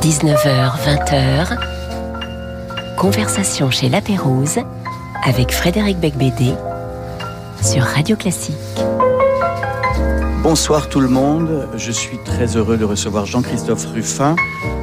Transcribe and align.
19h, 0.00 0.72
20h, 0.84 1.58
conversation 2.96 3.70
chez 3.70 3.88
La 3.88 4.00
Pérouse 4.00 4.60
avec 5.24 5.52
Frédéric 5.52 5.98
Becbédé 5.98 6.52
sur 7.60 7.82
Radio 7.82 8.14
Classique. 8.14 8.54
Bonsoir 10.42 10.88
tout 10.88 11.00
le 11.00 11.08
monde, 11.08 11.68
je 11.74 11.90
suis 11.90 12.18
très 12.24 12.56
heureux 12.56 12.76
de 12.76 12.84
recevoir 12.84 13.26
Jean-Christophe 13.26 13.86
Ruffin 13.86 14.36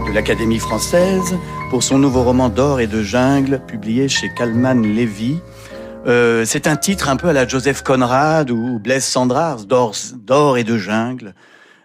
de 0.06 0.12
l'Académie 0.12 0.60
française 0.60 1.38
pour 1.70 1.84
son 1.84 1.98
nouveau 1.98 2.24
roman 2.24 2.50
d'or 2.50 2.82
et 2.82 2.88
de 2.88 3.02
jungle 3.02 3.62
publié 3.66 4.10
chez 4.10 4.34
Kalman 4.34 4.82
Levy. 4.82 5.40
Euh, 6.08 6.44
c'est 6.46 6.68
un 6.68 6.76
titre 6.76 7.08
un 7.08 7.16
peu 7.16 7.30
à 7.30 7.34
la 7.34 7.48
Joseph 7.48 7.84
Conrad 7.84 8.52
ou 8.52 8.80
Blaise 8.80 9.06
Sandrars, 9.06 9.66
d'or 9.66 10.58
et 10.58 10.64
de 10.66 10.78
jungle, 10.78 11.36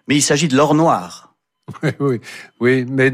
mais 0.08 0.16
il 0.16 0.22
s'agit 0.22 0.48
de 0.48 0.56
l'or 0.56 0.74
noir. 0.74 1.25
Oui, 1.82 1.90
oui, 1.98 2.20
oui, 2.60 2.86
mais 2.88 3.10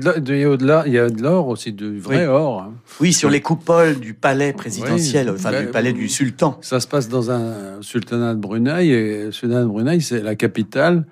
au-delà, 0.47 0.85
il 0.87 0.93
y 0.93 0.99
a 0.99 1.09
de 1.09 1.23
l'or 1.23 1.49
aussi, 1.49 1.73
du 1.73 1.99
vrai 1.99 2.27
or. 2.27 2.63
Hein. 2.63 2.75
Oui, 3.01 3.13
sur 3.13 3.31
les 3.31 3.41
coupoles 3.41 3.99
du 3.99 4.13
palais 4.15 4.53
présidentiel, 4.53 5.31
enfin 5.31 5.59
du 5.59 5.69
palais 5.69 5.93
du 5.93 6.09
sultan. 6.09 6.59
Ça 6.61 6.79
se 6.79 6.87
passe 6.87 7.09
dans 7.09 7.31
un 7.31 7.81
sultanat 7.81 8.35
de 8.35 8.41
Brunei, 8.41 8.89
et 8.89 9.25
le 9.25 9.33
sultanat 9.33 9.63
de 9.63 9.69
Brunei, 9.69 10.01
c'est 10.01 10.21
la 10.21 10.35
capitale, 10.35 11.07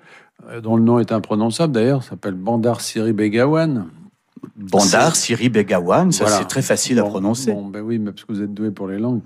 euh, 0.49 0.61
dont 0.61 0.75
le 0.75 0.83
nom 0.83 0.99
est 0.99 1.11
imprononçable 1.11 1.73
d'ailleurs, 1.73 2.03
s'appelle 2.03 2.35
Bandar 2.35 2.79
Siri 2.79 3.11
Begawan. 3.11 3.87
Bandar, 4.55 5.15
Siri, 5.15 5.49
Begawan, 5.49 6.11
ça 6.11 6.27
c'est 6.27 6.47
très 6.47 6.61
facile 6.61 6.99
à 6.99 7.03
prononcer. 7.03 7.51
Bon, 7.51 7.67
ben 7.67 7.81
oui, 7.81 7.99
mais 7.99 8.11
parce 8.11 8.25
que 8.25 8.33
vous 8.33 8.41
êtes 8.41 8.53
doué 8.53 8.71
pour 8.71 8.87
les 8.87 8.97
langues. 8.97 9.21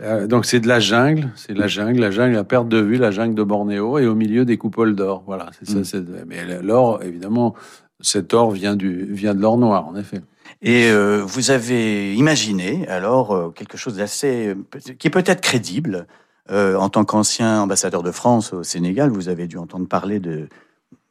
Euh, 0.00 0.26
donc 0.26 0.46
c'est 0.46 0.60
de 0.60 0.68
la 0.68 0.80
jungle, 0.80 1.30
c'est 1.36 1.54
la 1.54 1.66
jungle, 1.66 2.00
la 2.00 2.10
jungle 2.10 2.36
à 2.36 2.44
perte 2.44 2.68
de 2.68 2.78
vue, 2.78 2.96
la 2.96 3.10
jungle 3.10 3.34
de 3.34 3.42
Bornéo, 3.42 3.98
et 3.98 4.06
au 4.06 4.14
milieu 4.14 4.44
des 4.44 4.56
coupoles 4.56 4.94
d'or. 4.94 5.24
Voilà, 5.26 5.50
c'est 5.58 5.84
ça. 5.84 5.98
Mm. 5.98 6.24
Mais 6.26 6.62
l'or, 6.62 7.02
évidemment, 7.02 7.54
cet 8.00 8.34
or 8.34 8.50
vient 8.52 8.76
du 8.76 9.12
vient 9.12 9.34
de 9.34 9.40
l'or 9.40 9.58
noir, 9.58 9.86
en 9.88 9.96
effet. 9.96 10.20
Et 10.60 10.90
euh, 10.90 11.22
vous 11.24 11.50
avez 11.50 12.14
imaginé 12.14 12.86
alors 12.88 13.32
euh, 13.32 13.50
quelque 13.50 13.76
chose 13.76 13.96
d'assez 13.96 14.54
qui 14.98 15.08
est 15.08 15.10
peut-être 15.10 15.40
crédible 15.40 16.06
en 16.50 16.88
tant 16.90 17.04
qu'ancien 17.04 17.62
ambassadeur 17.62 18.02
de 18.02 18.10
France 18.10 18.52
au 18.52 18.62
Sénégal. 18.62 19.10
Vous 19.10 19.28
avez 19.28 19.46
dû 19.46 19.56
entendre 19.56 19.88
parler 19.88 20.20
de 20.20 20.48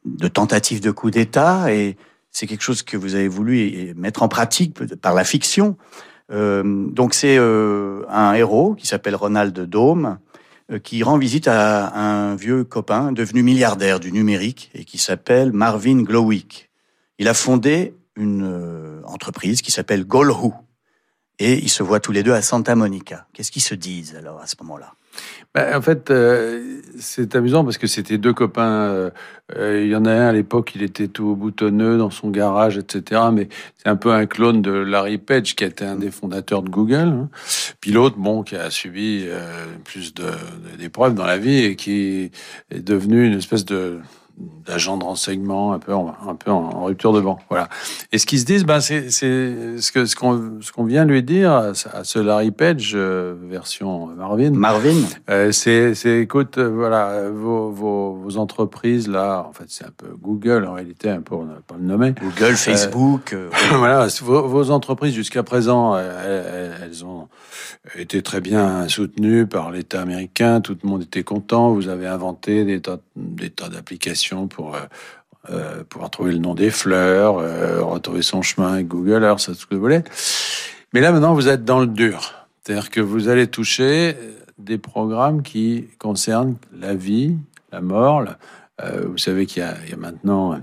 de 0.04 0.28
tentatives 0.28 0.80
de 0.80 0.90
coup 0.90 1.10
d'État 1.10 1.72
et 1.72 1.96
c'est 2.32 2.46
quelque 2.46 2.62
chose 2.62 2.82
que 2.82 2.96
vous 2.96 3.14
avez 3.14 3.28
voulu 3.28 3.94
mettre 3.94 4.22
en 4.22 4.28
pratique 4.28 4.74
par 5.00 5.14
la 5.14 5.24
fiction. 5.24 5.76
Euh, 6.32 6.62
donc 6.64 7.14
c'est 7.14 7.36
euh, 7.38 8.04
un 8.08 8.32
héros 8.32 8.74
qui 8.74 8.86
s'appelle 8.86 9.14
Ronald 9.14 9.58
Dome 9.58 10.18
euh, 10.70 10.78
qui 10.78 11.02
rend 11.02 11.18
visite 11.18 11.46
à 11.46 11.94
un 11.94 12.36
vieux 12.36 12.64
copain 12.64 13.12
devenu 13.12 13.42
milliardaire 13.42 14.00
du 14.00 14.12
numérique 14.12 14.70
et 14.74 14.84
qui 14.84 14.98
s'appelle 14.98 15.52
Marvin 15.52 16.02
Glowick. 16.02 16.70
Il 17.18 17.28
a 17.28 17.34
fondé 17.34 17.94
une 18.16 19.02
entreprise 19.04 19.62
qui 19.62 19.70
s'appelle 19.70 20.04
Golhu 20.04 20.52
et 21.38 21.54
ils 21.58 21.70
se 21.70 21.82
voient 21.82 22.00
tous 22.00 22.12
les 22.12 22.22
deux 22.22 22.32
à 22.32 22.42
Santa 22.42 22.74
Monica. 22.74 23.26
Qu'est-ce 23.32 23.50
qu'ils 23.50 23.62
se 23.62 23.74
disent 23.74 24.16
alors 24.16 24.40
à 24.40 24.46
ce 24.46 24.56
moment-là? 24.60 24.94
Ben, 25.54 25.76
en 25.76 25.82
fait, 25.82 26.10
euh, 26.10 26.80
c'est 26.98 27.36
amusant 27.36 27.64
parce 27.64 27.78
que 27.78 27.86
c'était 27.86 28.18
deux 28.18 28.32
copains. 28.32 28.88
Euh, 28.88 29.10
euh, 29.56 29.82
il 29.84 29.90
y 29.90 29.96
en 29.96 30.06
a 30.06 30.10
un 30.10 30.28
à 30.28 30.32
l'époque, 30.32 30.72
il 30.74 30.82
était 30.82 31.08
tout 31.08 31.36
boutonneux 31.36 31.98
dans 31.98 32.10
son 32.10 32.30
garage, 32.30 32.78
etc. 32.78 33.20
Mais 33.32 33.48
c'est 33.76 33.88
un 33.88 33.96
peu 33.96 34.12
un 34.12 34.26
clone 34.26 34.62
de 34.62 34.72
Larry 34.72 35.18
Page, 35.18 35.54
qui 35.54 35.64
était 35.64 35.84
un 35.84 35.96
des 35.96 36.10
fondateurs 36.10 36.62
de 36.62 36.70
Google. 36.70 36.94
Hein. 36.94 37.28
Puis 37.80 37.90
l'autre, 37.90 38.16
bon, 38.16 38.42
qui 38.42 38.56
a 38.56 38.70
subi 38.70 39.26
plus 39.84 40.14
d'épreuves 40.78 41.14
dans 41.14 41.26
la 41.26 41.38
vie 41.38 41.64
et 41.64 41.76
qui 41.76 42.30
est 42.70 42.80
devenu 42.80 43.26
une 43.26 43.34
espèce 43.34 43.64
de 43.64 43.98
d'agents 44.38 44.96
de 44.96 45.04
renseignement 45.04 45.72
un 45.72 45.78
peu 45.78 45.94
en, 45.94 46.14
un 46.26 46.34
peu 46.34 46.50
en, 46.50 46.84
rupture 46.84 47.12
de 47.12 47.20
banc. 47.20 47.38
Voilà. 47.48 47.68
Et 48.12 48.18
ce 48.18 48.26
qu'ils 48.26 48.40
se 48.40 48.44
disent, 48.44 48.64
ben 48.64 48.80
c'est 48.80 49.10
ce 49.10 49.92
que 49.92 50.04
ce 50.06 50.16
qu'on 50.16 50.60
ce 50.60 50.72
qu'on 50.72 50.84
vient 50.84 51.04
lui 51.04 51.22
dire 51.22 51.52
à, 51.52 51.74
ce 51.74 52.18
Larry 52.18 52.50
Page 52.50 52.92
euh, 52.94 53.34
version 53.48 54.06
Marvin. 54.06 54.50
Marvin. 54.50 55.02
Euh, 55.30 55.52
c'est 55.52 55.94
c'est 55.94 56.20
écoute 56.20 56.58
euh, 56.58 56.68
voilà 56.68 57.30
vos, 57.30 57.70
vos, 57.70 58.14
vos 58.14 58.36
entreprises 58.36 59.08
là 59.08 59.44
en 59.48 59.52
fait 59.52 59.66
c'est 59.68 59.84
un 59.84 59.92
peu 59.96 60.08
Google 60.20 60.64
en 60.66 60.74
réalité 60.74 61.10
un 61.10 61.20
peu 61.20 61.34
on 61.34 61.44
va 61.44 61.60
pas 61.66 61.76
le 61.78 61.84
nommer. 61.84 62.12
Google, 62.12 62.56
Facebook. 62.56 63.36
voilà 63.74 64.06
vos, 64.22 64.46
vos 64.48 64.70
entreprises 64.70 65.14
jusqu'à 65.14 65.42
présent 65.42 65.96
elles, 65.96 66.74
elles 66.82 67.04
ont 67.04 67.28
été 67.96 68.22
très 68.22 68.40
bien 68.40 68.88
soutenu 68.88 69.46
par 69.46 69.70
l'État 69.70 70.00
américain. 70.00 70.60
Tout 70.60 70.76
le 70.82 70.88
monde 70.88 71.02
était 71.02 71.24
content. 71.24 71.72
Vous 71.72 71.88
avez 71.88 72.06
inventé 72.06 72.64
des 72.64 72.80
tas, 72.80 72.98
des 73.16 73.50
tas 73.50 73.68
d'applications 73.68 74.21
pour 74.48 74.74
euh, 74.74 74.80
euh 75.50 75.84
pouvoir 75.84 76.10
trouver 76.10 76.32
le 76.32 76.38
nom 76.38 76.54
des 76.54 76.70
fleurs, 76.70 77.38
euh, 77.38 77.82
retrouver 77.82 78.22
son 78.22 78.42
chemin 78.42 78.74
avec 78.74 78.88
Google 78.88 79.24
Earth, 79.24 79.40
c'est 79.40 79.54
ce 79.54 79.66
que 79.66 79.74
vous 79.74 79.80
voulez. 79.80 80.02
Mais 80.92 81.00
là, 81.00 81.12
maintenant, 81.12 81.34
vous 81.34 81.48
êtes 81.48 81.64
dans 81.64 81.80
le 81.80 81.86
dur. 81.86 82.32
C'est-à-dire 82.62 82.90
que 82.90 83.00
vous 83.00 83.28
allez 83.28 83.46
toucher 83.46 84.16
des 84.58 84.78
programmes 84.78 85.42
qui 85.42 85.88
concernent 85.98 86.56
la 86.72 86.94
vie, 86.94 87.36
la 87.72 87.80
mort. 87.80 88.24
Vous 88.80 89.18
savez 89.18 89.46
qu'il 89.46 89.62
y 89.62 89.92
a 89.92 89.96
maintenant 89.96 90.60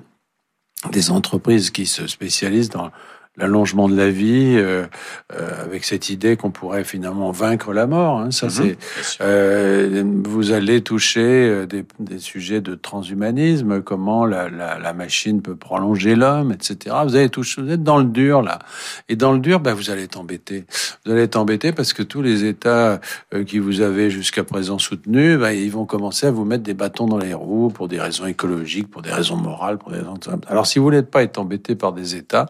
des 0.91 1.11
entreprises 1.11 1.71
qui 1.71 1.85
se 1.85 2.07
spécialisent 2.07 2.69
dans 2.69 2.91
l'allongement 3.39 3.89
de 3.89 3.95
la 3.95 4.09
vie, 4.09 4.55
euh, 4.57 4.85
euh, 5.33 5.63
avec 5.63 5.85
cette 5.85 6.09
idée 6.09 6.35
qu'on 6.38 6.51
pourrait 6.51 6.83
finalement 6.83 7.31
vaincre 7.31 7.73
la 7.73 7.88
mort. 7.88 8.19
Hein. 8.19 8.31
Ça, 8.31 8.47
mhm. 8.47 8.51
c'est. 8.51 8.77
Euh, 9.22 10.03
vous 10.25 10.51
allez 10.51 10.81
toucher 10.81 11.66
des, 11.67 11.85
des, 12.00 12.19
sujets 12.19 12.61
de 12.61 12.75
transhumanisme, 12.75 13.81
comment 13.81 14.25
la, 14.25 14.50
la, 14.50 14.77
la 14.77 14.94
machine 14.94 15.41
peut 15.41 15.55
prolonger 15.55 16.16
l'homme, 16.16 16.51
etc. 16.51 16.95
Vous 17.05 17.16
allez 17.16 17.29
toucher, 17.29 17.61
vous 17.61 17.72
êtes 17.72 17.83
dans 17.83 17.97
le 17.97 18.05
dur 18.05 18.41
là, 18.41 18.59
et 19.07 19.16
dans 19.16 19.31
le 19.31 19.39
dur, 19.39 19.59
ben, 19.59 19.73
vous 19.73 19.89
allez 19.89 20.03
être 20.03 20.19
embêté. 20.19 20.66
Vous 21.06 21.11
allez 21.11 21.23
être 21.23 21.38
embêté 21.38 21.71
parce 21.71 21.94
que 21.94 22.03
tous 22.03 22.21
les 22.21 22.45
États 22.45 23.00
qui 23.45 23.59
vous 23.59 23.81
avez 23.81 24.09
jusqu'à 24.09 24.44
présent 24.44 24.77
soutenus, 24.77 25.39
ben, 25.39 25.51
ils 25.51 25.71
vont 25.71 25.85
commencer 25.85 26.27
à 26.27 26.31
vous 26.31 26.45
mettre 26.45 26.63
des 26.63 26.73
bâtons 26.73 27.07
dans 27.07 27.17
les 27.17 27.33
roues 27.33 27.69
pour 27.69 27.88
des 27.88 28.00
raisons 28.00 28.25
écologiques, 28.25 28.89
pour 28.89 29.01
des 29.01 29.11
raisons 29.11 29.38
morales, 29.38 29.77
pour 29.77 29.91
des 29.91 30.00
raisons. 30.00 30.19
Alors, 30.47 30.67
si 30.67 30.79
vous 30.79 30.85
voulez 30.85 31.03
pas 31.03 31.23
être 31.23 31.38
embêté 31.38 31.75
par 31.75 31.94
des 31.94 32.16
États, 32.16 32.47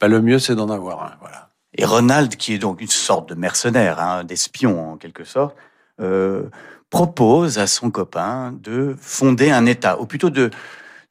ben, 0.00 0.08
le 0.08 0.20
mieux 0.26 0.38
c'est 0.38 0.54
d'en 0.54 0.68
avoir 0.68 1.02
un. 1.02 1.12
Voilà. 1.20 1.50
Et 1.78 1.84
Ronald, 1.84 2.36
qui 2.36 2.54
est 2.54 2.58
donc 2.58 2.80
une 2.80 2.88
sorte 2.88 3.28
de 3.28 3.34
mercenaire, 3.34 4.00
hein, 4.00 4.24
d'espion 4.24 4.92
en 4.92 4.96
quelque 4.96 5.24
sorte, 5.24 5.56
euh, 6.00 6.44
propose 6.90 7.58
à 7.58 7.66
son 7.66 7.90
copain 7.90 8.54
de 8.62 8.94
fonder 8.98 9.50
un 9.50 9.66
État, 9.66 10.00
ou 10.00 10.06
plutôt 10.06 10.30
de 10.30 10.50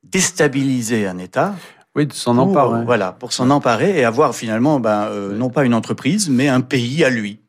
déstabiliser 0.03 1.07
un 1.07 1.17
État. 1.17 1.55
Oui, 1.95 2.05
de 2.05 2.13
s'en 2.13 2.37
emparer. 2.37 2.83
Voilà, 2.83 3.13
pour 3.13 3.31
s'en 3.31 3.49
emparer 3.49 3.97
et 3.97 4.03
avoir 4.03 4.35
finalement, 4.35 4.79
ben, 4.81 5.05
euh, 5.05 5.35
non 5.35 5.49
pas 5.49 5.63
une 5.63 5.73
entreprise, 5.73 6.29
mais 6.29 6.49
un 6.49 6.61
pays 6.61 7.05
à 7.05 7.09
lui. 7.09 7.39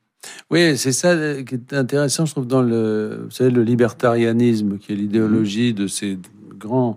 Oui, 0.50 0.76
c'est 0.76 0.92
ça 0.92 1.16
qui 1.42 1.54
est 1.54 1.72
intéressant, 1.72 2.26
je 2.26 2.32
trouve, 2.32 2.46
dans 2.46 2.62
le, 2.62 3.22
vous 3.24 3.30
savez, 3.30 3.50
le 3.50 3.62
libertarianisme, 3.62 4.78
qui 4.78 4.92
est 4.92 4.96
l'idéologie 4.96 5.74
de 5.74 5.88
ces 5.88 6.18
grands 6.56 6.96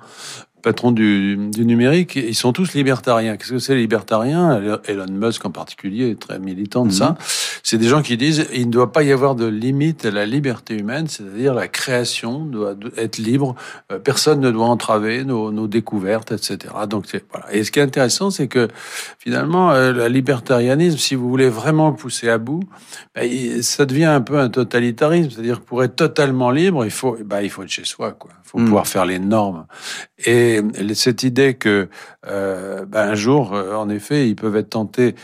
patron 0.62 0.92
du, 0.92 1.38
du, 1.52 1.66
numérique, 1.66 2.16
ils 2.16 2.36
sont 2.36 2.54
tous 2.54 2.74
libertariens. 2.74 3.38
Qu'est-ce 3.38 3.52
que 3.52 3.60
c'est 3.60 3.76
libertarien 3.76 4.62
Elon 4.86 5.06
Musk 5.12 5.46
en 5.46 5.52
particulier 5.52 6.10
est 6.12 6.20
très 6.20 6.40
militant 6.40 6.86
de 6.86 6.92
ça. 6.92 7.12
Mhm. 7.12 7.16
C'est 7.64 7.78
des 7.78 7.88
gens 7.88 8.02
qui 8.02 8.18
disent 8.18 8.48
il 8.54 8.68
ne 8.68 8.72
doit 8.72 8.92
pas 8.92 9.04
y 9.04 9.12
avoir 9.12 9.36
de 9.36 9.46
limite 9.46 10.06
à 10.06 10.12
la 10.12 10.26
liberté 10.26 10.76
humaine, 10.76 11.08
c'est-à-dire 11.08 11.54
la 11.54 11.68
création 11.68 12.40
doit 12.46 12.76
être 12.98 13.18
libre, 13.18 13.56
euh, 13.92 14.00
personne 14.00 14.40
ne 14.40 14.52
doit 14.52 14.66
entraver 14.66 15.24
nos, 15.24 15.52
nos 15.52 15.68
découvertes, 15.68 16.32
etc. 16.32 16.74
Donc 16.90 17.06
voilà. 17.32 17.54
Et 17.54 17.64
ce 17.64 17.72
qui 17.72 17.80
est 17.80 17.84
intéressant, 17.84 18.32
c'est 18.32 18.48
que 18.48 18.68
finalement, 19.18 19.72
euh, 19.72 19.94
le 19.94 20.08
libertarianisme, 20.08 20.98
si 20.98 21.16
vous 21.16 21.30
voulez 21.30 21.50
vraiment 21.50 21.90
le 21.90 21.96
pousser 21.96 22.30
à 22.30 22.38
bout, 22.38 22.64
ben, 23.16 23.62
ça 23.62 23.86
devient 23.86 24.06
un 24.06 24.22
peu 24.22 24.40
un 24.40 24.50
totalitarisme, 24.50 25.30
c'est-à-dire 25.32 25.60
que 25.62 25.66
pour 25.66 25.84
être 25.84 25.96
totalement 25.96 26.52
libre, 26.52 26.86
il 26.86 26.92
faut, 26.92 27.18
ben, 27.24 27.42
il 27.42 27.50
faut 27.50 27.64
être 27.64 27.70
chez 27.70 27.86
soi, 27.86 28.12
quoi. 28.12 28.32
Il 28.46 28.50
faut 28.50 28.58
mhm. 28.58 28.66
pouvoir 28.66 28.88
faire 28.88 29.06
les 29.06 29.20
normes. 29.20 29.68
Et 30.26 30.49
et 30.58 30.94
cette 30.96 31.24
idée 31.24 31.54
que 31.54 31.90
euh, 32.28 32.86
ben 32.86 33.10
un 33.10 33.16
jour, 33.16 33.54
euh, 33.54 33.76
en 33.76 33.90
effet, 33.90 34.28
ils 34.28 34.36
peuvent 34.36 34.56
être 34.56 34.72
tentés 34.72 35.16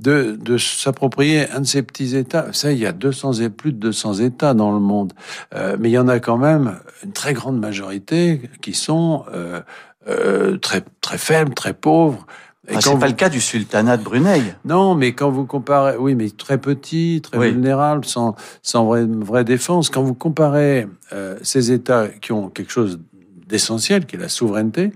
de, 0.00 0.36
de 0.40 0.58
s'approprier 0.58 1.50
un 1.50 1.60
de 1.60 1.66
ces 1.66 1.82
petits 1.82 2.16
États. 2.16 2.52
Ça, 2.52 2.72
il 2.72 2.78
y 2.78 2.86
a 2.86 2.92
200 2.92 3.34
et 3.34 3.50
plus 3.50 3.72
de 3.72 3.78
200 3.78 4.14
États 4.14 4.54
dans 4.54 4.72
le 4.72 4.80
monde, 4.80 5.12
euh, 5.54 5.76
mais 5.78 5.90
il 5.90 5.92
y 5.92 5.98
en 5.98 6.08
a 6.08 6.20
quand 6.20 6.38
même 6.38 6.78
une 7.04 7.12
très 7.12 7.34
grande 7.34 7.58
majorité 7.58 8.42
qui 8.62 8.74
sont 8.74 9.24
euh, 9.32 9.60
euh, 10.08 10.56
très 10.58 10.82
très 11.00 11.18
faibles, 11.18 11.54
très 11.54 11.74
pauvres. 11.74 12.26
Et 12.68 12.74
ah, 12.76 12.80
c'est 12.80 12.98
pas 12.98 13.08
le 13.08 13.14
cas 13.14 13.30
du 13.30 13.40
sultanat 13.40 13.96
de 13.96 14.04
Brunei. 14.04 14.42
Non, 14.64 14.94
mais 14.94 15.12
quand 15.12 15.30
vous 15.30 15.44
comparez, 15.44 15.96
oui, 15.96 16.14
mais 16.14 16.30
très 16.30 16.58
petit, 16.58 17.20
très 17.20 17.50
vulnérable, 17.50 18.04
sans 18.04 18.36
sans 18.62 18.84
vraie, 18.84 19.06
vraie 19.06 19.44
défense. 19.44 19.90
Quand 19.90 20.02
vous 20.02 20.14
comparez 20.14 20.86
ces 21.42 21.72
États 21.72 22.06
qui 22.06 22.30
ont 22.30 22.48
quelque 22.48 22.70
chose 22.70 23.00
d'essentiel, 23.50 24.06
qui 24.06 24.16
est 24.16 24.18
la 24.18 24.28
souveraineté. 24.28 24.92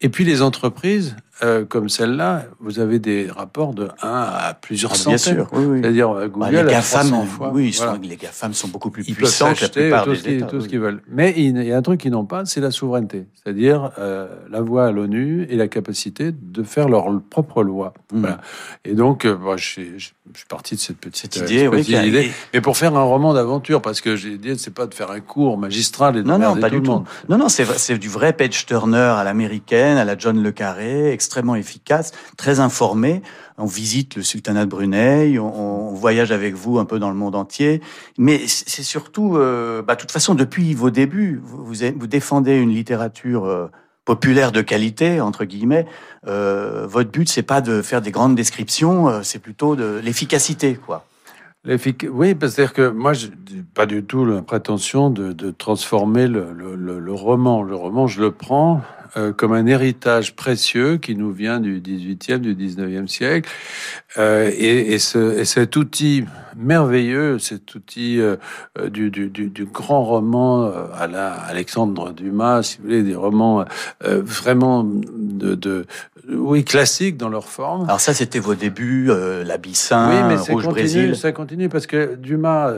Et 0.00 0.08
puis 0.08 0.24
les 0.24 0.42
entreprises 0.42 1.16
euh, 1.42 1.64
comme 1.64 1.88
celle-là, 1.88 2.44
vous 2.60 2.80
avez 2.80 2.98
des 2.98 3.28
rapports 3.30 3.74
de 3.74 3.88
1 4.02 4.08
à 4.08 4.54
plusieurs 4.54 4.92
Ah, 4.92 4.96
centaines. 4.96 5.34
bien 5.36 5.44
sûr, 5.44 5.48
oui, 5.52 5.64
oui. 5.66 5.80
C'est-à-dire 5.82 6.10
euh, 6.10 6.28
Bah, 6.34 6.50
les 6.50 6.62
GAFAM, 6.64 7.08
300 7.08 7.24
fois. 7.24 7.50
oui, 7.54 7.68
ils 7.68 7.72
sont- 7.74 7.84
Voilà. 7.84 8.00
les 8.02 8.16
GAFAM 8.16 8.54
sont 8.54 8.68
beaucoup 8.68 8.90
plus 8.90 9.04
Ils 9.08 9.14
peuvent 9.14 9.24
puissants 9.24 9.54
que 9.54 9.62
la 9.62 9.68
plupart 9.68 10.04
tout 10.04 10.10
des 10.10 10.16
ce 10.16 10.22
qu'ils- 10.24 10.32
États. 10.38 10.46
tout 10.46 10.60
ce 10.60 10.68
qu'ils 10.68 10.80
veulent. 10.80 11.02
Mais 11.10 11.34
il 11.36 11.62
y 11.62 11.72
a 11.72 11.76
un 11.76 11.82
truc 11.82 12.00
qu'ils 12.00 12.10
n'ont 12.12 12.24
pas, 12.24 12.44
c'est 12.44 12.60
la 12.60 12.70
souveraineté. 12.70 13.26
C'est-à-dire 13.42 13.90
euh, 13.98 14.28
la 14.50 14.60
voix 14.60 14.86
à 14.86 14.90
l'ONU 14.92 15.46
et 15.48 15.56
la 15.56 15.68
capacité 15.68 16.32
de 16.32 16.62
faire 16.62 16.88
leur 16.88 17.06
propre 17.30 17.62
loi. 17.62 17.94
Mm. 18.12 18.20
Voilà. 18.20 18.40
Et 18.84 18.94
donc, 18.94 19.24
moi, 19.24 19.56
je, 19.56 19.64
suis- 19.64 19.98
je- 19.98 20.10
je 20.32 20.38
suis 20.38 20.46
parti 20.48 20.74
de 20.74 20.80
cette 20.80 20.98
petite, 20.98 21.34
Cette 21.34 21.50
idée, 21.50 21.68
oui, 21.68 21.78
petite 21.78 22.04
idée. 22.04 22.30
Mais 22.52 22.60
pour 22.60 22.76
faire 22.76 22.94
un 22.96 23.02
roman 23.02 23.32
d'aventure, 23.32 23.80
parce 23.80 24.00
que 24.00 24.16
j'ai 24.16 24.36
dit, 24.38 24.58
c'est 24.58 24.74
pas 24.74 24.86
de 24.86 24.94
faire 24.94 25.10
un 25.10 25.20
cours 25.20 25.56
magistral 25.56 26.16
et 26.16 26.22
de 26.22 26.28
Non, 26.28 26.38
non, 26.38 26.56
pas 26.56 26.68
tout 26.68 26.76
du 26.76 26.82
tout. 26.82 26.90
monde. 26.90 27.04
Non, 27.28 27.38
non, 27.38 27.48
c'est 27.48 27.96
du 27.98 28.08
vrai 28.08 28.32
page 28.32 28.66
turner 28.66 28.96
à 28.98 29.24
l'américaine, 29.24 29.96
à 29.98 30.04
la 30.04 30.18
John 30.18 30.42
le 30.42 30.52
Carré, 30.52 31.12
extrêmement 31.28 31.56
efficace, 31.56 32.12
très 32.38 32.58
informé. 32.58 33.20
On 33.58 33.66
visite 33.66 34.16
le 34.16 34.22
sultanat 34.22 34.64
de 34.64 34.70
Brunei, 34.70 35.38
on, 35.38 35.92
voyage 35.92 36.32
avec 36.32 36.54
vous 36.54 36.78
un 36.78 36.86
peu 36.86 36.98
dans 36.98 37.10
le 37.10 37.16
monde 37.16 37.34
entier. 37.34 37.82
Mais 38.16 38.40
c'est 38.46 38.82
surtout, 38.82 39.36
euh, 39.36 39.82
bah, 39.82 39.94
de 39.94 40.00
toute 40.00 40.12
façon, 40.12 40.34
depuis 40.34 40.72
vos 40.72 40.90
débuts, 40.90 41.40
vous, 41.44 42.06
défendez 42.06 42.56
une 42.56 42.70
littérature 42.70 43.44
euh, 43.44 43.66
populaire 44.06 44.52
de 44.52 44.62
qualité 44.62 45.20
entre 45.20 45.44
guillemets. 45.44 45.86
Euh, 46.26 46.86
votre 46.86 47.10
but, 47.10 47.28
c'est 47.28 47.42
pas 47.42 47.60
de 47.60 47.82
faire 47.82 48.00
des 48.00 48.10
grandes 48.10 48.34
descriptions, 48.34 49.22
c'est 49.22 49.40
plutôt 49.40 49.76
de 49.76 50.00
l'efficacité, 50.02 50.76
quoi. 50.76 51.04
Oui, 51.66 52.34
parce 52.34 52.54
que- 52.54 52.88
moi, 52.88 53.12
je 53.12 53.26
n'ai 53.26 53.62
pas 53.74 53.84
du 53.84 54.02
tout 54.02 54.24
la 54.24 54.40
prétention 54.40 55.10
de, 55.10 55.50
transformer 55.50 56.26
le 56.26 57.12
roman. 57.12 57.62
Le 57.62 57.74
roman, 57.74 58.06
je 58.06 58.22
le 58.22 58.30
prends 58.30 58.80
euh, 59.16 59.32
comme 59.32 59.52
un 59.52 59.66
héritage 59.66 60.34
précieux 60.36 60.96
qui 60.98 61.14
nous 61.16 61.32
vient 61.32 61.60
du 61.60 61.80
18e, 61.80 62.38
du 62.38 62.54
19e 62.54 63.06
siècle. 63.08 63.48
Euh, 64.18 64.50
et, 64.56 64.92
et 64.94 64.98
ce- 64.98 65.38
et 65.38 65.44
cet 65.44 65.76
outil 65.76 66.24
merveilleux, 66.56 67.38
cet 67.38 67.74
outil 67.74 68.20
euh, 68.20 68.36
du, 68.90 69.10
du- 69.10 69.28
du- 69.30 69.48
du 69.50 69.64
grand 69.64 70.02
roman 70.04 70.70
à 70.94 71.06
la 71.06 71.32
Alexandre 71.32 72.12
Dumas, 72.12 72.62
si 72.62 72.78
vous 72.78 72.84
voulez, 72.84 73.02
des 73.02 73.14
romans 73.14 73.64
vraiment 74.02 74.84
de, 74.84 75.54
de- 75.54 75.86
oui, 76.30 76.62
classiques 76.64 77.16
dans 77.16 77.28
leur 77.30 77.48
forme. 77.48 77.84
Alors 77.84 78.00
ça, 78.00 78.12
c'était 78.12 78.38
vos 78.38 78.54
débuts, 78.54 79.08
l'Abyssin, 79.46 80.08
Oui, 80.10 80.28
mais 80.28 80.36
ça 80.36 80.52
Rouge 80.52 80.64
continue, 80.64 80.72
Brésil. 80.82 81.16
ça 81.16 81.32
continue 81.32 81.68
parce 81.70 81.86
que 81.86 82.16
Dumas, 82.16 82.72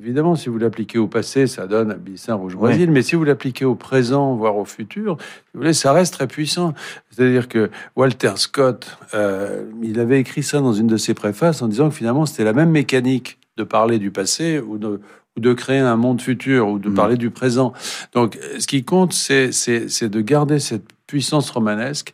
évidemment, 0.00 0.36
si 0.36 0.48
vous 0.48 0.58
l'appliquez 0.58 0.98
au 0.98 1.08
passé, 1.08 1.46
ça 1.48 1.66
donne 1.66 1.90
Abyssin, 1.90 2.34
Rouge 2.34 2.54
Oui. 2.54 2.60
Brésil, 2.70 2.90
mais 2.92 3.02
si 3.02 3.16
vous 3.16 3.24
l'appliquez 3.24 3.64
au 3.64 3.74
présent, 3.74 4.34
voire 4.36 4.56
au 4.56 4.64
futur, 4.64 5.16
si 5.20 5.26
vous 5.54 5.60
voulez, 5.60 5.71
ça 5.72 5.92
reste 5.92 6.14
très 6.14 6.26
puissant. 6.26 6.74
C'est-à-dire 7.10 7.48
que 7.48 7.70
Walter 7.96 8.32
Scott, 8.36 8.98
euh, 9.14 9.64
il 9.82 10.00
avait 10.00 10.20
écrit 10.20 10.42
ça 10.42 10.60
dans 10.60 10.72
une 10.72 10.86
de 10.86 10.96
ses 10.96 11.14
préfaces 11.14 11.62
en 11.62 11.68
disant 11.68 11.88
que 11.88 11.94
finalement, 11.94 12.26
c'était 12.26 12.44
la 12.44 12.52
même 12.52 12.70
mécanique 12.70 13.38
de 13.56 13.64
parler 13.64 13.98
du 13.98 14.10
passé 14.10 14.58
ou 14.58 14.78
de 14.78 15.00
ou 15.36 15.40
de 15.40 15.54
créer 15.54 15.78
un 15.78 15.96
monde 15.96 16.20
futur, 16.20 16.68
ou 16.68 16.78
de 16.78 16.90
Mm. 16.90 16.94
parler 16.94 17.16
du 17.16 17.30
présent. 17.30 17.72
Donc, 18.12 18.38
ce 18.58 18.66
qui 18.66 18.84
compte, 18.84 19.14
c'est 19.14 19.48
de 19.48 20.20
garder 20.20 20.58
cette 20.58 20.84
puissance 21.06 21.50
romanesque 21.50 22.12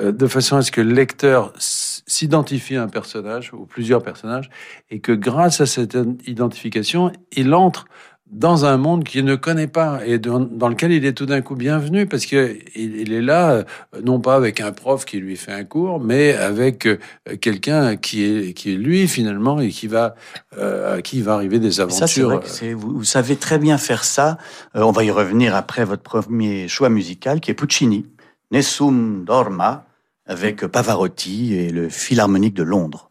euh, 0.00 0.12
de 0.12 0.26
façon 0.26 0.56
à 0.56 0.62
ce 0.62 0.72
que 0.72 0.80
le 0.80 0.92
lecteur 0.92 1.52
s'identifie 1.58 2.76
à 2.76 2.82
un 2.82 2.88
personnage 2.88 3.52
ou 3.52 3.64
plusieurs 3.64 4.02
personnages 4.02 4.50
et 4.90 4.98
que 5.00 5.12
grâce 5.12 5.60
à 5.60 5.66
cette 5.66 5.96
identification, 6.26 7.12
il 7.32 7.54
entre 7.54 7.86
dans 8.30 8.64
un 8.64 8.76
monde 8.76 9.04
qu'il 9.04 9.24
ne 9.24 9.34
connaît 9.34 9.66
pas 9.66 10.00
et 10.06 10.18
dans, 10.18 10.40
dans 10.40 10.68
lequel 10.68 10.92
il 10.92 11.04
est 11.04 11.12
tout 11.14 11.26
d'un 11.26 11.40
coup 11.40 11.56
bienvenu 11.56 12.06
parce 12.06 12.26
que 12.26 12.56
il, 12.76 12.96
il 12.96 13.12
est 13.12 13.22
là 13.22 13.50
euh, 13.50 13.64
non 14.04 14.20
pas 14.20 14.36
avec 14.36 14.60
un 14.60 14.72
prof 14.72 15.04
qui 15.04 15.18
lui 15.18 15.36
fait 15.36 15.52
un 15.52 15.64
cours 15.64 16.00
mais 16.00 16.34
avec 16.34 16.86
euh, 16.86 16.98
quelqu'un 17.40 17.96
qui 17.96 18.22
est 18.22 18.52
qui 18.52 18.72
est 18.72 18.76
lui 18.76 19.08
finalement 19.08 19.60
et 19.60 19.70
qui 19.70 19.88
va 19.88 20.14
euh, 20.58 20.98
à 20.98 21.02
qui 21.02 21.18
il 21.18 21.24
va 21.24 21.34
arriver 21.34 21.58
des 21.58 21.72
Ça, 21.72 21.86
c'est 21.88 22.22
aventures 22.22 22.28
vrai 22.28 22.40
que 22.40 22.74
vous, 22.74 22.98
vous 22.98 23.04
savez 23.04 23.36
très 23.36 23.58
bien 23.58 23.78
faire 23.78 24.04
ça. 24.04 24.38
Euh, 24.74 24.82
on 24.82 24.90
va 24.90 25.04
y 25.04 25.10
revenir 25.10 25.54
après 25.54 25.84
votre 25.84 26.02
premier 26.02 26.66
choix 26.68 26.88
musical, 26.88 27.40
qui 27.40 27.50
est 27.50 27.54
Puccini, 27.54 28.06
Nessun 28.50 29.24
Dorma, 29.24 29.86
avec 30.26 30.66
Pavarotti 30.66 31.54
et 31.54 31.70
le 31.70 31.88
Philharmonique 31.88 32.54
de 32.54 32.62
Londres. 32.62 33.09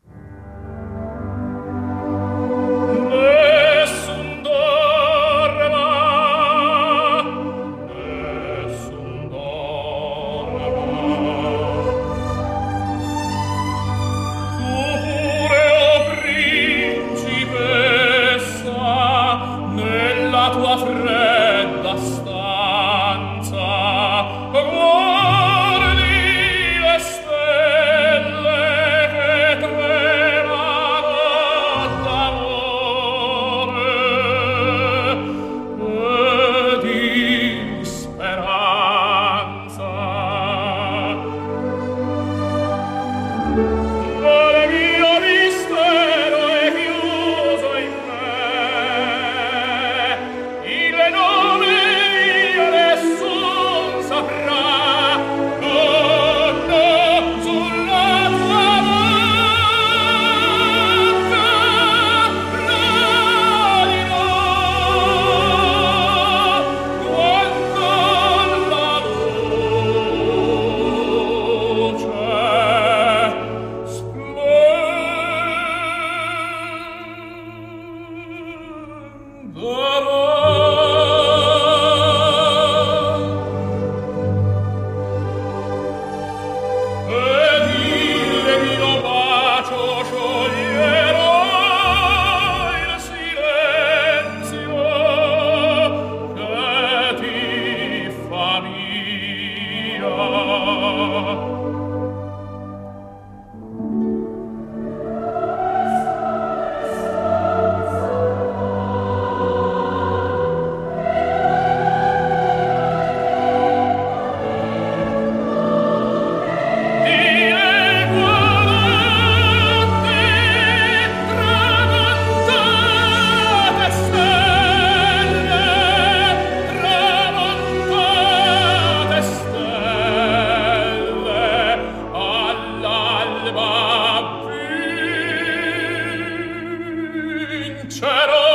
sincero 137.99 138.48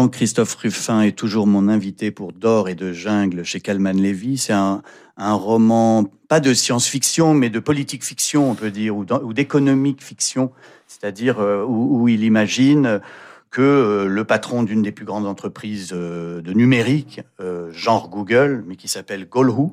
Jean-Christophe 0.00 0.54
Ruffin 0.54 1.02
est 1.02 1.12
toujours 1.12 1.46
mon 1.46 1.68
invité 1.68 2.10
pour 2.10 2.32
D'or 2.32 2.70
et 2.70 2.74
de 2.74 2.90
jungle 2.90 3.44
chez 3.44 3.60
Calman 3.60 3.92
Levy. 3.92 4.38
C'est 4.38 4.54
un, 4.54 4.80
roman, 5.18 6.06
pas 6.26 6.40
de 6.40 6.54
science-fiction, 6.54 7.34
mais 7.34 7.50
de 7.50 7.58
politique 7.58 8.02
fiction, 8.02 8.50
on 8.50 8.54
peut 8.54 8.70
dire, 8.70 8.96
ou 8.96 9.34
d'économique 9.34 10.02
fiction, 10.02 10.52
c'est-à-dire 10.86 11.38
euh, 11.40 11.66
où, 11.66 12.08
il 12.08 12.24
imagine 12.24 13.02
que 13.50 13.60
euh, 13.60 14.06
le 14.06 14.24
patron 14.24 14.62
d'une 14.62 14.80
des 14.80 14.90
plus 14.90 15.04
grandes 15.04 15.26
entreprises 15.26 15.90
euh, 15.92 16.40
de 16.40 16.54
numérique, 16.54 17.20
genre 17.70 18.08
Google, 18.08 18.64
mais 18.66 18.76
qui 18.76 18.88
s'appelle 18.88 19.28
Golhu, 19.28 19.68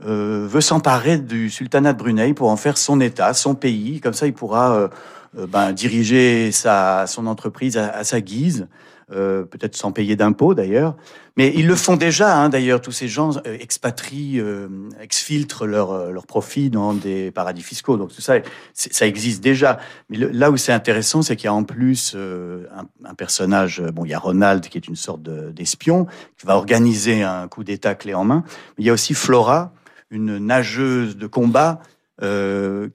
veut 0.00 0.60
s'emparer 0.60 1.18
du 1.18 1.48
sultanat 1.48 1.92
de 1.92 1.98
Brunei 1.98 2.34
pour 2.34 2.48
en 2.48 2.56
faire 2.56 2.76
son 2.76 3.00
État, 3.00 3.34
son 3.34 3.54
pays. 3.54 4.00
Comme 4.00 4.14
ça, 4.14 4.26
il 4.26 4.32
pourra 4.32 4.90
ben, 5.32 5.70
diriger 5.70 6.50
sa, 6.50 7.06
son 7.06 7.28
entreprise 7.28 7.76
à 7.76 8.02
sa 8.02 8.20
guise. 8.20 8.66
Euh, 9.12 9.44
peut-être 9.44 9.74
sans 9.74 9.90
payer 9.90 10.14
d'impôts 10.14 10.54
d'ailleurs. 10.54 10.96
Mais 11.36 11.52
ils 11.56 11.66
le 11.66 11.74
font 11.74 11.96
déjà, 11.96 12.36
hein, 12.36 12.48
d'ailleurs, 12.48 12.80
tous 12.80 12.92
ces 12.92 13.08
gens 13.08 13.38
euh, 13.38 13.56
expatrient, 13.58 14.38
euh, 14.38 14.68
exfiltrent 15.00 15.66
leurs 15.66 16.12
leur 16.12 16.28
profits 16.28 16.70
dans 16.70 16.94
des 16.94 17.32
paradis 17.32 17.62
fiscaux. 17.62 17.96
Donc 17.96 18.14
tout 18.14 18.20
ça, 18.20 18.34
ça 18.72 19.08
existe 19.08 19.42
déjà. 19.42 19.80
Mais 20.10 20.16
là 20.16 20.52
où 20.52 20.56
c'est 20.56 20.70
intéressant, 20.70 21.22
c'est 21.22 21.34
qu'il 21.34 21.46
y 21.46 21.48
a 21.48 21.54
en 21.54 21.64
plus 21.64 22.14
un, 22.14 23.14
personnage, 23.14 23.82
bon, 23.92 24.04
il 24.04 24.10
y 24.10 24.14
a 24.14 24.18
Ronald 24.20 24.68
qui 24.68 24.78
est 24.78 24.86
une 24.86 24.94
sorte 24.94 25.22
d'espion, 25.22 26.06
qui 26.38 26.46
va 26.46 26.54
organiser 26.54 27.24
un 27.24 27.48
coup 27.48 27.64
d'État 27.64 27.96
clé 27.96 28.14
en 28.14 28.22
main. 28.22 28.44
Mais 28.78 28.84
il 28.84 28.86
y 28.86 28.90
a 28.90 28.92
aussi 28.92 29.14
Flora, 29.14 29.72
une 30.10 30.38
nageuse 30.38 31.16
de 31.16 31.26
combat 31.26 31.80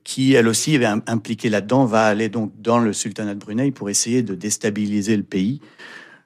qui 0.04 0.34
elle 0.34 0.48
aussi 0.48 0.76
est 0.76 0.86
impliquée 0.86 1.50
là-dedans, 1.50 1.84
va 1.84 2.06
aller 2.06 2.30
donc 2.30 2.54
dans 2.62 2.80
le 2.80 2.94
sultanat 2.94 3.34
de 3.34 3.40
Brunei 3.40 3.72
pour 3.72 3.90
essayer 3.90 4.24
de 4.24 4.34
déstabiliser 4.34 5.18
le 5.18 5.24
pays. 5.24 5.60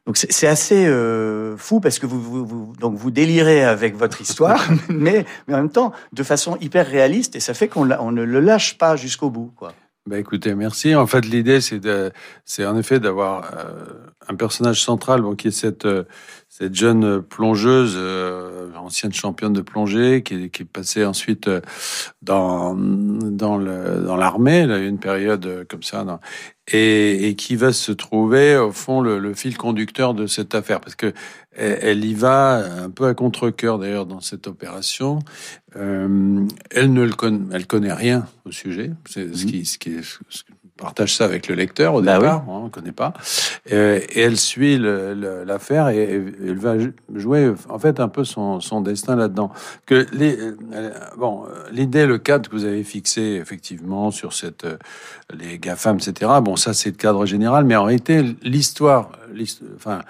Donc 0.09 0.17
c'est 0.17 0.47
assez 0.47 0.87
euh, 0.87 1.55
fou 1.55 1.79
parce 1.79 1.99
que 1.99 2.07
vous, 2.07 2.19
vous, 2.19 2.43
vous, 2.43 2.73
donc 2.79 2.95
vous 2.95 3.11
délirez 3.11 3.63
avec 3.63 3.95
votre 3.95 4.21
histoire, 4.21 4.67
mais, 4.89 5.23
mais 5.47 5.53
en 5.53 5.57
même 5.57 5.69
temps 5.69 5.91
de 6.13 6.23
façon 6.23 6.57
hyper 6.59 6.87
réaliste 6.87 7.35
et 7.35 7.39
ça 7.39 7.53
fait 7.53 7.67
qu'on 7.67 7.91
on 7.91 8.11
ne 8.11 8.23
le 8.23 8.39
lâche 8.39 8.79
pas 8.79 8.95
jusqu'au 8.95 9.29
bout. 9.29 9.53
Quoi. 9.55 9.71
Bah 10.07 10.17
écoutez, 10.17 10.55
merci. 10.55 10.95
En 10.95 11.05
fait, 11.05 11.23
l'idée, 11.27 11.61
c'est 11.61 11.77
de, 11.77 12.11
c'est 12.43 12.65
en 12.65 12.75
effet 12.75 12.99
d'avoir 12.99 13.51
euh, 13.53 13.83
un 14.27 14.33
personnage 14.33 14.81
central, 14.81 15.21
bon, 15.21 15.35
qui 15.35 15.49
est 15.49 15.51
cette 15.51 15.85
euh, 15.85 16.05
cette 16.47 16.73
jeune 16.73 17.21
plongeuse, 17.21 17.93
euh, 17.95 18.73
ancienne 18.75 19.13
championne 19.13 19.53
de 19.53 19.61
plongée, 19.61 20.23
qui 20.23 20.45
est, 20.45 20.49
qui 20.49 20.63
est 20.63 20.65
passée 20.65 21.05
ensuite 21.05 21.47
dans 22.23 22.73
dans 22.75 23.57
le 23.57 24.01
dans 24.03 24.15
l'armée, 24.15 24.65
là, 24.65 24.79
une 24.79 24.97
période 24.97 25.67
comme 25.69 25.83
ça, 25.83 26.03
dans, 26.03 26.19
et, 26.71 27.27
et, 27.27 27.35
qui 27.35 27.55
va 27.55 27.73
se 27.73 27.91
trouver 27.91 28.57
au 28.57 28.71
fond 28.71 29.01
le, 29.01 29.19
le, 29.19 29.33
fil 29.33 29.57
conducteur 29.57 30.13
de 30.13 30.27
cette 30.27 30.55
affaire, 30.55 30.79
parce 30.81 30.95
que 30.95 31.13
elle, 31.59 32.05
y 32.05 32.13
va 32.13 32.83
un 32.83 32.89
peu 32.89 33.05
à 33.05 33.13
contre-cœur 33.13 33.79
d'ailleurs 33.79 34.05
dans 34.05 34.21
cette 34.21 34.47
opération. 34.47 35.19
Euh, 35.75 36.45
elle 36.71 36.93
ne 36.93 37.03
le 37.03 37.13
connaît, 37.13 37.45
elle 37.51 37.67
connaît 37.67 37.93
rien 37.93 38.27
au 38.45 38.51
sujet. 38.51 38.91
C'est 39.05 39.35
ce 39.35 39.45
mhm. 39.45 39.51
qui, 39.51 39.65
ce 39.65 39.77
qui 39.77 39.89
est, 39.89 40.03
ce 40.03 40.43
partage 40.79 41.15
ça 41.15 41.25
avec 41.25 41.47
le 41.47 41.55
lecteur 41.55 41.93
au 41.93 42.01
bah 42.01 42.17
départ, 42.17 42.43
on 42.47 42.65
ne 42.65 42.69
connaît 42.69 42.91
pas. 42.91 43.13
Euh, 43.71 43.99
et 44.09 44.21
elle 44.21 44.37
suit 44.37 44.79
l'affaire 44.79 45.89
et, 45.89 46.03
elle 46.03 46.57
va 46.57 46.75
jouer 47.13 47.53
en 47.69 47.79
fait 47.79 47.99
un 47.99 48.07
peu 48.07 48.23
son, 48.23 48.59
son 48.59 48.81
destin 48.81 49.15
là-dedans. 49.15 49.51
Que 49.85 50.05
les, 50.13 50.37
euh, 50.39 50.91
bon, 51.17 51.43
l'idée, 51.71 52.05
le 52.05 52.17
cadre 52.17 52.49
que 52.49 52.55
vous 52.55 52.65
avez 52.65 52.83
fixé 52.83 53.39
effectivement 53.41 54.11
sur 54.11 54.33
cette 54.33 54.65
les 55.37 55.59
GAFAM, 55.59 55.97
etc. 55.97 56.31
Bon, 56.41 56.55
ça 56.55 56.73
c'est 56.73 56.89
le 56.89 56.95
cadre 56.95 57.25
général, 57.25 57.65
mais 57.65 57.75
en 57.75 57.83
réalité 57.83 58.23
l'histoire, 58.41 59.11
enfin 59.75 60.01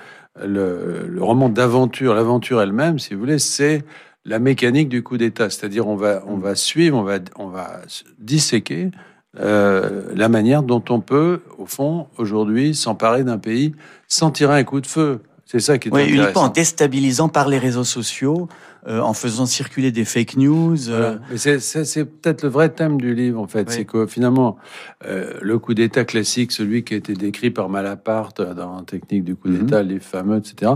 le, 0.41 1.05
le 1.07 1.23
roman 1.23 1.49
d'aventure, 1.49 2.13
l'aventure 2.13 2.61
elle-même, 2.61 2.99
si 2.99 3.13
vous 3.13 3.19
voulez, 3.19 3.39
c'est 3.39 3.83
la 4.25 4.39
mécanique 4.39 4.89
du 4.89 5.03
coup 5.03 5.17
d'État. 5.17 5.49
C'est-à-dire, 5.49 5.87
on 5.87 5.95
va, 5.95 6.23
on 6.27 6.37
va 6.37 6.55
suivre, 6.55 6.97
on 6.97 7.03
va, 7.03 7.19
on 7.35 7.47
va 7.47 7.81
disséquer 8.19 8.91
euh, 9.37 10.11
la 10.15 10.29
manière 10.29 10.63
dont 10.63 10.83
on 10.89 11.01
peut, 11.01 11.41
au 11.57 11.65
fond, 11.65 12.07
aujourd'hui, 12.17 12.73
s'emparer 12.73 13.23
d'un 13.23 13.37
pays 13.37 13.75
sans 14.07 14.31
tirer 14.31 14.57
un 14.57 14.63
coup 14.63 14.81
de 14.81 14.87
feu. 14.87 15.21
C'est 15.45 15.59
ça 15.59 15.77
qui 15.77 15.89
est 15.89 15.91
oui, 15.91 16.01
intéressant. 16.01 16.23
uniquement 16.23 16.41
en 16.43 16.49
déstabilisant 16.49 17.29
par 17.29 17.47
les 17.47 17.57
réseaux 17.57 17.83
sociaux, 17.83 18.49
euh, 18.87 19.01
en 19.01 19.13
faisant 19.13 19.45
circuler 19.45 19.91
des 19.91 20.05
fake 20.05 20.37
news. 20.37 20.89
Euh. 20.89 21.17
C'est 21.35 22.05
peut-être 22.05 22.43
le 22.43 22.49
vrai 22.49 22.69
thème 22.69 22.99
du 22.99 23.13
livre, 23.13 23.41
en 23.41 23.47
fait. 23.47 23.69
C'est 23.69 23.83
que 23.83 24.07
finalement, 24.07 24.55
euh, 25.05 25.33
le 25.41 25.59
coup 25.59 25.73
d'État 25.73 26.05
classique, 26.05 26.53
celui 26.53 26.85
qui 26.85 26.93
a 26.93 26.97
été 26.97 27.13
décrit 27.13 27.51
par 27.51 27.67
Malaparte 27.67 28.41
dans 28.41 28.77
la 28.77 28.83
technique 28.83 29.25
du 29.25 29.35
coup 29.35 29.49
d'État, 29.49 29.83
mhm. 29.83 29.89
les 29.89 29.99
fameux, 29.99 30.37
etc., 30.37 30.71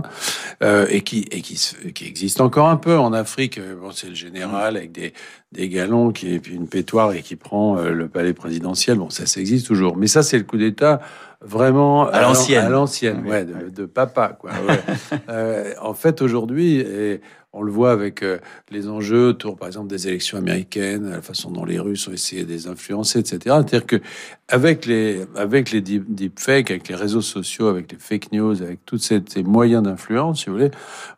et, 0.90 1.02
qui, 1.02 1.26
et 1.32 1.42
qui, 1.42 1.58
qui 1.94 2.06
existe 2.06 2.42
encore 2.42 2.68
un 2.68 2.76
peu 2.76 2.98
en 2.98 3.14
Afrique. 3.14 3.60
Bon, 3.82 3.92
c'est 3.92 4.10
le 4.10 4.16
général 4.16 4.76
avec 4.76 4.92
des, 4.92 5.14
des 5.54 5.70
galons 5.70 6.12
qui, 6.12 6.34
et 6.34 6.40
puis 6.40 6.56
une 6.56 6.68
pétoire 6.68 7.14
et 7.14 7.22
qui 7.22 7.38
prend 7.38 7.82
le 7.82 8.08
palais 8.10 8.34
présidentiel. 8.34 8.98
Bon, 8.98 9.10
ça, 9.10 9.26
ça 9.26 9.40
existe 9.40 9.66
toujours. 9.66 9.96
Mais 9.96 10.08
ça, 10.08 10.24
c'est 10.24 10.38
le 10.38 10.44
coup 10.44 10.58
d'État 10.58 11.00
vraiment 11.42 12.08
à 12.08 12.22
l'ancienne, 12.22 12.66
à 12.66 12.70
l'ancienne, 12.70 13.26
ouais, 13.28 13.44
de, 13.44 13.70
de, 13.70 13.86
papa, 13.86 14.38
quoi. 14.40 14.52
Ouais. 14.68 15.76
en 15.82 15.94
fait, 15.94 16.22
aujourd'hui, 16.22 16.86
on 17.56 17.62
le 17.62 17.72
voit 17.72 17.92
avec 17.92 18.24
euh, 18.24 18.40
les 18.72 18.90
enjeux 18.90 19.28
autour, 19.28 19.56
par 19.56 19.68
exemple, 19.68 19.88
des 19.88 20.08
élections 20.08 20.40
américaines, 20.40 21.12
la 21.12 21.22
façon 21.22 21.52
dont 21.52 21.66
les 21.66 21.80
Russes 21.80 22.08
ont 22.08 22.12
essayé 22.12 22.44
de 22.44 22.50
les 22.50 22.68
influencer, 22.68 23.20
etc. 23.20 23.38
C'est-à-dire 23.46 23.86
que 23.86 24.02
avec 24.48 24.88
les 24.88 25.22
avec 25.36 25.72
les 25.72 25.82
deepfakes, 25.82 26.72
avec 26.72 26.88
les 26.88 26.96
réseaux 26.96 27.22
sociaux, 27.22 27.68
avec 27.68 27.92
les 27.92 28.00
fake 28.00 28.32
news, 28.32 28.60
avec 28.64 28.84
tous 28.86 28.98
ces, 28.98 29.22
moyens 29.44 29.84
d'influence, 29.84 30.42
si 30.42 30.48
vous 30.48 30.54
voulez, 30.54 30.72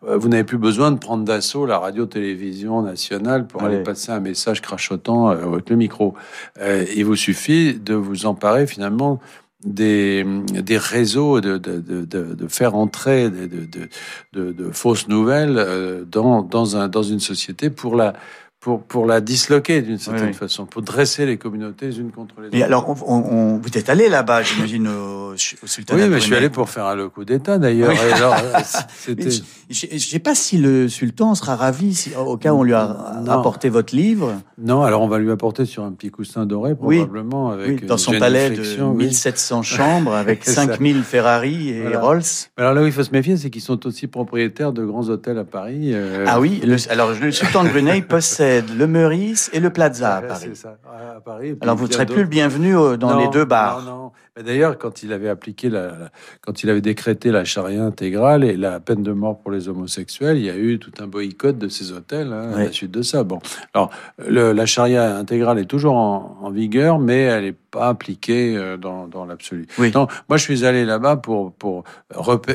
euh, 0.06 0.18
vous 0.18 0.27
n'avez 0.27 0.44
plus 0.44 0.58
besoin 0.58 0.92
de 0.92 1.00
prendre 1.00 1.24
d'assaut 1.24 1.65
la 1.65 1.80
radio-télévision 1.80 2.82
nationale 2.82 3.48
pour 3.48 3.63
aller 3.63 3.82
passer 3.82 4.12
un 4.12 4.20
message 4.20 4.62
crachotant 4.62 5.32
euh, 5.32 5.54
avec 5.54 5.70
le 5.70 5.77
micro. 5.77 6.15
il 6.60 7.06
vous 7.06 7.15
suffit 7.15 7.75
de 7.75 7.94
vous 7.94 8.25
emparer 8.25 8.68
finalement 8.68 9.22
des, 9.65 10.24
des 10.24 10.77
réseaux, 10.77 11.41
de, 11.41 11.57
de, 11.57 11.79
de, 11.79 12.03
de 12.05 12.48
faire 12.48 12.75
entrer 12.75 13.29
de, 13.29 14.72
fausses 14.72 15.07
nouvelles 15.07 15.57
euh, 15.57 16.05
dans, 16.05 16.43
dans, 16.43 16.77
un, 16.77 16.88
dans 16.88 17.03
une 17.03 17.19
société 17.19 17.69
pour 17.69 17.95
la, 17.95 18.13
pour, 18.65 18.81
pour 18.81 19.05
la 19.05 19.22
disloquer 19.22 19.84
d'une 19.84 20.00
certaine 20.00 20.34
façon, 20.34 20.65
pour 20.65 20.81
dresser 20.81 21.27
les 21.27 21.38
communautés 21.38 21.86
les 21.86 22.00
unes 22.00 22.10
contre 22.10 22.41
les 22.41 22.48
autres. 22.48 22.57
Et 22.57 22.63
alors, 22.63 22.95
on, 23.07 23.60
vous 23.62 23.77
êtes 23.77 23.89
allé 23.91 24.10
là-bas, 24.10 24.41
j'imagine, 24.41 24.88
au, 24.88 25.34
au 25.34 25.67
sultanat 25.67 26.01
Oui, 26.01 26.10
mais 26.10 26.19
je 26.19 26.25
suis 26.25 26.36
allé 26.36 26.50
pour 26.50 26.67
faire 26.67 26.88
un 26.88 27.07
coup 27.10 27.25
d'État 27.25 27.60
d'ailleurs. 27.60 27.93
je 29.07 29.93
ne 29.93 30.00
sais 30.00 30.17
pas 30.17 30.34
si 30.34 30.57
le 30.57 30.89
sultan 30.89 31.36
sera 31.36 31.55
ravi 31.55 31.93
si, 31.93 32.15
au 32.15 32.38
cas 32.38 32.53
où 32.53 32.62
on 32.62 32.63
lui 32.63 32.74
a 32.74 33.22
apporté 33.27 33.69
votre 33.69 33.95
livre. 33.95 34.34
Non, 34.57 34.81
alors 34.81 35.03
on 35.03 35.07
va 35.07 35.19
lui 35.19 35.29
apporter 35.29 35.65
sur 35.65 35.84
un 35.84 35.91
petit 35.91 36.10
coussin 36.10 36.48
doré, 36.48 36.74
probablement. 36.74 37.51
avec 37.51 37.81
oui, 37.81 37.88
dans 37.88 38.00
son 38.00 38.17
palais 38.17 38.50
de 38.50 38.63
1700 38.81 39.62
chambres, 39.62 40.15
avec 40.15 40.43
5000 40.43 41.03
Ferrari 41.03 41.69
et 41.69 41.95
Rolls. 41.95 42.24
Alors 42.57 42.74
là 42.74 42.81
où 42.81 42.88
il 42.88 42.91
faut 42.91 43.03
se 43.03 43.12
méfier, 43.12 43.38
c'est 43.38 43.51
qu'ils 43.51 43.62
sont 43.62 43.86
aussi 43.86 44.07
propriétaires 44.07 44.74
de 44.74 44.84
grands 44.84 45.07
hôtels 45.10 45.38
à 45.38 45.43
Paris. 45.43 45.91
Euh, 45.93 46.25
ah 46.27 46.39
oui, 46.39 46.62
alors 46.89 47.12
le 47.12 47.29
sultan 47.29 47.63
de 47.63 47.69
Brunei 47.69 48.01
possède 48.10 48.54
le 48.62 48.88
Meurice 48.88 49.50
et 49.53 49.59
le 49.59 49.69
Plaza 49.69 50.17
à 50.17 50.21
Paris. 50.21 50.55
Ça, 50.55 50.77
à 51.15 51.21
Paris 51.21 51.57
Alors 51.62 51.75
vous 51.75 51.88
ne 51.88 51.91
serez 51.91 52.05
plus 52.05 52.24
le 52.24 52.27
bienvenu 52.27 52.77
euh, 52.77 52.97
dans 52.97 53.17
les 53.17 53.27
deux 53.29 53.45
bars. 53.45 53.81
Non, 53.83 53.95
non. 53.95 54.12
D'ailleurs, 54.43 54.77
quand 54.77 55.01
il 55.01 55.13
avait 55.13 55.29
appliqué 55.29 55.69
la, 55.69 56.12
quand 56.41 56.62
il 56.62 56.69
avait 56.69 56.81
décrété 56.81 57.31
la 57.31 57.45
charia 57.45 57.81
intégrale 57.81 58.43
et 58.43 58.57
la 58.57 58.81
peine 58.81 59.01
de 59.01 59.13
mort 59.13 59.39
pour 59.39 59.50
les 59.50 59.69
homosexuels, 59.69 60.38
il 60.38 60.43
y 60.43 60.50
a 60.50 60.57
eu 60.57 60.77
tout 60.77 60.91
un 61.00 61.07
boycott 61.07 61.57
de 61.57 61.69
ces 61.69 61.93
hôtels 61.93 62.33
hein, 62.33 62.51
à 62.53 62.63
la 62.65 62.71
suite 62.74 62.91
de 62.91 63.01
ça. 63.01 63.24
Bon, 63.24 63.39
alors 63.74 63.91
le, 64.17 64.51
la 64.51 64.65
charia 64.65 65.15
intégrale 65.15 65.59
est 65.59 65.65
toujours 65.65 65.95
en, 65.95 66.51
vigueur, 66.51 67.00
mais 67.00 67.21
elle 67.21 67.45
n'est 67.45 67.55
pas 67.71 67.88
appliquée 67.88 68.57
euh, 68.57 68.75
dans, 68.75 69.07
dans 69.07 69.25
l'absolu. 69.25 69.67
Oui. 69.77 69.91
moi, 69.93 70.38
je 70.38 70.43
suis 70.43 70.65
allé 70.65 70.83
là-bas 70.83 71.15
pour 71.15 71.53
pour 71.53 71.85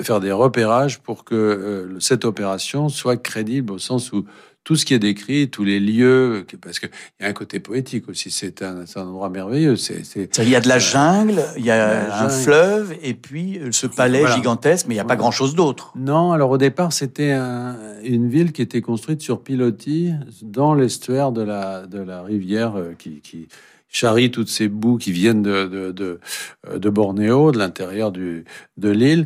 faire 0.02 0.20
des 0.20 0.32
repérages 0.32 1.00
pour 1.00 1.24
que 1.24 1.34
euh, 1.34 1.98
cette 1.98 2.26
opération 2.26 2.90
soit 2.90 3.16
crédible 3.16 3.72
au 3.72 3.78
sens 3.78 4.12
où 4.12 4.26
tout 4.64 4.76
ce 4.76 4.84
qui 4.84 4.94
est 4.94 4.98
décrit, 4.98 5.48
tous 5.48 5.64
les 5.64 5.80
lieux, 5.80 6.46
parce 6.60 6.78
qu'il 6.78 6.90
y 7.20 7.24
a 7.24 7.28
un 7.28 7.32
côté 7.32 7.60
poétique 7.60 8.08
aussi. 8.08 8.30
C'est 8.30 8.62
un, 8.62 8.84
un, 8.94 9.02
endroit 9.02 9.30
merveilleux. 9.30 9.76
C'est, 9.76 10.02
il 10.38 10.48
y 10.48 10.54
a 10.54 10.60
de 10.60 10.68
la 10.68 10.78
jungle, 10.78 11.42
il 11.56 11.64
y 11.64 11.70
a 11.70 12.22
un 12.22 12.28
fleuve, 12.28 12.94
et 13.02 13.14
puis 13.14 13.58
euh, 13.58 13.72
ce 13.72 13.86
palais 13.86 14.26
gigantesque, 14.34 14.86
mais 14.86 14.94
il 14.94 14.98
n'y 14.98 15.02
a 15.02 15.04
pas 15.04 15.16
grand-chose 15.16 15.54
d'autre. 15.54 15.92
Non, 15.96 16.32
alors 16.32 16.50
au 16.50 16.58
départ, 16.58 16.92
c'était 16.92 17.32
une 17.32 18.28
ville 18.28 18.52
qui 18.52 18.62
était 18.62 18.82
construite 18.82 19.22
sur 19.22 19.42
pilotis 19.42 20.12
dans 20.42 20.74
l'estuaire 20.74 21.32
de 21.32 21.42
la, 21.42 21.86
de 21.86 22.00
la 22.00 22.22
rivière 22.22 22.76
euh, 22.76 22.94
qui, 22.98 23.20
qui 23.22 23.48
charrie 23.90 24.30
toutes 24.30 24.48
ces 24.48 24.68
boues 24.68 24.98
qui 24.98 25.12
viennent 25.12 25.42
de, 25.42 25.66
de, 25.66 25.90
de, 25.92 26.20
euh, 26.68 26.78
de 26.78 26.90
Bornéo, 26.90 27.50
de 27.52 27.58
l'intérieur 27.58 28.12
de 28.12 28.44
l'île. 28.78 29.24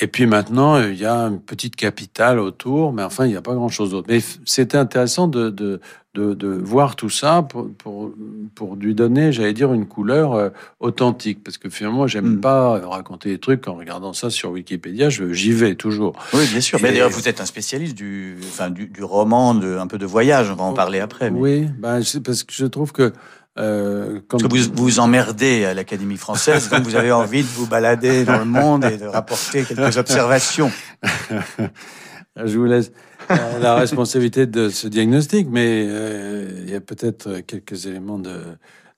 Et 0.00 0.06
puis 0.06 0.26
maintenant, 0.26 0.80
il 0.80 0.94
y 0.98 1.04
a 1.04 1.18
une 1.26 1.40
petite 1.40 1.76
capitale 1.76 2.38
autour, 2.40 2.92
mais 2.92 3.02
enfin, 3.02 3.26
il 3.26 3.30
n'y 3.30 3.36
a 3.36 3.42
pas 3.42 3.54
grand-chose 3.54 3.90
d'autre. 3.90 4.06
Mais 4.08 4.20
c'était 4.44 4.76
intéressant 4.78 5.28
de, 5.28 5.50
de, 5.50 5.80
de, 6.14 6.34
de, 6.34 6.48
voir 6.48 6.96
tout 6.96 7.10
ça 7.10 7.42
pour, 7.42 7.70
pour, 7.78 8.12
pour 8.56 8.74
lui 8.76 8.94
donner, 8.94 9.30
j'allais 9.32 9.52
dire, 9.52 9.72
une 9.72 9.86
couleur 9.86 10.32
euh, 10.34 10.48
authentique. 10.80 11.44
Parce 11.44 11.58
que 11.58 11.68
finalement, 11.68 12.06
j'aime 12.08 12.36
Mm. 12.36 12.40
pas 12.40 12.80
raconter 12.88 13.28
des 13.30 13.38
trucs 13.38 13.66
en 13.68 13.74
regardant 13.74 14.12
ça 14.12 14.30
sur 14.30 14.50
Wikipédia. 14.50 15.10
J'y 15.10 15.52
vais 15.52 15.74
toujours. 15.76 16.16
Oui, 16.32 16.44
bien 16.50 16.60
sûr. 16.60 16.78
Mais 16.82 16.90
d'ailleurs, 16.90 17.10
vous 17.10 17.28
êtes 17.28 17.40
un 17.40 17.46
spécialiste 17.46 17.96
du, 17.96 18.36
enfin, 18.48 18.70
du, 18.70 18.86
du 18.86 19.02
roman, 19.04 19.54
de, 19.54 19.76
un 19.76 19.86
peu 19.86 19.98
de 19.98 20.06
voyage. 20.06 20.50
On 20.50 20.56
va 20.56 20.64
en 20.64 20.72
parler 20.72 20.98
après. 21.00 21.30
mais- 21.30 21.38
Oui, 21.38 21.66
ben, 21.78 22.00
parce 22.24 22.42
que 22.42 22.52
je 22.52 22.66
trouve 22.66 22.90
que 22.92 23.12
euh, 23.58 24.20
Parce 24.28 24.42
que 24.42 24.48
vous 24.48 24.72
vous 24.74 24.98
emmerdez 24.98 25.64
à 25.64 25.74
l'Académie 25.74 26.16
française, 26.16 26.68
donc 26.68 26.82
vous 26.82 26.96
avez 26.96 27.12
envie 27.22 27.42
de 27.42 27.48
vous 27.48 27.66
balader 27.66 28.24
dans 28.24 28.38
le 28.38 28.44
monde 28.44 28.84
et 28.84 28.96
de 28.96 29.06
rapporter 29.06 29.64
quelques 29.64 29.96
observations. 29.96 30.70
Je 32.36 32.58
vous 32.58 32.64
laisse 32.64 32.90
euh, 33.30 33.58
la 33.60 33.76
responsabilité 33.76 34.46
de 34.46 34.68
ce 34.68 34.88
diagnostic, 34.88 35.46
mais 35.48 35.86
euh, 35.88 36.62
il 36.64 36.70
y 36.70 36.74
a 36.74 36.80
peut-être 36.80 37.40
quelques 37.46 37.86
éléments 37.86 38.18
de, 38.18 38.40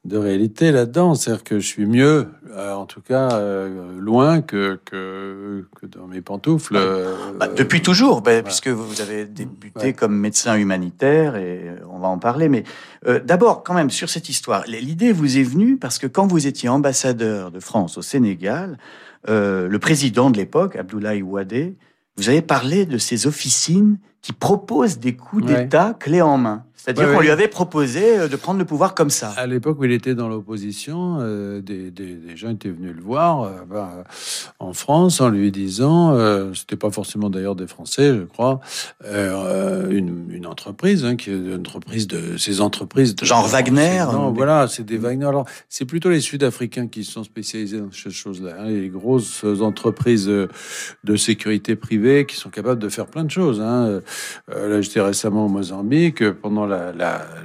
de 0.06 0.16
réalité 0.16 0.70
là-dedans. 0.72 1.14
C'est-à-dire 1.14 1.44
que 1.44 1.58
je 1.60 1.66
suis 1.66 1.86
mieux, 1.86 2.28
euh, 2.52 2.72
en 2.74 2.86
tout 2.86 3.00
cas, 3.00 3.32
euh, 3.32 3.98
loin 3.98 4.40
que, 4.40 4.78
que, 4.84 5.64
que 5.80 5.86
dans 5.86 6.06
mes 6.06 6.20
pantoufles. 6.20 6.76
euh, 6.76 7.14
Bah, 7.38 7.48
depuis 7.48 7.82
toujours, 7.82 8.22
bah, 8.22 8.42
puisque 8.42 8.68
vous 8.68 9.00
avez 9.00 9.24
débuté 9.26 9.78
Ouais. 9.86 9.92
comme 9.92 10.16
médecin 10.16 10.56
humanitaire, 10.56 11.36
et 11.36 11.70
on 11.90 11.98
va 11.98 12.08
en 12.08 12.18
parler. 12.18 12.48
Mais 12.48 12.64
d'abord, 13.24 13.62
quand 13.64 13.74
même, 13.74 13.90
sur 13.90 14.08
cette 14.08 14.28
histoire, 14.28 14.64
l'idée 14.66 15.12
vous 15.12 15.38
est 15.38 15.42
venue 15.42 15.76
parce 15.76 15.98
que 15.98 16.06
quand 16.06 16.26
vous 16.26 16.46
étiez 16.46 16.68
ambassadeur 16.68 17.50
de 17.50 17.60
France 17.60 17.98
au 17.98 18.02
Sénégal, 18.02 18.78
le 19.28 19.76
président 19.78 20.30
de 20.30 20.36
l'époque, 20.36 20.76
Abdoulaye 20.76 21.22
Wade, 21.22 21.74
vous 22.16 22.28
avez 22.28 22.42
parlé 22.42 22.86
de 22.86 22.96
ces 22.98 23.26
officines 23.26 23.98
qui 24.22 24.32
proposent 24.32 24.98
des 24.98 25.14
coups 25.14 25.44
Ouais. 25.46 25.64
d'État 25.64 25.94
clés 25.98 26.22
en 26.22 26.38
main. 26.38 26.64
C'est-à-dire 26.86 27.08
Ouais, 27.08 27.14
qu'on 27.16 27.20
lui 27.20 27.30
avait 27.30 27.48
proposé 27.48 28.16
euh, 28.16 28.28
de 28.28 28.36
prendre 28.36 28.60
le 28.60 28.64
pouvoir 28.64 28.94
comme 28.94 29.10
ça. 29.10 29.30
À 29.30 29.46
l'époque 29.48 29.80
où 29.80 29.84
il 29.84 29.90
était 29.90 30.14
dans 30.14 30.28
l'opposition, 30.28 31.16
euh, 31.20 31.60
des, 31.60 31.90
des, 31.90 32.14
des 32.14 32.36
gens 32.36 32.50
étaient 32.50 32.68
venus 32.70 32.94
le 32.94 33.02
voir 33.02 33.42
euh, 33.42 33.50
ben, 33.68 34.04
en 34.60 34.72
France 34.72 35.20
en 35.20 35.28
lui 35.28 35.50
disant, 35.50 36.14
euh, 36.14 36.52
c'était 36.54 36.76
pas 36.76 36.90
forcément 36.92 37.28
d'ailleurs 37.28 37.56
des 37.56 37.66
Français, 37.66 38.14
je 38.16 38.22
crois, 38.22 38.60
une, 39.04 40.26
une 40.30 40.46
entreprise, 40.46 41.04
hein, 41.04 41.16
qui 41.16 41.30
est 41.30 41.34
une 41.34 41.54
entreprise 41.54 42.06
de 42.06 42.36
ces 42.36 42.60
entreprises 42.60 43.14
de 43.16 43.24
Genre 43.24 43.48
Wagner, 43.48 44.04
Non, 44.12 44.30
voilà, 44.32 44.68
c'est 44.68 44.84
des 44.84 44.98
Wagner. 44.98 45.26
Alors, 45.26 45.44
c'est 45.68 45.84
plutôt 45.86 46.10
les 46.10 46.20
Sud-Africains 46.20 46.86
qui 46.86 47.02
sont 47.02 47.24
spécialisés 47.24 47.78
dans 47.80 47.90
ces 47.92 48.10
choses-là. 48.10 48.52
hein, 48.60 48.66
les 48.68 48.88
grosses 48.88 49.44
entreprises 49.60 50.26
de 50.28 51.16
sécurité 51.16 51.74
privée 51.74 52.26
qui 52.26 52.36
sont 52.36 52.50
capables 52.50 52.80
de 52.80 52.88
faire 52.88 53.06
plein 53.06 53.24
de 53.24 53.30
choses. 53.30 53.60
Hein. 53.60 54.00
Là, 54.48 54.80
j'étais 54.80 55.00
récemment 55.00 55.46
au 55.46 55.48
Mozambique 55.48 56.28
pendant 56.30 56.66
la- 56.66 56.75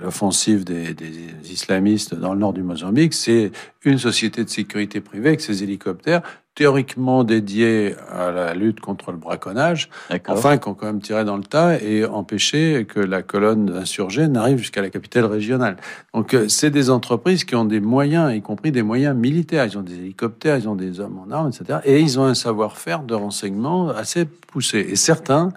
l'offensive 0.03 0.63
des, 0.63 0.93
des 0.93 1.51
islamistes 1.51 2.15
dans 2.15 2.33
le 2.33 2.39
nord 2.39 2.53
du 2.53 2.63
Mozambique. 2.63 3.13
C'est 3.13 3.51
une 3.83 3.97
société 3.97 4.43
de 4.43 4.49
sécurité 4.49 5.01
privée 5.01 5.29
avec 5.29 5.41
ses 5.41 5.63
hélicoptères 5.63 6.21
théoriquement 6.53 7.23
dédiés 7.23 7.95
à 8.11 8.29
la 8.29 8.53
lutte 8.53 8.81
contre 8.81 9.11
le 9.11 9.17
braconnage, 9.17 9.89
enfin, 10.27 10.57
qui 10.57 10.67
ont 10.67 10.73
quand 10.73 10.85
même 10.85 11.01
tiré 11.01 11.23
dans 11.23 11.37
le 11.37 11.43
tas 11.43 11.81
et 11.81 12.05
empêché 12.05 12.85
que 12.87 12.99
la 12.99 13.21
colonne 13.21 13.67
d'insurgés 13.67 14.27
n'arrive 14.27 14.57
jusqu'à 14.57 14.81
la 14.81 14.89
capitale 14.89 15.25
régionale. 15.25 15.77
Donc, 16.13 16.33
euh, 16.33 16.49
c'est 16.49 16.69
des 16.69 16.89
entreprises 16.89 17.45
qui 17.45 17.55
ont 17.55 17.63
des 17.63 17.79
moyens, 17.79 18.35
y 18.35 18.41
compris 18.41 18.71
des 18.71 18.83
moyens 18.83 19.15
militaires. 19.15 19.65
Ils 19.65 19.77
ont 19.77 19.81
des 19.81 19.95
hélicoptères, 19.95 20.57
ils 20.57 20.67
ont 20.67 20.75
des 20.75 20.99
hommes 20.99 21.19
en 21.19 21.31
armes, 21.31 21.49
etc. 21.49 21.79
Et 21.85 22.01
ils 22.01 22.19
ont 22.19 22.25
un 22.25 22.35
savoir-faire 22.35 23.03
de 23.03 23.15
renseignement 23.15 23.89
assez 23.89 24.25
poussé. 24.25 24.85
Et 24.89 24.97
certains 24.97 25.53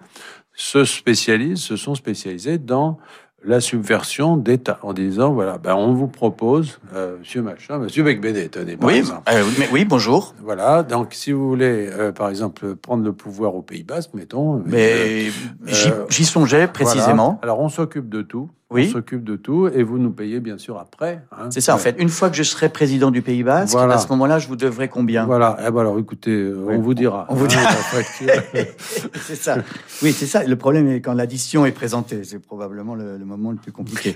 se 0.54 0.84
spécialisent, 0.84 1.60
se 1.60 1.76
sont 1.76 1.96
spécialisés 1.96 2.58
dans 2.58 2.98
la 3.46 3.60
subversion 3.60 4.36
d'État, 4.36 4.78
en 4.82 4.92
disant, 4.92 5.32
voilà, 5.32 5.58
ben, 5.58 5.74
on 5.74 5.92
vous 5.92 6.08
propose, 6.08 6.78
euh, 6.94 7.18
monsieur 7.18 7.42
machin, 7.42 7.78
monsieur 7.78 8.02
Becbédé, 8.02 8.48
tenez, 8.48 8.76
par 8.76 8.88
oui, 8.88 8.96
exemple. 8.98 9.22
euh, 9.32 9.44
mais, 9.58 9.68
oui, 9.72 9.84
bonjour. 9.84 10.34
Voilà, 10.42 10.82
donc 10.82 11.08
si 11.12 11.32
vous 11.32 11.48
voulez, 11.48 11.88
euh, 11.90 12.12
par 12.12 12.30
exemple, 12.30 12.74
prendre 12.76 13.04
le 13.04 13.12
pouvoir 13.12 13.54
au 13.54 13.62
Pays 13.62 13.82
Basque, 13.82 14.10
mettons. 14.14 14.62
Mais 14.64 15.26
j'y 16.08 16.24
songeais 16.24 16.68
précisément. 16.68 17.24
voilà. 17.24 17.38
Alors 17.42 17.60
on 17.60 17.68
s'occupe 17.68 18.08
de 18.08 18.22
tout. 18.22 18.50
Oui. 18.70 18.86
On 18.88 18.92
s'occupe 18.94 19.22
de 19.24 19.36
tout 19.36 19.68
et 19.68 19.82
vous 19.82 19.98
nous 19.98 20.10
payez 20.10 20.40
bien 20.40 20.56
sûr 20.58 20.78
après. 20.78 21.22
hein. 21.32 21.48
C'est 21.50 21.60
ça, 21.60 21.74
en 21.74 21.78
fait. 21.78 21.94
Une 21.98 22.08
fois 22.08 22.30
que 22.30 22.36
je 22.36 22.42
serai 22.42 22.70
président 22.70 23.10
du 23.10 23.20
Pays 23.22 23.42
Basque, 23.42 23.72
Voilà. 23.74 23.94
à 23.94 23.98
ce 23.98 24.08
moment-là, 24.08 24.38
je 24.38 24.48
vous 24.48 24.56
devrai 24.56 24.88
combien? 24.88 25.26
Voilà. 25.26 25.56
Eh 25.60 25.70
ben 25.70 25.80
alors 25.80 25.98
écoutez, 25.98 26.50
Oui. 26.50 26.74
on 26.76 26.80
vous 26.80 26.94
dira. 26.94 27.26
On 27.28 27.34
vous 27.34 27.46
dira. 27.46 27.70
C'est 29.20 29.36
ça. 29.36 29.58
Oui, 30.02 30.12
c'est 30.12 30.26
ça. 30.26 30.44
Le 30.44 30.56
problème 30.56 30.88
est 30.88 31.00
quand 31.00 31.12
l'addition 31.14 31.66
est 31.66 31.72
présentée. 31.72 32.24
C'est 32.24 32.38
probablement 32.38 32.94
le, 32.94 33.16
le 33.18 33.24
moment 33.24 33.50
le 33.50 33.56
plus 33.58 33.70
compliqué. 33.72 34.14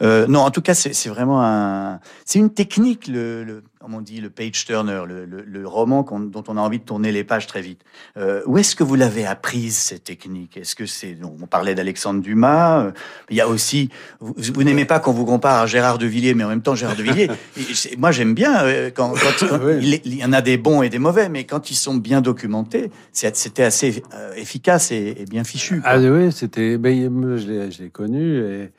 Euh, 0.00 0.26
non, 0.26 0.40
en 0.40 0.50
tout 0.50 0.62
cas, 0.62 0.74
c'est 0.74 0.94
c'est 0.94 1.08
vraiment 1.10 1.42
un. 1.42 2.00
C'est 2.24 2.38
une 2.38 2.50
technique, 2.50 3.06
le, 3.08 3.44
le- 3.44 3.62
comme 3.82 3.94
on 3.94 4.00
dit, 4.00 4.20
le 4.20 4.30
page 4.30 4.64
turner, 4.64 5.02
le, 5.08 5.24
le- 5.24 5.42
le 5.42 5.66
roman 5.66 6.02
dont 6.02 6.44
on 6.46 6.56
a 6.56 6.60
envie 6.60 6.78
de 6.78 6.84
tourner 6.84 7.10
les 7.10 7.24
pages 7.24 7.48
très 7.48 7.60
vite. 7.62 7.80
Euh, 8.16 8.40
où 8.46 8.56
est-ce 8.56 8.76
que 8.76 8.84
vous 8.84 8.94
l'avez 8.94 9.26
apprise 9.26 9.76
cette 9.76 10.04
technique? 10.04 10.56
Est-ce 10.56 10.76
que 10.76 10.86
c'est 10.86 11.16
On 11.24 11.46
parlait 11.48 11.74
d'Alexandre 11.74 12.22
Dumas. 12.22 12.84
euh, 12.84 12.92
Il 13.28 13.36
y 13.36 13.40
a 13.40 13.48
aussi. 13.48 13.90
Vous, 14.20 14.34
vous 14.54 14.62
n'aimez 14.62 14.84
pas 14.84 15.00
qu'on 15.00 15.12
vous 15.12 15.24
compare 15.24 15.62
à 15.62 15.66
Gérard 15.66 15.98
de 15.98 16.06
Villiers, 16.06 16.34
mais 16.34 16.44
en 16.44 16.48
même 16.48 16.62
temps, 16.62 16.76
Gérard 16.76 16.94
de 16.96 17.02
Villiers. 17.02 17.28
et 17.58 17.96
moi, 17.96 18.12
j'aime 18.12 18.34
bien 18.34 18.62
euh, 18.64 18.90
quand, 18.94 19.14
quand- 19.14 19.48
quand 19.48 19.58
Oui. 19.64 20.00
il, 20.04 20.14
y 20.14 20.24
en 20.24 20.32
a 20.32 20.42
des 20.42 20.56
bons 20.58 20.82
et 20.82 20.88
des 20.88 21.00
mauvais, 21.00 21.28
mais 21.28 21.42
quand 21.44 21.70
ils 21.70 21.74
sont 21.76 21.96
bien 21.96 22.20
documentés, 22.20 22.90
c'était 23.12 23.64
assez 23.64 24.02
efficace 24.36 24.92
et, 24.92 25.16
et 25.18 25.24
bien 25.24 25.42
fichu. 25.42 25.80
quoi. 25.80 25.90
Ah 25.92 25.98
oui, 25.98 26.30
c'était. 26.30 26.78
Ben, 26.78 27.36
je 27.36 27.82
l'ai 27.82 27.90
connu 27.90 28.38
et 28.38 28.70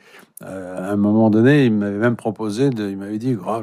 euh, 0.45 0.89
à 0.89 0.93
un 0.93 0.95
moment 0.95 1.29
donné, 1.29 1.65
il 1.65 1.73
m'avait 1.73 1.97
même 1.97 2.15
proposé. 2.15 2.69
Il 2.75 2.97
m'avait 2.97 3.17
dit, 3.17 3.35
oh, 3.45 3.61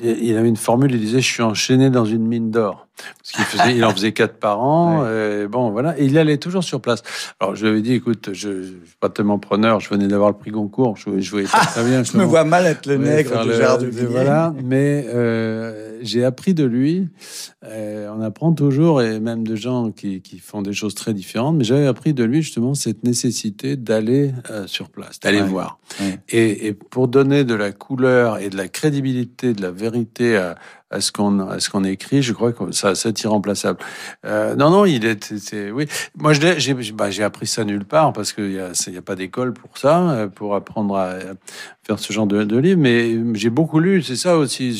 il 0.00 0.36
avait 0.36 0.48
une 0.48 0.56
formule. 0.56 0.92
Il 0.92 1.00
disait, 1.00 1.20
je 1.20 1.32
suis 1.32 1.42
enchaîné 1.42 1.90
dans 1.90 2.04
une 2.04 2.26
mine 2.26 2.50
d'or 2.50 2.88
parce 2.96 3.32
qu'il 3.32 3.44
faisait, 3.44 3.76
il 3.76 3.84
en 3.84 3.90
faisait 3.90 4.12
quatre 4.12 4.34
par 4.38 4.60
an. 4.62 5.06
et 5.06 5.46
bon, 5.48 5.70
voilà. 5.70 5.98
Et 5.98 6.04
il 6.04 6.16
allait 6.18 6.36
toujours 6.38 6.62
sur 6.64 6.80
place. 6.80 7.02
Alors 7.40 7.56
je 7.56 7.62
lui 7.64 7.70
avais 7.72 7.80
dit, 7.82 7.94
écoute, 7.94 8.30
je, 8.32 8.62
je 8.62 8.68
suis 8.68 8.96
pas 9.00 9.08
tellement 9.08 9.38
preneur. 9.38 9.80
Je 9.80 9.88
venais 9.88 10.06
d'avoir 10.08 10.30
le 10.30 10.36
prix 10.36 10.50
Goncourt. 10.50 10.96
Je, 10.96 11.18
je 11.20 11.30
voyais 11.30 11.48
pas 11.48 11.60
très 11.64 11.84
bien. 11.84 12.02
Je 12.04 12.16
me 12.16 12.24
vois 12.24 12.44
mal 12.44 12.66
être 12.66 12.86
le 12.86 12.98
nègre 12.98 13.44
de- 13.44 13.86
Villiers. 13.86 14.06
Voilà, 14.06 14.54
mais 14.62 15.06
euh, 15.08 15.98
j'ai 16.02 16.24
appris 16.24 16.54
de 16.54 16.64
lui. 16.64 17.08
euh, 17.64 18.08
on 18.16 18.20
apprend 18.22 18.52
toujours, 18.52 19.02
et 19.02 19.20
même 19.20 19.46
de 19.46 19.56
gens 19.56 19.90
qui, 19.90 20.20
qui 20.20 20.38
font 20.38 20.62
des 20.62 20.72
choses 20.72 20.94
très 20.94 21.14
différentes. 21.14 21.56
Mais 21.56 21.64
j'avais 21.64 21.86
appris 21.86 22.12
de 22.14 22.24
lui 22.24 22.42
justement 22.42 22.74
cette 22.74 23.04
nécessité 23.04 23.76
d'aller 23.76 24.32
euh, 24.50 24.66
sur 24.66 24.90
place, 24.90 25.18
d'aller 25.20 25.40
Ouais. 25.40 25.48
voir. 25.48 25.78
Ouais. 26.00 26.18
Et, 26.28 26.66
et 26.68 26.72
pour 26.74 27.08
donner 27.08 27.44
de 27.44 27.54
la 27.54 27.72
couleur 27.72 28.38
et 28.38 28.48
de 28.50 28.56
la 28.56 28.68
crédibilité, 28.68 29.54
de 29.54 29.62
la 29.62 29.70
vérité 29.70 30.36
à, 30.36 30.56
à 30.92 31.00
ce 31.00 31.10
qu'on 31.10 31.40
à 31.48 31.58
ce 31.60 31.70
qu'on 31.70 31.84
écrit, 31.84 32.22
je 32.22 32.32
crois 32.32 32.52
que 32.52 32.70
ça 32.72 32.94
c'est 32.94 33.22
irremplaçable. 33.24 33.78
Euh, 34.24 34.54
non, 34.54 34.70
non, 34.70 34.84
il 34.84 35.04
est, 35.04 35.34
c'est- 35.38 35.70
oui. 35.70 35.86
Moi, 36.18 36.32
je 36.34 36.40
j'ai 36.58 36.74
bah, 36.92 37.08
appris 37.22 37.46
ça 37.46 37.64
nulle 37.64 37.84
part 37.84 38.12
parce 38.12 38.32
qu'il 38.32 38.52
y 38.52 38.60
a 38.60 38.70
a 38.98 39.02
pas 39.02 39.14
d'école 39.14 39.52
pour 39.54 39.78
ça, 39.78 40.10
euh, 40.10 40.28
pour 40.28 40.54
apprendre 40.54 40.96
à 40.96 41.14
faire 41.84 41.98
ce 41.98 42.12
genre 42.12 42.26
de, 42.26 42.44
de 42.44 42.56
livre. 42.56 42.80
Mais 42.80 43.16
j'ai 43.34 43.50
beaucoup 43.50 43.80
lu, 43.80 44.02
c'est 44.02 44.16
ça 44.16 44.36
aussi. 44.36 44.70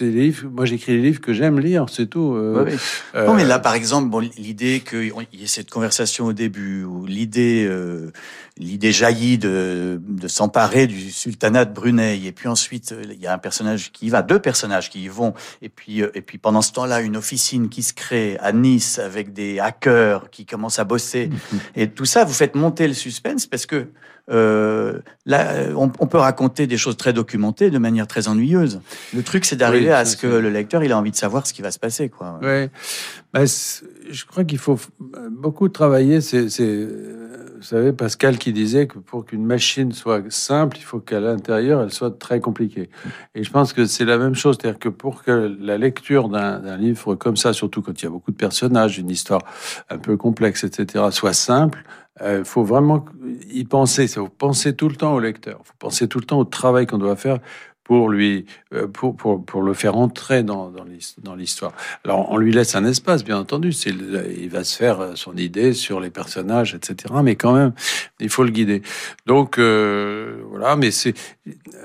Livres. 0.00 0.48
Moi, 0.52 0.64
j'écris 0.66 0.92
les 0.92 1.02
livres 1.02 1.20
que 1.20 1.32
j'aime 1.32 1.58
lire, 1.58 1.86
c'est 1.90 2.06
tout. 2.06 2.34
Euh, 2.34 2.66
euh, 3.14 3.26
Non, 3.26 3.34
mais 3.34 3.44
là, 3.44 3.58
par 3.58 3.74
exemple, 3.74 4.08
bon, 4.08 4.20
l'idée 4.38 4.80
qu'il 4.88 5.12
y 5.32 5.42
ait 5.42 5.46
cette 5.46 5.70
conversation 5.70 6.26
au 6.26 6.32
début, 6.32 6.84
ou 6.84 7.06
l'idée, 7.06 7.66
euh, 7.68 8.12
l'idée 8.56 8.92
jaillit 8.92 9.38
de, 9.38 10.00
de 10.06 10.28
s'emparer 10.28 10.86
du 10.86 11.10
sultanat 11.10 11.64
de 11.64 11.74
Brunei, 11.74 12.24
et 12.24 12.32
puis 12.32 12.48
ensuite, 12.48 12.94
il 13.10 13.20
y 13.20 13.26
a 13.26 13.34
un 13.34 13.38
personnage 13.38 13.90
qui 13.90 14.06
y 14.06 14.10
va, 14.10 14.22
deux 14.22 14.38
personnages 14.38 14.90
qui 14.90 15.02
y 15.02 15.08
vont, 15.08 15.34
et 15.60 15.68
puis, 15.68 16.00
et 16.00 16.22
puis 16.22 16.38
pendant 16.38 16.62
ce 16.62 16.72
temps-là, 16.72 17.00
une 17.00 17.16
officine 17.16 17.68
qui 17.68 17.82
se 17.82 17.92
crée 17.92 18.36
à 18.40 18.52
Nice 18.52 19.00
avec 19.00 19.32
des 19.32 19.58
hackers 19.58 20.30
qui 20.30 20.46
commencent 20.46 20.78
à 20.78 20.84
bosser, 20.84 21.30
et 21.76 21.88
tout 21.88 22.04
ça, 22.04 22.24
vous 22.24 22.32
faites 22.32 22.54
monter 22.54 22.86
le 22.86 22.94
suspense 22.94 23.46
parce 23.46 23.66
que 23.66 23.88
là, 24.28 25.04
on, 25.76 25.90
on 25.98 26.06
peut 26.06 26.18
raconter 26.18 26.43
des 26.48 26.76
choses 26.76 26.96
très 26.96 27.12
documentées 27.12 27.70
de 27.70 27.78
manière 27.78 28.06
très 28.06 28.28
ennuyeuse. 28.28 28.80
Le 29.14 29.22
truc, 29.22 29.44
c'est 29.44 29.56
d'arriver 29.56 29.86
Oui, 29.86 29.92
à 29.92 30.04
ce 30.04 30.16
que 30.16 30.26
le 30.26 30.50
lecteur, 30.50 30.84
il 30.84 30.92
a 30.92 30.98
envie 30.98 31.10
de 31.10 31.16
savoir 31.16 31.46
ce 31.46 31.52
qui 31.52 31.62
va 31.62 31.70
se 31.70 31.78
passer, 31.78 32.08
quoi. 32.08 32.38
Ouais. 32.42 32.70
Bah, 33.32 33.44
je 33.44 34.24
crois 34.26 34.44
qu'il 34.44 34.58
faut 34.58 34.78
beaucoup 35.30 35.68
travailler. 35.68 36.20
C'est, 36.20 36.42
vous 36.44 37.62
savez, 37.62 37.92
Pascal 37.92 38.38
qui 38.38 38.52
disait 38.52 38.86
que 38.86 38.98
pour 38.98 39.24
qu'une 39.24 39.44
machine 39.44 39.92
soit 39.92 40.22
simple, 40.30 40.76
il 40.78 40.84
faut 40.84 41.00
qu'à 41.00 41.20
l'intérieur, 41.20 41.82
elle 41.82 41.92
soit 41.92 42.18
très 42.18 42.38
compliquée. 42.40 42.90
Et 43.34 43.42
je 43.42 43.50
pense 43.50 43.72
que 43.72 43.86
c'est 43.86 44.04
la 44.04 44.18
même 44.18 44.34
chose. 44.34 44.58
C'est-à-dire 44.60 44.78
que 44.78 44.90
pour 44.90 45.22
que 45.22 45.56
la 45.60 45.78
lecture 45.78 46.28
d'un 46.28 46.76
livre 46.76 47.14
comme 47.14 47.36
ça, 47.36 47.52
surtout 47.52 47.82
quand 47.82 48.00
il 48.00 48.04
y 48.04 48.08
a 48.08 48.10
beaucoup 48.10 48.30
de 48.30 48.36
personnages, 48.36 48.98
une 48.98 49.10
histoire 49.10 49.42
un 49.88 49.98
peu 49.98 50.16
complexe, 50.16 50.64
etc., 50.64 51.06
soit 51.10 51.32
simple, 51.32 51.84
il 52.20 52.44
faut 52.44 52.62
vraiment 52.62 53.04
y 53.50 53.64
penser. 53.64 54.04
Il 54.04 54.08
faut 54.08 54.28
penser 54.28 54.76
tout 54.76 54.88
le 54.88 54.96
temps 54.96 55.14
au 55.14 55.20
lecteur. 55.20 55.58
Il 55.62 55.66
faut 55.66 55.74
penser 55.78 56.08
tout 56.08 56.18
le 56.18 56.24
temps 56.24 56.38
au 56.38 56.44
travail 56.44 56.86
qu'on 56.86 56.98
doit 56.98 57.16
faire 57.16 57.38
pour 57.84 58.08
lui, 58.08 58.46
euh, 58.72 58.88
pour, 58.88 59.14
pour, 59.14 59.44
pour 59.44 59.62
le 59.62 59.74
faire 59.74 59.96
entrer 59.96 60.42
dans, 60.42 60.72
dans 61.22 61.34
l'histoire. 61.34 61.72
Alors, 62.04 62.30
on 62.30 62.38
lui 62.38 62.52
laisse 62.52 62.74
un 62.74 62.84
espace, 62.84 63.22
bien 63.22 63.38
entendu. 63.38 63.70
Il 63.70 64.48
va 64.48 64.64
se 64.64 64.76
faire 64.76 65.12
son 65.14 65.36
idée 65.36 65.74
sur 65.74 66.00
les 66.00 66.10
personnages, 66.10 66.74
etc. 66.74 67.14
Mais 67.22 67.36
quand 67.36 67.52
même, 67.52 67.72
il 68.20 68.30
faut 68.30 68.42
le 68.42 68.50
guider. 68.50 68.82
Donc, 69.26 69.58
euh, 69.58 70.42
voilà. 70.48 70.76
Mais 70.76 70.90
c'est, 70.90 71.14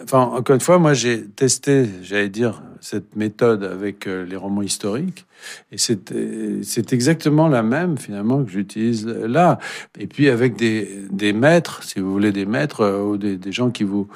enfin, 0.03 0.21
encore 0.21 0.53
une 0.53 0.61
fois, 0.61 0.79
moi, 0.79 0.93
j'ai 0.93 1.25
testé, 1.25 1.85
j'allais 2.01 2.29
dire, 2.29 2.63
cette 2.79 3.17
méthode 3.17 3.65
avec 3.65 4.07
euh, 4.07 4.25
les 4.25 4.37
romans 4.37 4.61
historiques. 4.61 5.25
Et 5.71 5.77
c'est 5.77 6.93
exactement 6.93 7.47
la 7.47 7.63
même, 7.63 7.97
finalement, 7.97 8.43
que 8.43 8.51
j'utilise 8.51 9.05
là. 9.05 9.59
Et 9.97 10.07
puis, 10.07 10.29
avec 10.29 10.55
des, 10.55 11.05
des 11.11 11.33
maîtres, 11.33 11.83
si 11.83 11.99
vous 11.99 12.11
voulez, 12.11 12.31
des 12.31 12.45
maîtres 12.45 13.01
ou 13.01 13.17
des, 13.17 13.37
des 13.37 13.51
gens 13.51 13.69
qui 13.69 13.83
vous 13.83 14.07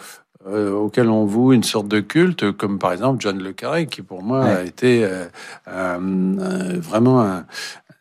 euh, 0.48 0.72
auquel 0.72 1.10
on 1.10 1.26
voue 1.26 1.54
une 1.54 1.64
sorte 1.64 1.88
de 1.88 2.02
culte, 2.02 2.52
comme 2.52 2.78
par 2.78 2.92
exemple 2.92 3.22
John 3.22 3.42
Le 3.42 3.54
Carré, 3.54 3.88
qui 3.88 4.02
pour 4.02 4.24
moi 4.24 4.44
a 4.44 4.64
été 4.64 5.06
euh, 5.06 5.26
euh, 5.70 6.80
vraiment 6.80 7.22
un, 7.22 7.46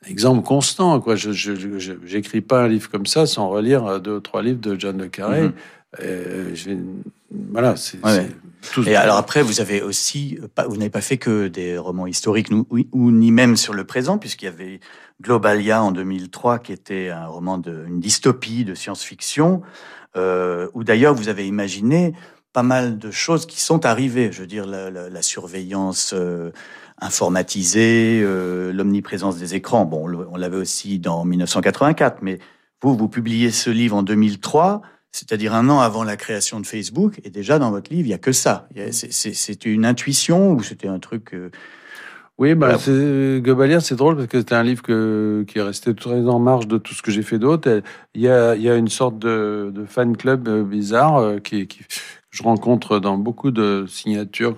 exemple 0.09 0.43
constant. 0.43 1.01
Quoi. 1.01 1.15
Je 1.15 2.15
n'écris 2.15 2.41
pas 2.41 2.65
un 2.65 2.69
livre 2.69 2.91
comme 2.91 3.07
ça 3.07 3.27
sans 3.27 3.49
relire 3.49 4.01
deux 4.01 4.17
ou 4.17 4.21
trois 4.21 4.43
livres 4.43 4.61
de 4.61 4.79
John 4.79 4.99
Le 4.99 5.07
Carré. 5.07 5.51
Mm-hmm. 6.01 6.79
voilà, 7.53 7.77
c'est. 7.77 7.99
Et 8.87 8.97
alors 8.97 9.17
après, 9.17 9.43
vous 9.43 9.61
avez 9.61 9.83
aussi, 9.83 10.39
vous 10.69 10.77
n'avez 10.77 10.91
pas 10.91 11.01
fait 11.01 11.19
que 11.19 11.49
des 11.49 11.79
romans 11.79 12.07
historiques, 12.07 12.49
ou, 12.71 13.11
ni 13.11 13.33
même 13.33 13.57
sur 13.57 13.75
le 13.75 13.85
présent, 13.85 14.19
puisqu'il 14.19 14.47
y 14.47 14.49
avait 14.49 14.81
Globalia 15.21 15.83
en 15.83 15.93
2003, 15.93 16.61
qui 16.61 16.73
était 16.73 17.11
un 17.11 17.27
roman 17.27 17.59
de, 17.59 17.85
une 17.87 18.01
dystopie 18.01 18.65
de 18.65 18.75
science-fiction, 18.75 19.63
euh, 20.17 20.69
où 20.75 20.85
d'ailleurs 20.85 21.15
vous 21.15 21.29
avez 21.29 21.47
imaginé 21.47 22.15
pas 22.53 22.63
mal 22.63 22.99
de 22.99 23.11
choses 23.11 23.47
qui 23.47 23.61
sont 23.61 23.87
arrivées. 23.87 24.31
Je 24.33 24.41
veux 24.41 24.47
dire, 24.47 24.67
la, 24.67 25.23
surveillance 25.23 26.13
euh, 26.15 26.51
informatisée, 27.01 28.21
euh, 28.23 28.73
l'omniprésence 28.73 29.39
des 29.39 29.55
écrans. 29.55 29.85
Bon, 29.85 30.07
on 30.31 30.37
l'avait 30.37 30.57
aussi 30.57 30.99
dans 30.99 31.25
1984, 31.25 32.19
mais 32.23 32.39
vous, 32.83 32.97
vous 32.97 33.09
publiez 33.09 33.51
ce 33.51 33.71
livre 33.71 33.97
en 33.97 34.03
2003, 34.03 34.83
c'est-à-dire 35.13 35.55
un 35.55 35.69
an 35.69 35.81
avant 35.81 36.05
la 36.05 36.17
création 36.17 36.61
de 36.61 36.67
Facebook, 36.67 37.21
et 37.25 37.31
déjà 37.31 37.59
dans 37.59 37.71
votre 37.71 37.93
livre, 37.93 38.07
il 38.07 38.11
y 38.11 38.15
a 38.15 38.19
que 38.19 38.33
ça. 38.33 38.69
C'est 38.91 39.65
une 39.65 39.85
intuition 39.85 40.53
ou 40.53 40.63
c'était 40.63 40.89
un 40.89 40.99
truc... 40.99 41.35
Euh, 41.35 41.51
oui, 42.43 42.55
bah, 42.55 42.77
voilà. 42.77 43.81
c'est 43.81 43.97
drôle 43.97 44.17
parce 44.17 44.29
que 44.29 44.41
c'est 44.41 44.53
un 44.53 44.63
livre 44.63 44.83
que, 44.83 45.45
qui 45.49 45.59
est 45.59 45.63
resté 45.63 45.95
très 45.95 46.27
en 46.27 46.39
marge 46.39 46.67
de 46.67 46.79
tout 46.79 46.95
ce 46.95 47.03
que 47.03 47.11
j'ai 47.11 47.23
fait 47.23 47.39
d'autre. 47.39 47.83
Il 48.15 48.21
y 48.21 48.29
a, 48.29 48.55
il 48.57 48.63
y 48.63 48.69
a 48.69 48.77
une 48.77 48.89
sorte 48.89 49.19
de, 49.19 49.73
de 49.75 49.85
fan 49.85 50.17
club 50.17 50.49
bizarre 50.69 51.41
qui, 51.43 51.67
qui, 51.67 51.81
je 52.31 52.43
rencontre 52.43 52.99
dans 52.99 53.17
beaucoup 53.17 53.51
de 53.51 53.85
signatures, 53.89 54.57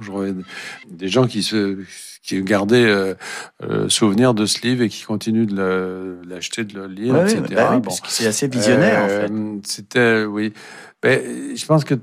des 0.91 1.09
gens 1.09 1.27
qui 1.27 1.43
se 1.43 1.79
qui 2.25 2.43
gardaient 2.43 2.87
euh, 2.87 3.15
euh, 3.63 3.89
souvenir 3.91 4.33
de 4.33 4.47
ce 4.47 4.63
livre 4.63 4.83
et 4.83 4.89
qui 4.89 5.03
continuent 5.03 5.47
de 5.47 6.19
l'acheter, 6.27 6.65
de 6.65 6.81
le 6.81 6.87
lire, 6.87 7.17
etc. 7.23 7.43
Bah 7.51 7.79
bon. 7.79 7.91
c'est 8.09 8.27
assez 8.27 8.49
visionnaire, 8.49 9.05
en 9.05 9.09
fait. 9.09 9.31
Euh, 9.31 9.59
c'était, 9.65 10.25
oui. 10.25 10.55
Mais 11.05 11.55
je 11.55 11.67
pense 11.67 11.85
que, 11.85 11.95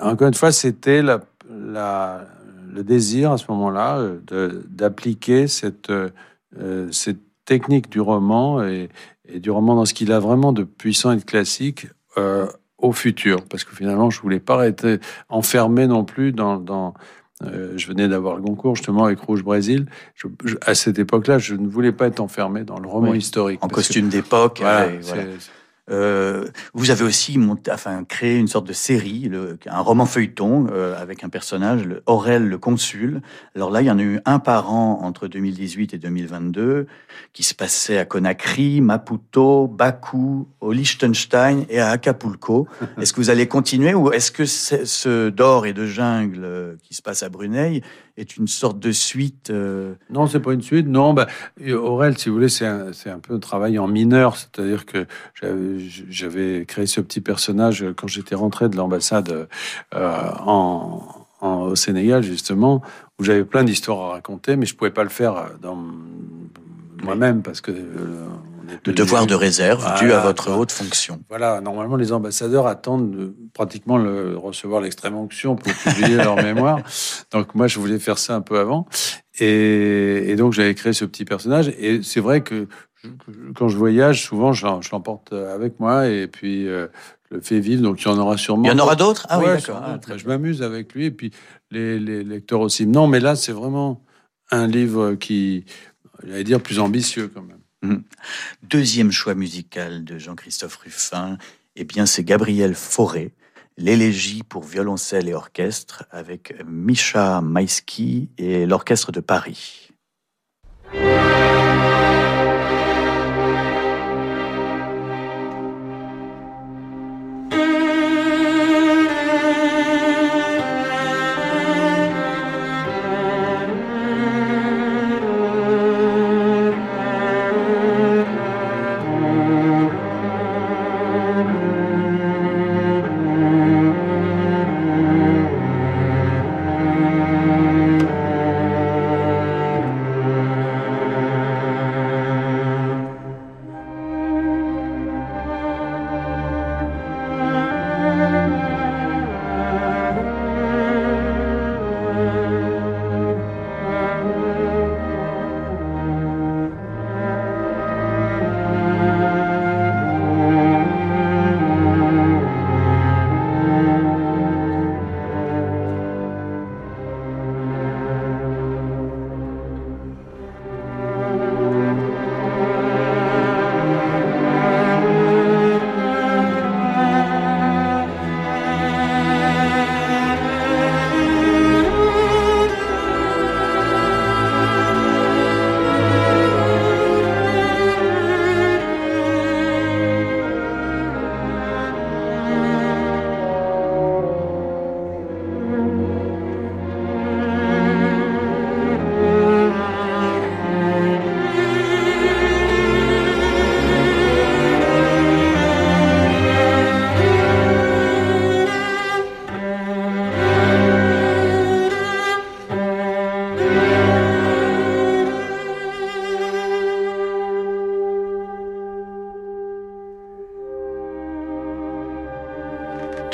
encore 0.00 0.28
une 0.28 0.34
fois, 0.34 0.52
c'était 0.52 1.00
la, 1.00 1.22
la, 1.50 2.26
le 2.72 2.84
désir 2.84 3.32
à 3.32 3.38
ce 3.38 3.44
moment-là 3.50 4.02
d'appliquer 4.68 5.46
cette, 5.48 5.92
cette 6.90 7.20
technique 7.44 7.90
du 7.90 8.00
roman 8.00 8.62
et, 8.62 8.88
et, 9.26 9.40
du 9.40 9.50
roman 9.50 9.74
dans 9.74 9.84
ce 9.84 9.94
qu'il 9.94 10.12
a 10.12 10.20
vraiment 10.20 10.52
de 10.52 10.64
puissant 10.64 11.12
et 11.12 11.16
de 11.16 11.24
classique 11.24 11.86
au 12.78 12.92
futur, 12.92 13.44
parce 13.44 13.64
que 13.64 13.74
finalement, 13.74 14.08
je 14.10 14.20
voulais 14.20 14.40
pas 14.40 14.66
être 14.66 14.98
enfermé 15.28 15.86
non 15.86 16.04
plus 16.04 16.32
dans. 16.32 16.56
dans 16.56 16.94
euh, 17.44 17.74
je 17.76 17.86
venais 17.86 18.08
d'avoir 18.08 18.34
le 18.34 18.42
concours 18.42 18.74
justement 18.74 19.04
avec 19.04 19.20
Rouge 19.20 19.44
Brésil. 19.44 19.86
à 20.62 20.74
cette 20.74 20.98
époque-là, 20.98 21.38
je 21.38 21.54
ne 21.54 21.68
voulais 21.68 21.92
pas 21.92 22.08
être 22.08 22.18
enfermé 22.18 22.64
dans 22.64 22.80
le 22.80 22.88
roman 22.88 23.14
historique. 23.14 23.64
En 23.64 23.68
costume 23.68 24.08
d'époque. 24.08 24.58
Voilà, 24.60 24.88
euh, 25.90 26.46
vous 26.74 26.90
avez 26.90 27.04
aussi 27.04 27.38
monté, 27.38 27.70
enfin, 27.72 28.04
créé 28.04 28.36
une 28.36 28.48
sorte 28.48 28.66
de 28.66 28.72
série, 28.72 29.28
le, 29.28 29.58
un 29.66 29.80
roman 29.80 30.06
feuilleton 30.06 30.66
euh, 30.70 31.00
avec 31.00 31.24
un 31.24 31.28
personnage, 31.28 31.84
le 31.84 32.02
Aurel 32.06 32.48
le 32.48 32.58
consul. 32.58 33.22
Alors 33.54 33.70
là, 33.70 33.82
il 33.82 33.86
y 33.86 33.90
en 33.90 33.98
a 33.98 34.02
eu 34.02 34.20
un 34.24 34.38
par 34.38 34.72
an 34.72 35.00
entre 35.02 35.28
2018 35.28 35.94
et 35.94 35.98
2022 35.98 36.86
qui 37.32 37.42
se 37.42 37.54
passait 37.54 37.98
à 37.98 38.04
Conakry, 38.04 38.80
Maputo, 38.80 39.66
Bakou, 39.66 40.48
au 40.60 40.72
Liechtenstein 40.72 41.64
et 41.68 41.80
à 41.80 41.90
Acapulco. 41.90 42.68
Est-ce 43.00 43.12
que 43.12 43.20
vous 43.20 43.30
allez 43.30 43.46
continuer 43.46 43.94
ou 43.94 44.12
est-ce 44.12 44.30
que 44.30 44.44
ce 44.44 45.28
d'or 45.28 45.66
et 45.66 45.72
de 45.72 45.86
jungle 45.86 46.44
euh, 46.44 46.74
qui 46.82 46.94
se 46.94 47.02
passe 47.02 47.22
à 47.22 47.28
Brunei 47.28 47.82
est 48.20 48.36
une 48.36 48.48
sorte 48.48 48.78
de 48.78 48.92
suite 48.92 49.50
euh... 49.50 49.94
Non, 50.10 50.26
c'est 50.26 50.40
pas 50.40 50.52
une 50.52 50.62
suite. 50.62 50.86
Non, 50.86 51.14
bah, 51.14 51.26
Aurel, 51.72 52.18
si 52.18 52.28
vous 52.28 52.34
voulez, 52.34 52.48
c'est 52.48 52.66
un, 52.66 52.90
un, 53.06 53.18
peu 53.18 53.34
un 53.34 53.38
travail 53.38 53.78
en 53.78 53.86
mineur, 53.88 54.36
c'est-à-dire 54.36 54.86
que 54.86 55.06
j'avais 56.10 56.64
créé 56.66 56.86
ce 56.86 57.00
petit 57.00 57.20
personnage 57.20 57.84
quand 57.96 58.08
j'étais 58.08 58.34
rentré 58.34 58.68
de 58.68 58.76
l'ambassade 58.76 59.48
euh, 59.94 60.30
en, 60.44 61.26
au 61.40 61.76
Sénégal, 61.76 62.22
justement, 62.22 62.82
où 63.18 63.24
j'avais 63.24 63.44
plein 63.44 63.64
d'histoires 63.64 64.10
à 64.10 64.12
raconter, 64.12 64.56
mais 64.56 64.66
je 64.66 64.74
pouvais 64.74 64.90
pas 64.90 65.04
le 65.04 65.08
faire 65.08 65.52
dans 65.62 65.76
moi-même 67.02 67.42
parce 67.42 67.60
que 67.60 67.70
euh, 67.70 68.26
le 68.86 68.92
devoir 68.92 69.26
de 69.26 69.34
réserve 69.34 69.98
dû 69.98 70.12
à 70.12 70.20
votre 70.20 70.52
haute 70.52 70.72
fonction. 70.72 71.20
Voilà, 71.28 71.60
normalement 71.60 71.96
les 71.96 72.12
ambassadeurs 72.12 72.66
attendent 72.66 73.10
de, 73.10 73.34
pratiquement 73.54 73.98
le, 73.98 74.36
recevoir 74.36 74.80
l'extrême 74.80 75.16
onction 75.16 75.56
pour 75.56 75.72
publier 75.72 76.16
leur 76.16 76.36
mémoire. 76.42 76.80
Donc 77.32 77.54
moi 77.54 77.66
je 77.66 77.78
voulais 77.78 77.98
faire 77.98 78.18
ça 78.18 78.34
un 78.34 78.40
peu 78.40 78.58
avant. 78.58 78.86
Et, 79.40 80.30
et 80.30 80.36
donc 80.36 80.52
j'avais 80.52 80.74
créé 80.74 80.92
ce 80.92 81.04
petit 81.04 81.24
personnage. 81.24 81.68
Et 81.78 82.02
c'est 82.02 82.20
vrai 82.20 82.42
que 82.42 82.66
quand 83.54 83.68
je 83.68 83.76
voyage, 83.76 84.24
souvent 84.24 84.52
je, 84.52 84.66
l'emporte 84.66 85.32
avec 85.32 85.78
moi 85.78 86.08
et 86.08 86.26
puis 86.26 86.66
euh, 86.66 86.88
je 87.30 87.36
le 87.36 87.40
fais 87.40 87.60
vivre. 87.60 87.82
Donc 87.82 88.02
il 88.02 88.08
y 88.08 88.10
en 88.10 88.18
aura 88.18 88.36
sûrement. 88.36 88.64
Il 88.64 88.68
y 88.68 88.72
en 88.72 88.78
aura 88.78 88.96
d'autres? 88.96 89.26
Ah 89.30 89.38
oui, 89.38 89.46
d'accord. 89.46 89.82
Ah, 89.82 89.98
je 90.16 90.26
m'amuse 90.26 90.62
avec 90.62 90.92
lui 90.94 91.06
et 91.06 91.10
puis 91.10 91.30
les, 91.70 91.98
les 91.98 92.24
lecteurs 92.24 92.60
aussi. 92.60 92.86
Non, 92.86 93.06
mais 93.06 93.20
là 93.20 93.36
c'est 93.36 93.52
vraiment 93.52 94.02
un 94.50 94.66
livre 94.66 95.14
qui, 95.14 95.64
j'allais 96.24 96.44
dire, 96.44 96.62
plus 96.62 96.78
ambitieux 96.78 97.28
quand 97.28 97.42
même. 97.42 97.60
Mhm. 97.82 98.02
Deuxième 98.62 99.12
choix 99.12 99.34
musical 99.34 100.04
de 100.04 100.18
Jean-Christophe 100.18 100.76
Ruffin, 100.76 101.38
eh 101.76 101.84
bien 101.84 102.06
c'est 102.06 102.24
Gabriel 102.24 102.74
Fauré, 102.74 103.32
l'élégie 103.76 104.42
pour 104.42 104.64
violoncelle 104.64 105.28
et 105.28 105.34
orchestre 105.34 106.04
avec 106.10 106.54
Misha 106.66 107.40
Maïski 107.40 108.30
et 108.36 108.66
l'orchestre 108.66 109.12
de 109.12 109.20
Paris. 109.20 109.87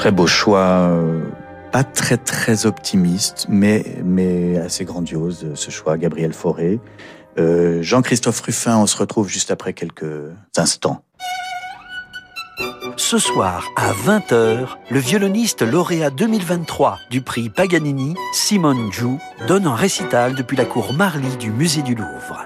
Très 0.04 0.12
beau 0.12 0.26
choix, 0.26 0.90
euh, 0.90 1.22
pas 1.72 1.82
très 1.82 2.18
très 2.18 2.66
optimiste, 2.66 3.46
mais, 3.48 3.82
mais 4.04 4.58
assez 4.58 4.84
grandiose 4.84 5.46
ce 5.54 5.70
choix, 5.70 5.96
Gabriel 5.96 6.34
Fauré. 6.34 6.78
Euh, 7.38 7.80
Jean-Christophe 7.80 8.38
Ruffin, 8.42 8.76
on 8.76 8.86
se 8.86 8.98
retrouve 8.98 9.30
juste 9.30 9.50
après 9.50 9.72
quelques 9.72 10.28
instants. 10.58 11.02
Ce 12.98 13.16
soir, 13.16 13.66
à 13.76 13.92
20h, 13.92 14.76
le 14.90 14.98
violoniste 14.98 15.62
lauréat 15.62 16.10
2023 16.10 16.98
du 17.10 17.22
prix 17.22 17.48
Paganini, 17.48 18.14
Simone 18.34 18.92
Jou, 18.92 19.18
donne 19.48 19.66
un 19.66 19.74
récital 19.74 20.34
depuis 20.34 20.58
la 20.58 20.66
cour 20.66 20.92
Marly 20.92 21.38
du 21.38 21.50
musée 21.50 21.80
du 21.80 21.94
Louvre. 21.94 22.44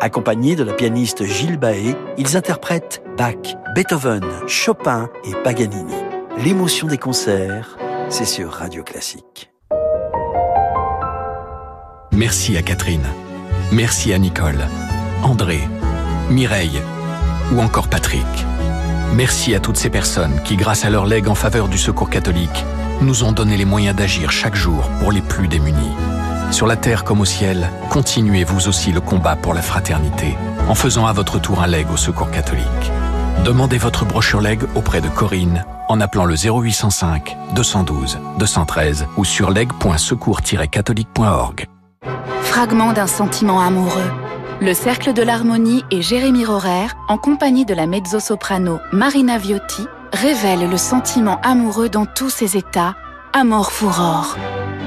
Accompagnés 0.00 0.56
de 0.56 0.64
la 0.64 0.72
pianiste 0.72 1.24
Gilles 1.24 1.58
Baé, 1.58 1.94
ils 2.16 2.36
interprètent 2.36 3.04
Bach, 3.16 3.36
Beethoven, 3.76 4.24
Chopin 4.48 5.08
et 5.22 5.34
Paganini. 5.44 6.07
L'émotion 6.44 6.86
des 6.86 6.98
concerts, 6.98 7.76
c'est 8.10 8.24
sur 8.24 8.52
Radio 8.52 8.84
Classique. 8.84 9.50
Merci 12.12 12.56
à 12.56 12.62
Catherine. 12.62 13.06
Merci 13.72 14.12
à 14.12 14.18
Nicole, 14.18 14.64
André, 15.24 15.58
Mireille 16.30 16.80
ou 17.52 17.60
encore 17.60 17.88
Patrick. 17.88 18.24
Merci 19.14 19.52
à 19.56 19.58
toutes 19.58 19.78
ces 19.78 19.90
personnes 19.90 20.40
qui, 20.44 20.54
grâce 20.54 20.84
à 20.84 20.90
leur 20.90 21.06
legs 21.06 21.28
en 21.28 21.34
faveur 21.34 21.66
du 21.66 21.76
secours 21.76 22.08
catholique, 22.08 22.64
nous 23.00 23.24
ont 23.24 23.32
donné 23.32 23.56
les 23.56 23.64
moyens 23.64 23.96
d'agir 23.96 24.30
chaque 24.30 24.54
jour 24.54 24.88
pour 25.00 25.10
les 25.10 25.22
plus 25.22 25.48
démunis. 25.48 25.96
Sur 26.52 26.68
la 26.68 26.76
terre 26.76 27.02
comme 27.02 27.20
au 27.20 27.24
ciel, 27.24 27.68
continuez 27.90 28.44
vous 28.44 28.68
aussi 28.68 28.92
le 28.92 29.00
combat 29.00 29.34
pour 29.34 29.54
la 29.54 29.62
fraternité 29.62 30.36
en 30.68 30.76
faisant 30.76 31.06
à 31.06 31.12
votre 31.12 31.40
tour 31.40 31.62
un 31.62 31.66
leg 31.66 31.90
au 31.90 31.96
secours 31.96 32.30
catholique. 32.30 32.92
Demandez 33.44 33.78
votre 33.78 34.04
brochure 34.04 34.40
leg 34.40 34.60
auprès 34.76 35.00
de 35.00 35.08
Corinne 35.08 35.64
en 35.88 36.00
appelant 36.00 36.24
le 36.24 36.36
0805 36.36 37.36
212 37.54 38.18
213 38.38 39.06
ou 39.16 39.24
sur 39.24 39.50
leg.secours-catholique.org. 39.50 41.66
Fragment 42.42 42.92
d'un 42.92 43.06
sentiment 43.06 43.60
amoureux. 43.60 44.10
Le 44.60 44.74
Cercle 44.74 45.12
de 45.12 45.22
l'Harmonie 45.22 45.84
et 45.90 46.02
Jérémy 46.02 46.44
Rorer, 46.44 46.88
en 47.08 47.16
compagnie 47.16 47.64
de 47.64 47.74
la 47.74 47.86
mezzo-soprano 47.86 48.80
Marina 48.92 49.38
Viotti, 49.38 49.86
révèlent 50.12 50.68
le 50.68 50.76
sentiment 50.76 51.40
amoureux 51.42 51.88
dans 51.88 52.06
tous 52.06 52.30
ses 52.30 52.56
états, 52.56 52.96
Amor 53.32 53.70
Furor. 53.70 54.36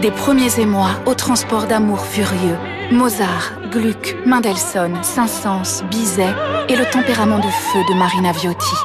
Des 0.01 0.11
premiers 0.11 0.59
émois 0.59 0.91
au 1.05 1.13
transport 1.13 1.67
d'amour 1.67 2.05
furieux, 2.05 2.57
Mozart, 2.91 3.53
Gluck, 3.71 4.17
Mendelssohn, 4.25 5.01
Saint-Saëns, 5.03 5.83
Bizet 5.89 6.33
et 6.67 6.75
le 6.75 6.83
tempérament 6.91 7.39
de 7.39 7.47
feu 7.47 7.79
de 7.87 7.93
Marina 7.93 8.33
Viotti. 8.33 8.75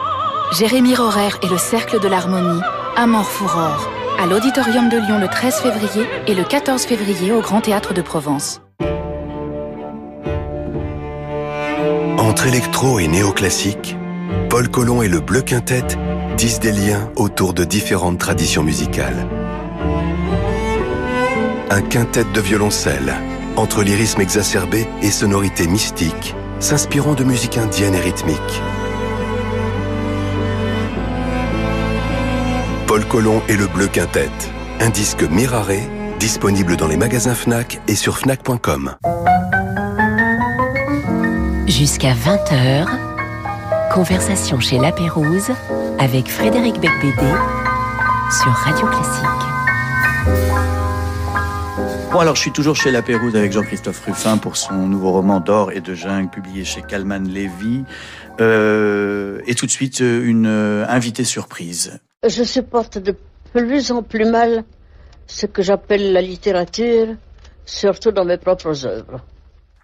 Jérémy 0.53 0.95
Rorer 0.95 1.31
et 1.43 1.49
le 1.49 1.59
Cercle 1.59 2.01
de 2.01 2.09
l'Harmonie, 2.09 2.61
Amor 2.97 3.29
Furor, 3.29 3.91
à 4.19 4.27
l'Auditorium 4.27 4.89
de 4.89 4.97
Lyon 4.97 5.19
le 5.19 5.29
13 5.29 5.57
février 5.57 6.07
et 6.27 6.35
le 6.35 6.45
14 6.45 6.83
février 6.85 7.33
au 7.33 7.41
Grand 7.41 7.61
Théâtre 7.61 7.93
de 7.93 8.01
Provence. 8.01 8.63
Entre 12.17 12.47
électro 12.47 12.99
et 13.01 13.09
néoclassique, 13.09 13.97
Paul 14.49 14.69
Colomb 14.69 15.03
et 15.03 15.09
le 15.09 15.21
Bleu 15.21 15.43
Quintet 15.43 15.85
disent 16.37 16.61
des 16.61 16.73
liens 16.73 17.11
autour 17.17 17.53
de 17.53 17.65
différentes 17.65 18.19
traditions 18.19 18.63
musicales. 18.63 19.27
Un 21.71 21.83
quintet 21.83 22.25
de 22.33 22.41
violoncelle, 22.41 23.15
entre 23.57 23.83
lyrisme 23.83 24.21
exacerbé 24.21 24.87
et 25.03 25.11
sonorité 25.11 25.67
mystique, 25.67 26.35
s'inspirant 26.61 27.15
de 27.15 27.25
musique 27.25 27.59
indienne 27.59 27.95
et 27.95 28.01
rythmique. 28.01 28.63
Colomb 33.09 33.42
et 33.49 33.57
le 33.57 33.66
Bleu 33.66 33.87
Quintet, 33.87 34.31
un 34.81 34.90
disque 34.90 35.23
Mirare, 35.23 35.69
disponible 36.19 36.77
dans 36.77 36.88
les 36.88 36.97
magasins 36.97 37.35
Fnac 37.35 37.81
et 37.88 37.95
sur 37.95 38.19
fnac.com. 38.19 38.97
Jusqu'à 41.66 42.14
20h, 42.14 42.87
conversation 43.92 44.61
chez 44.61 44.79
La 44.79 44.92
Pérouse 44.92 45.51
avec 45.99 46.29
Frédéric 46.29 46.81
Becbédé 46.81 47.33
sur 48.31 48.53
Radio 48.53 48.87
Classique. 48.87 49.27
Bon, 52.12 52.21
alors 52.21 52.35
je 52.35 52.40
suis 52.40 52.53
toujours 52.53 52.77
chez 52.77 52.90
La 52.90 53.03
Pérouse 53.03 53.37
avec 53.37 53.53
Jean-Christophe 53.53 54.05
Ruffin 54.07 54.38
pour 54.38 54.57
son 54.57 54.75
nouveau 54.75 55.12
roman 55.12 55.40
d'or 55.40 55.73
et 55.73 55.81
de 55.81 55.95
jungle 55.95 56.31
publié 56.31 56.64
chez 56.64 56.83
Calman 56.83 57.25
Lévy. 57.29 57.85
Euh, 58.40 59.40
et 59.47 59.55
tout 59.55 59.66
de 59.66 59.71
suite, 59.71 60.01
une 60.01 60.47
euh, 60.47 60.87
invitée 60.88 61.25
surprise. 61.25 62.01
Je 62.25 62.43
supporte 62.45 62.99
de 62.99 63.15
plus 63.53 63.93
en 63.93 64.03
plus 64.03 64.25
mal 64.25 64.65
ce 65.27 65.47
que 65.47 65.63
j'appelle 65.63 66.13
la 66.13 66.21
littérature, 66.21 67.09
surtout 67.65 68.13
dans 68.13 68.25
mes 68.25 68.39
propres 68.39 68.87
œuvres. 68.87 69.21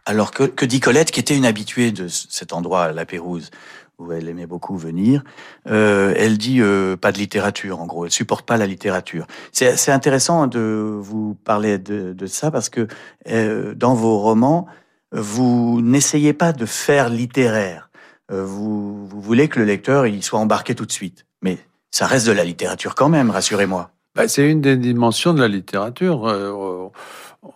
Alors 0.04 0.32
que, 0.32 0.64
dit 0.64 0.80
Colette, 0.80 1.10
qui 1.10 1.20
était 1.20 1.36
une 1.36 1.46
habituée 1.46 1.92
de 1.92 2.08
cet 2.08 2.52
endroit, 2.52 2.90
La 2.92 3.06
Pérouse, 3.06 3.50
où 3.98 4.10
elle 4.10 4.28
aimait 4.28 4.46
beaucoup 4.46 4.76
venir, 4.76 5.22
euh, 5.68 6.12
elle 6.16 6.38
dit 6.38 6.60
euh, 6.60 6.96
pas 6.96 7.12
de 7.12 7.18
littérature, 7.18 7.80
en 7.80 7.86
gros, 7.86 8.04
elle 8.04 8.10
supporte 8.10 8.44
pas 8.44 8.56
la 8.56 8.66
littérature. 8.66 9.26
C'est 9.52 9.92
intéressant 9.92 10.48
de 10.48 10.98
vous 11.00 11.36
parler 11.44 11.78
de, 11.78 12.26
ça 12.26 12.50
parce 12.50 12.68
que 12.68 12.88
euh, 13.28 13.74
dans 13.74 13.94
vos 13.94 14.18
romans, 14.18 14.66
vous 15.12 15.80
n'essayez 15.82 16.32
pas 16.32 16.52
de 16.52 16.66
faire 16.66 17.08
littéraire. 17.08 17.90
Vous, 18.30 19.06
vous 19.06 19.20
voulez 19.20 19.48
que 19.48 19.58
le 19.58 19.66
lecteur 19.66 20.06
il 20.06 20.22
soit 20.22 20.38
embarqué 20.38 20.74
tout 20.74 20.86
de 20.86 20.92
suite, 20.92 21.26
mais 21.42 21.58
ça 21.92 22.06
reste 22.06 22.26
de 22.26 22.32
la 22.32 22.44
littérature 22.44 22.94
quand 22.94 23.08
même, 23.08 23.30
rassurez-moi. 23.30 23.90
Bah, 24.16 24.26
c'est 24.26 24.50
une 24.50 24.60
des 24.60 24.76
dimensions 24.76 25.32
de 25.34 25.40
la 25.40 25.48
littérature. 25.48 26.26
Euh, 26.26 26.88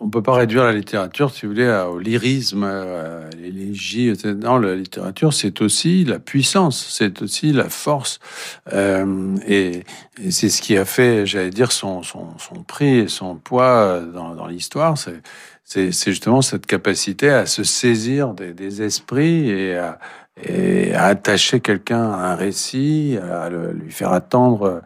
on 0.00 0.10
peut 0.10 0.22
pas 0.22 0.34
réduire 0.34 0.64
la 0.64 0.72
littérature, 0.72 1.30
si 1.30 1.46
vous 1.46 1.52
voulez, 1.52 1.68
au 1.88 1.98
lyrisme, 1.98 2.64
à 2.64 3.30
l'élégie. 3.36 4.12
Non, 4.24 4.58
la 4.58 4.74
littérature, 4.74 5.32
c'est 5.32 5.60
aussi 5.62 6.04
la 6.04 6.18
puissance, 6.18 6.86
c'est 6.90 7.22
aussi 7.22 7.52
la 7.52 7.68
force. 7.68 8.18
Euh, 8.72 9.36
et, 9.46 9.84
c'est 10.30 10.48
ce 10.48 10.60
qui 10.60 10.76
a 10.76 10.84
fait, 10.84 11.24
j'allais 11.24 11.50
dire, 11.50 11.72
son, 11.72 12.02
prix 12.66 12.98
et 12.98 13.08
son 13.08 13.36
poids 13.36 14.00
dans, 14.00 14.46
l'histoire. 14.46 14.96
C'est 15.64 15.92
justement 15.92 16.42
cette 16.42 16.66
capacité 16.66 17.30
à 17.30 17.46
se 17.46 17.62
saisir 17.62 18.34
des 18.34 18.82
esprits 18.82 19.50
et 19.50 19.76
à, 19.76 19.98
et 20.42 20.94
à 20.94 21.04
attacher 21.04 21.60
quelqu'un 21.60 22.10
à 22.12 22.32
un 22.32 22.34
récit, 22.34 23.18
à 23.22 23.48
lui 23.48 23.90
faire 23.90 24.12
attendre 24.12 24.82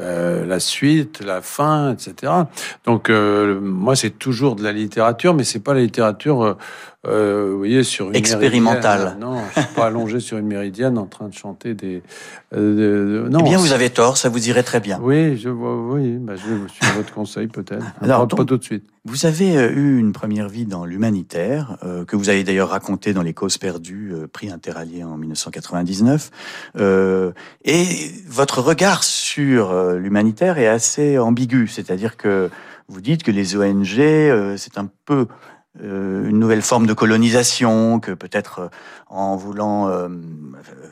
euh, 0.00 0.46
la 0.46 0.60
suite, 0.60 1.22
la 1.22 1.42
fin, 1.42 1.92
etc. 1.92 2.32
Donc 2.84 3.10
euh, 3.10 3.60
moi 3.60 3.96
c'est 3.96 4.18
toujours 4.18 4.56
de 4.56 4.62
la 4.62 4.72
littérature, 4.72 5.34
mais 5.34 5.44
c'est 5.44 5.60
pas 5.60 5.74
la 5.74 5.80
littérature, 5.80 6.56
euh, 7.06 7.50
vous 7.52 7.58
voyez, 7.58 7.82
sur 7.82 8.08
une 8.08 8.16
expérimentale. 8.16 9.16
Non, 9.20 9.38
je 9.54 9.60
suis 9.60 9.74
pas 9.74 9.86
allongé 9.86 10.20
sur 10.20 10.38
une 10.38 10.46
méridienne 10.46 10.98
en 10.98 11.06
train 11.06 11.28
de 11.28 11.34
chanter 11.34 11.74
des. 11.74 12.02
Euh, 12.54 13.28
non. 13.28 13.40
Eh 13.40 13.42
bien, 13.42 13.58
vous 13.58 13.72
avez 13.72 13.90
tort, 13.90 14.16
ça 14.16 14.28
vous 14.28 14.48
irait 14.48 14.62
très 14.62 14.80
bien. 14.80 14.98
Oui, 15.02 15.36
je 15.36 15.48
vois. 15.48 15.76
Oui, 15.76 16.16
bah, 16.18 16.34
je 16.36 16.54
vais 16.54 16.68
suivre 16.68 16.94
votre 16.96 17.12
conseil 17.12 17.46
peut-être. 17.48 17.84
Alors 18.00 18.26
pas, 18.28 18.36
pas 18.36 18.44
tout 18.44 18.56
de 18.56 18.64
suite. 18.64 18.84
Vous 19.06 19.26
avez 19.26 19.58
euh, 19.58 19.70
eu 19.70 19.98
une 19.98 20.12
première 20.12 20.48
vie 20.48 20.64
dans 20.64 20.86
l'humanitaire, 20.86 21.76
euh, 21.82 22.06
que 22.06 22.16
vous 22.16 22.30
avez 22.30 22.42
d'ailleurs 22.42 22.70
raconté 22.70 23.12
dans 23.12 23.20
Les 23.20 23.34
Causes 23.34 23.58
perdues, 23.58 24.14
prix 24.32 24.50
Interallié 24.50 25.04
en 25.04 25.18
1999. 25.18 26.30
Euh, 26.78 27.32
et 27.66 27.84
votre 28.26 28.62
regard 28.62 29.04
sur 29.04 29.74
l'humanitaire 29.92 30.56
est 30.56 30.66
assez 30.66 31.18
ambigu, 31.18 31.68
c'est-à-dire 31.68 32.16
que 32.16 32.48
vous 32.88 33.02
dites 33.02 33.22
que 33.22 33.30
les 33.30 33.56
ONG, 33.56 34.56
c'est 34.56 34.78
un 34.78 34.88
peu 35.04 35.26
une 35.82 36.38
nouvelle 36.38 36.62
forme 36.62 36.86
de 36.86 36.92
colonisation, 36.92 37.98
que 37.98 38.12
peut-être 38.12 38.70
en 39.08 39.36
voulant 39.36 40.08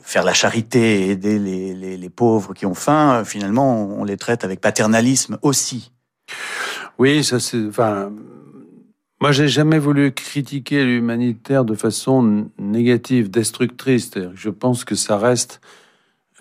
faire 0.01 0.23
la 0.23 0.33
charité 0.33 1.01
et 1.01 1.11
aider 1.11 1.39
les, 1.39 2.09
pauvres 2.09 2.53
qui 2.53 2.65
ont 2.65 2.73
faim, 2.73 3.23
finalement, 3.25 3.85
on 3.85 4.03
les 4.03 4.17
traite 4.17 4.43
avec 4.43 4.59
paternalisme 4.59 5.37
aussi. 5.41 5.91
Oui, 6.99 7.23
ça 7.23 7.39
c'est. 7.39 7.65
Enfin, 7.65 8.11
moi, 9.23 9.31
j'ai 9.31 9.47
jamais 9.47 9.79
voulu 9.79 10.11
critiquer 10.11 10.83
l'humanitaire 10.83 11.63
de 11.63 11.75
façon 11.75 12.49
négative, 12.59 13.31
destructrice. 13.31 14.11
Je 14.35 14.49
pense 14.49 14.83
que 14.83 14.95
ça 14.95 15.17
reste 15.17 15.61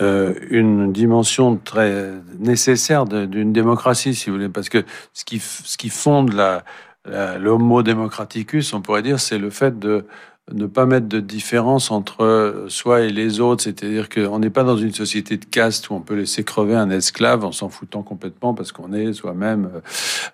euh, 0.00 0.34
une 0.50 0.92
dimension 0.92 1.56
très 1.56 2.10
nécessaire 2.40 3.04
d'une 3.04 3.52
démocratie, 3.52 4.16
si 4.16 4.30
vous 4.30 4.36
voulez, 4.36 4.48
parce 4.48 4.68
que 4.68 4.84
ce 5.12 5.24
qui, 5.24 5.38
ce 5.38 5.76
qui 5.76 5.90
fonde 5.90 6.32
la, 6.32 6.64
la 7.04 7.38
l'homo 7.38 7.82
democraticus, 7.82 8.72
on 8.74 8.80
pourrait 8.80 9.02
dire, 9.02 9.18
c'est 9.18 9.38
le 9.38 9.50
fait 9.50 9.78
de 9.78 10.04
ne 10.52 10.66
pas 10.66 10.86
mettre 10.86 11.06
de 11.06 11.20
différence 11.20 11.92
entre 11.92 12.64
soi 12.68 13.02
et 13.02 13.10
les 13.10 13.38
autres, 13.38 13.62
c'est-à-dire 13.62 14.08
qu'on 14.08 14.40
n'est 14.40 14.50
pas 14.50 14.64
dans 14.64 14.76
une 14.76 14.92
société 14.92 15.36
de 15.36 15.44
caste 15.44 15.88
où 15.88 15.94
on 15.94 16.00
peut 16.00 16.16
laisser 16.16 16.42
crever 16.42 16.74
un 16.74 16.90
esclave 16.90 17.44
en 17.44 17.52
s'en 17.52 17.68
foutant 17.68 18.02
complètement 18.02 18.52
parce 18.52 18.72
qu'on 18.72 18.92
est 18.92 19.12
soi-même 19.12 19.70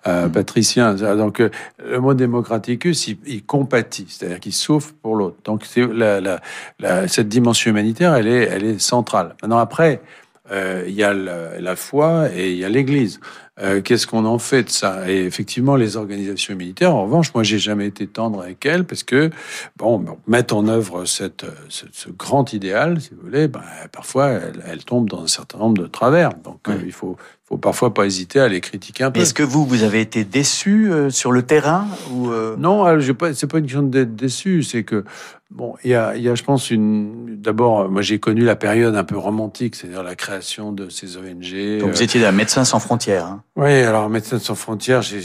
euh, 0.07 0.27
mmh. 0.27 0.31
patricien. 0.31 0.93
Donc 0.95 1.39
euh, 1.39 1.49
le 1.87 1.99
mot 1.99 2.15
démocraticus, 2.15 3.07
il, 3.07 3.17
il 3.27 3.43
compatit, 3.45 4.07
c'est-à-dire 4.09 4.39
qu'il 4.39 4.53
souffre 4.53 4.93
pour 4.99 5.15
l'autre. 5.15 5.37
Donc 5.43 5.63
la, 5.75 6.19
la, 6.19 6.41
la, 6.79 7.07
cette 7.07 7.29
dimension 7.29 7.69
humanitaire, 7.69 8.15
elle 8.15 8.27
est, 8.27 8.45
elle 8.45 8.65
est 8.65 8.79
centrale. 8.79 9.35
Maintenant 9.43 9.59
après, 9.59 9.93
euh, 9.93 10.28
il 10.51 10.93
y 10.93 11.03
a 11.03 11.13
la, 11.13 11.59
la, 11.59 11.75
foi 11.75 12.29
et 12.35 12.51
il 12.51 12.57
y 12.57 12.65
a 12.65 12.69
l'Église. 12.69 13.19
Euh, 13.61 13.81
Qu'est-ce 13.81 14.07
qu'on 14.07 14.25
en 14.25 14.39
fait 14.39 14.63
de 14.63 14.69
ça? 14.69 15.09
Et 15.09 15.25
effectivement, 15.25 15.75
les 15.75 15.97
organisations 15.97 16.55
militaires, 16.55 16.95
en 16.95 17.03
revanche, 17.03 17.33
moi, 17.33 17.43
j'ai 17.43 17.59
jamais 17.59 17.87
été 17.87 18.07
tendre 18.07 18.41
avec 18.41 18.65
elles 18.65 18.85
parce 18.85 19.03
que, 19.03 19.29
bon, 19.75 20.05
mettre 20.27 20.55
en 20.55 20.67
œuvre 20.67 21.05
cette, 21.05 21.45
ce, 21.67 21.85
ce 21.91 22.09
grand 22.09 22.53
idéal, 22.53 23.01
si 23.01 23.09
vous 23.11 23.21
voulez, 23.21 23.47
ben, 23.47 23.61
parfois, 23.91 24.29
elles, 24.29 24.63
elles 24.65 24.85
tombent 24.85 25.09
dans 25.09 25.23
un 25.23 25.27
certain 25.27 25.57
nombre 25.57 25.81
de 25.81 25.87
travers. 25.87 26.33
Donc, 26.35 26.69
euh, 26.69 26.77
il 26.85 26.93
faut, 26.93 27.17
faut 27.49 27.57
parfois 27.57 27.93
pas 27.93 28.05
hésiter 28.05 28.39
à 28.39 28.47
les 28.47 28.61
critiquer 28.61 29.03
un 29.03 29.11
peu. 29.11 29.19
Est-ce 29.19 29.33
que 29.33 29.43
vous, 29.43 29.65
vous 29.65 29.83
avez 29.83 30.01
été 30.01 30.23
déçu 30.23 30.91
euh, 30.91 31.09
sur 31.09 31.31
le 31.31 31.41
terrain 31.41 31.87
ou 32.11 32.29
euh... 32.29 32.55
Non, 32.57 32.85
pas, 33.15 33.33
c'est 33.33 33.47
pas 33.47 33.57
une 33.57 33.65
question 33.65 33.81
d'être 33.81 34.15
déçu, 34.15 34.61
c'est 34.63 34.83
que 34.83 35.03
bon, 35.49 35.75
il 35.83 35.89
y 35.89 35.95
a, 35.95 36.15
y 36.15 36.29
a, 36.29 36.35
je 36.35 36.43
pense, 36.43 36.69
une. 36.69 37.37
D'abord, 37.39 37.89
moi, 37.89 38.01
j'ai 38.01 38.19
connu 38.19 38.43
la 38.43 38.55
période 38.55 38.95
un 38.95 39.03
peu 39.03 39.17
romantique, 39.17 39.75
c'est-à-dire 39.75 40.03
la 40.03 40.15
création 40.15 40.71
de 40.71 40.89
ces 40.89 41.17
ONG. 41.17 41.79
Donc, 41.79 41.91
vous 41.91 42.03
étiez 42.03 42.23
un 42.25 42.31
Médecins 42.31 42.65
sans 42.65 42.79
frontières. 42.79 43.25
Hein? 43.25 43.43
Oui, 43.55 43.71
alors 43.71 44.09
Médecins 44.09 44.39
sans 44.39 44.55
frontières, 44.55 45.01
j'ai, 45.01 45.21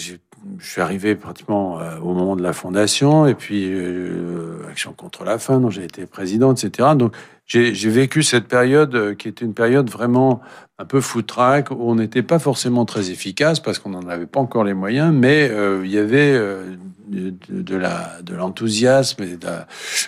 je 0.58 0.66
suis 0.66 0.80
arrivé 0.80 1.14
pratiquement 1.14 1.80
euh, 1.80 1.98
au 1.98 2.14
moment 2.14 2.37
de 2.37 2.42
la 2.42 2.52
fondation, 2.52 3.26
et 3.26 3.34
puis 3.34 3.66
euh, 3.72 4.58
Action 4.70 4.92
contre 4.92 5.24
la 5.24 5.38
faim, 5.38 5.60
dont 5.60 5.70
j'ai 5.70 5.84
été 5.84 6.06
président, 6.06 6.52
etc. 6.54 6.90
Donc, 6.96 7.14
j'ai 7.46 7.72
vécu 7.90 8.22
cette 8.22 8.48
période 8.48 8.94
euh, 8.94 9.14
qui 9.14 9.28
était 9.28 9.44
une 9.44 9.54
période 9.54 9.90
vraiment 9.90 10.40
un 10.85 10.87
peu 10.87 11.01
foutraque, 11.01 11.70
où 11.70 11.77
on 11.81 11.94
n'était 11.94 12.23
pas 12.23 12.38
forcément 12.38 12.85
très 12.85 13.11
efficace 13.11 13.59
parce 13.59 13.79
qu'on 13.79 13.90
n'en 13.90 14.07
avait 14.07 14.27
pas 14.27 14.40
encore 14.40 14.64
les 14.64 14.75
moyens, 14.75 15.14
mais 15.14 15.49
euh, 15.51 15.81
il 15.83 15.90
y 15.90 15.97
avait 15.99 16.35
euh, 16.35 16.77
de, 17.09 17.35
de, 17.49 17.77
la 17.77 18.18
de 18.23 18.35
l'enthousiasme 18.35 19.23
et 19.23 19.37
de 19.37 19.47
la, 19.47 19.66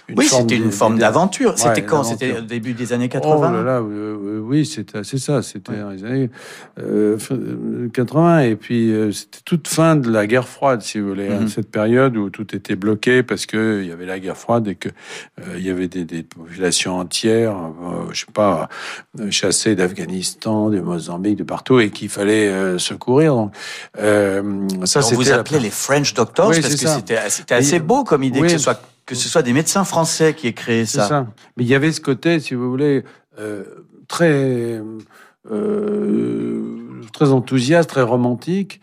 une 0.08 0.18
oui, 0.18 0.26
c'était 0.26 0.56
une 0.56 0.72
forme 0.72 0.98
d'aventure. 0.98 1.50
Ouais, 1.50 1.56
c'était 1.56 1.84
quand? 1.84 2.04
C'était 2.04 2.38
au 2.38 2.40
début 2.40 2.72
des 2.72 2.92
années 2.92 3.08
80 3.08 3.36
Oh 3.36 3.52
là 3.52 3.62
là, 3.62 3.80
euh, 3.80 4.40
oui, 4.42 4.64
c'était 4.64 5.04
c'est 5.04 5.18
ça. 5.18 5.42
C'était 5.42 5.72
ouais. 5.72 5.80
dans 5.80 5.90
les 5.90 6.04
années 6.04 6.30
euh, 6.80 7.18
80 7.92 8.40
et 8.40 8.56
puis 8.56 8.92
euh, 8.92 9.12
c'était 9.12 9.40
toute 9.44 9.68
fin 9.68 9.96
de 9.96 10.10
la 10.10 10.26
guerre 10.26 10.48
froide, 10.48 10.82
si 10.82 10.98
vous 10.98 11.08
voulez, 11.08 11.28
mm 11.28 11.32
-hmm. 11.32 11.42
hein, 11.44 11.48
cette 11.48 11.70
période 11.70 12.16
où 12.16 12.30
tout 12.30 12.54
était 12.54 12.76
bloqué 12.76 13.22
parce 13.22 13.46
que 13.46 13.82
il 13.82 13.88
y 13.88 13.92
avait 13.92 14.06
la 14.06 14.18
guerre 14.18 14.36
froide 14.36 14.66
et 14.68 14.74
que 14.74 14.88
il 15.56 15.64
y 15.64 15.70
avait 15.70 15.88
des, 15.88 16.04
des 16.04 16.22
populations 16.22 16.98
entières, 16.98 17.56
je 18.12 18.20
sais 18.20 18.32
pas, 18.32 18.68
chassées 19.30 19.74
d'Afghanistan 19.74 20.65
de 20.70 20.80
Mozambique, 20.80 21.36
de 21.36 21.44
partout, 21.44 21.80
et 21.80 21.90
qu'il 21.90 22.08
fallait 22.08 22.48
euh, 22.48 22.78
secourir. 22.78 23.34
Donc, 23.34 23.52
euh, 23.98 24.68
ça, 24.84 25.00
on 25.00 25.14
vous 25.14 25.32
appelait 25.32 25.58
la... 25.58 25.64
les 25.64 25.70
French 25.70 26.14
Doctors 26.14 26.50
oui, 26.50 26.60
parce 26.60 26.76
que 26.76 26.88
c'était 27.28 27.54
assez 27.54 27.78
beau 27.78 28.04
comme 28.04 28.22
idée 28.22 28.40
oui. 28.40 28.46
que 28.46 28.52
ce 28.52 28.58
soit 28.58 28.80
que 29.06 29.14
ce 29.14 29.28
soit 29.28 29.42
des 29.42 29.52
médecins 29.52 29.84
français 29.84 30.34
qui 30.34 30.48
aient 30.48 30.52
créé 30.52 30.84
ça. 30.84 31.06
ça. 31.06 31.26
Mais 31.56 31.62
il 31.62 31.68
y 31.68 31.74
avait 31.76 31.92
ce 31.92 32.00
côté, 32.00 32.40
si 32.40 32.54
vous 32.54 32.68
voulez, 32.68 33.04
euh, 33.38 33.62
très 34.08 34.80
euh, 35.52 37.02
très 37.12 37.30
enthousiaste, 37.30 37.88
très 37.88 38.02
romantique. 38.02 38.80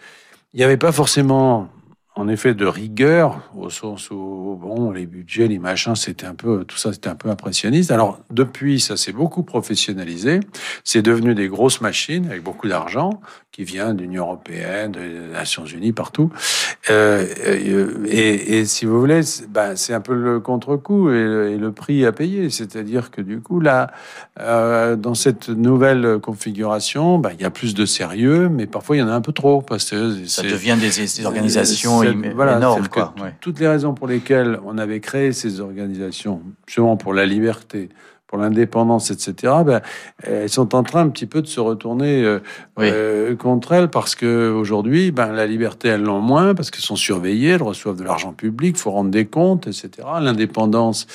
Il 0.54 0.58
n'y 0.58 0.64
avait 0.64 0.78
pas 0.78 0.94
forcément 0.94 1.68
en 2.16 2.28
effet 2.28 2.54
de 2.54 2.66
rigueur 2.66 3.42
au 3.58 3.70
sens 3.70 4.12
où 4.12 4.58
bon 4.62 4.92
les 4.92 5.06
budgets 5.06 5.48
les 5.48 5.60
machins 5.60 5.96
c'était 5.96 6.26
un 6.26 6.36
peu 6.36 6.64
tout 6.64 6.78
ça 6.78 6.94
c'était 6.94 7.10
un 7.10 7.16
peu 7.16 7.30
impressionniste. 7.30 7.92
Alors 7.92 8.20
depuis 8.30 8.80
ça 8.80 8.98
s'est 8.98 9.14
beaucoup 9.14 9.44
professionnalisé. 9.44 10.40
C'est 10.84 11.02
devenu 11.02 11.34
des 11.36 11.48
grosses 11.48 11.82
machines 11.82 12.28
avec 12.28 12.44
beaucoup 12.44 12.68
d'argent 12.68 13.22
qui 13.54 13.64
vient 13.64 13.94
de 13.94 14.02
l'Union 14.02 14.26
européenne 14.26 14.92
des 14.92 15.32
Nations 15.32 15.66
Unies 15.66 15.94
partout 15.94 16.30
euh, 16.90 17.26
et, 18.06 18.58
et, 18.58 18.66
si 18.66 18.86
vous 18.86 19.00
voulez 19.00 19.22
ben, 19.48 19.78
c'est 19.78 19.94
un 19.94 20.02
peu 20.02 20.14
le 20.14 20.42
contre-coup 20.42 21.12
et, 21.12 21.54
et, 21.54 21.58
le 21.58 21.72
prix 21.72 22.06
à 22.06 22.12
payer 22.12 22.50
c'est-à-dire 22.50 23.12
que 23.12 23.22
du 23.22 23.40
coup 23.40 23.62
là 23.62 23.92
euh, 24.40 24.98
dans 24.98 25.16
cette 25.16 25.48
nouvelle 25.48 26.20
configuration 26.22 27.20
ben, 27.20 27.32
il 27.34 27.42
y 27.42 27.46
a 27.46 27.52
plus 27.52 27.74
de 27.74 27.86
sérieux 27.86 28.50
mais 28.50 28.68
parfois 28.68 28.98
il 28.98 29.00
y 29.00 29.04
en 29.04 29.08
a 29.08 29.14
un 29.14 29.22
peu 29.22 29.32
trop 29.32 29.62
parce 29.62 29.90
que 29.90 30.26
ça 30.26 30.44
devient 30.44 30.76
des, 30.80 30.90
des 30.90 31.26
organisations 31.26 32.02
voilà, 32.36 32.58
énorme. 32.58 32.88
Quoi. 32.88 33.14
Ouais. 33.22 33.34
Toutes 33.40 33.60
les 33.60 33.68
raisons 33.68 33.94
pour 33.94 34.08
lesquelles 34.08 34.60
on 34.66 34.78
avait 34.78 35.00
créé 35.00 35.32
ces 35.32 35.60
organisations, 35.60 36.42
justement 36.68 36.98
pour 36.98 37.14
la 37.14 37.26
liberté, 37.26 37.90
pour 38.34 38.42
l'indépendance, 38.42 39.12
etc., 39.12 39.54
ben, 39.64 39.82
elles 40.24 40.50
sont 40.50 40.74
en 40.74 40.82
train 40.82 41.02
un 41.02 41.10
petit 41.10 41.28
peu 41.28 41.44
de 41.44 41.48
se 41.48 41.60
retourner 41.60 42.24
euh, 42.24 42.40
oui. 42.78 42.88
euh, 42.90 43.36
contre 43.36 43.74
elles 43.74 43.90
parce 43.90 44.16
que 44.16 44.50
aujourd'hui, 44.50 45.12
ben, 45.12 45.32
la 45.32 45.46
liberté, 45.46 45.90
elles 45.90 46.02
l'ont 46.02 46.20
moins 46.20 46.56
parce 46.56 46.72
qu'elles 46.72 46.82
sont 46.82 46.96
surveillées, 46.96 47.50
elles 47.50 47.62
reçoivent 47.62 47.96
de 47.96 48.04
l'argent 48.04 48.34
public, 48.34 48.76
faut 48.76 48.90
rendre 48.90 49.12
des 49.12 49.28
comptes, 49.28 49.68
etc. 49.68 49.90
L'indépendance, 50.20 51.06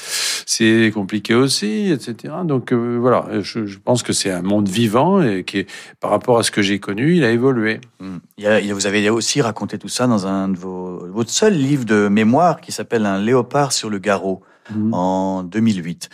c'est 0.47 0.93
compliqué 0.95 1.35
aussi, 1.35 1.91
etc. 1.91 2.35
Donc 2.45 2.73
euh, 2.73 2.99
voilà, 3.01 3.27
je, 3.41 3.67
je, 3.67 3.79
pense 3.81 4.05
que 4.05 4.13
c'est 4.13 4.31
un 4.31 4.43
monde 4.43 4.69
vivant 4.69 5.21
et 5.21 5.43
qui, 5.43 5.59
est, 5.59 5.71
par 5.99 6.13
rapport 6.13 6.39
à 6.39 6.45
ce 6.45 6.53
que 6.53 6.63
j'ai 6.63 6.79
connu, 6.79 7.17
il 7.17 7.25
a 7.25 7.33
évolué. 7.33 7.81
Mmh. 7.99 8.17
Il 8.37 8.45
y 8.45 8.47
a, 8.47 8.73
vous 8.73 8.87
avez 8.87 9.11
aussi 9.11 9.43
raconté 9.43 9.77
tout 9.77 9.89
ça 9.89 10.07
dans 10.07 10.29
un 10.29 10.51
de 10.51 10.57
vos, 10.57 11.05
votre 11.09 11.31
seul 11.31 11.55
livre 11.55 11.85
de 11.85 12.07
mémoire 12.07 12.61
qui 12.61 12.71
s'appelle 12.71 13.07
Un 13.07 13.19
léopard 13.19 13.73
sur 13.73 13.91
le 13.91 13.99
garrot 13.99 14.41
mmh. 14.73 14.95
en 14.95 15.43
2008. 15.43 16.11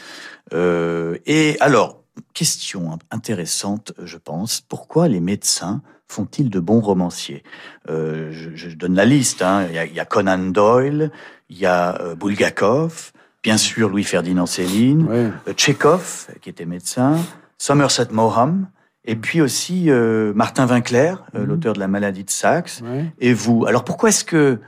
Euh, 0.54 1.18
et 1.26 1.56
alors, 1.60 2.02
question 2.32 2.98
intéressante, 3.10 3.92
je 4.02 4.18
pense. 4.18 4.60
Pourquoi 4.60 5.08
les 5.08 5.20
médecins 5.20 5.82
font-ils 6.08 6.50
de 6.50 6.60
bons 6.60 6.80
romanciers? 6.80 7.42
Euh, 7.88 8.30
je, 8.32 8.50
je, 8.54 8.70
donne 8.76 8.94
la 8.94 9.04
liste. 9.04 9.42
Hein. 9.42 9.66
Il, 9.68 9.74
y 9.74 9.78
a, 9.78 9.84
il, 9.84 9.94
y 9.94 10.00
a, 10.00 10.04
Conan 10.04 10.38
Doyle, 10.38 11.10
il 11.48 11.58
y 11.58 11.66
a 11.66 12.00
euh, 12.00 12.14
Bulgakov, 12.14 13.12
bien 13.42 13.56
sûr 13.56 13.88
Louis-Ferdinand 13.88 14.46
Céline, 14.46 15.06
oui. 15.08 15.54
Tchekhov, 15.54 16.28
qui 16.40 16.50
était 16.50 16.66
médecin, 16.66 17.18
Somerset 17.58 18.08
Maugham, 18.10 18.68
et 19.04 19.16
puis 19.16 19.40
aussi 19.40 19.90
euh, 19.90 20.32
Martin 20.34 20.66
Winkler, 20.66 21.14
-hmm. 21.34 21.44
l'auteur 21.44 21.74
de 21.74 21.80
La 21.80 21.88
maladie 21.88 22.24
de 22.24 22.30
Saxe, 22.30 22.80
oui. 22.82 23.10
et 23.18 23.34
vous. 23.34 23.66
Alors 23.66 23.84
pourquoi 23.84 24.08
est-ce 24.08 24.24
que 24.24 24.60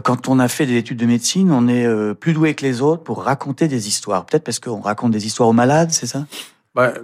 quand 0.00 0.28
on 0.28 0.38
a 0.38 0.48
fait 0.48 0.66
des 0.66 0.76
études 0.76 0.98
de 0.98 1.06
médecine, 1.06 1.52
on 1.52 1.68
est 1.68 1.86
euh, 1.86 2.14
plus 2.14 2.32
doué 2.32 2.54
que 2.54 2.64
les 2.64 2.82
autres 2.82 3.02
pour 3.02 3.22
raconter 3.22 3.68
des 3.68 3.88
histoires. 3.88 4.26
Peut-être 4.26 4.44
parce 4.44 4.58
qu'on 4.58 4.80
raconte 4.80 5.12
des 5.12 5.26
histoires 5.26 5.48
aux 5.48 5.52
malades, 5.52 5.90
c'est 5.90 6.06
ça? 6.06 6.26
Bah, 6.74 6.94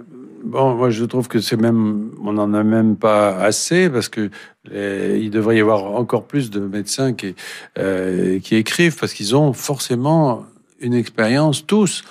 Bon, 0.43 0.75
moi 0.75 0.89
je 0.89 1.05
trouve 1.05 1.27
que 1.27 1.39
c'est 1.39 1.57
même, 1.57 2.11
on 2.23 2.33
n'en 2.33 2.53
a 2.53 2.63
même 2.63 2.95
pas 2.95 3.37
assez 3.37 3.89
parce 3.89 4.09
que 4.09 4.29
il 4.71 5.29
devrait 5.29 5.57
y 5.57 5.59
avoir 5.59 5.85
encore 5.85 6.23
plus 6.23 6.49
de 6.49 6.59
médecins 6.59 7.13
qui, 7.13 7.35
euh, 7.77 8.39
qui 8.39 8.55
écrivent 8.55 8.97
parce 8.97 9.13
qu'ils 9.13 9.35
ont 9.35 9.53
forcément 9.53 10.45
une 10.79 10.93
expérience 10.93 11.65
tous 11.65 12.03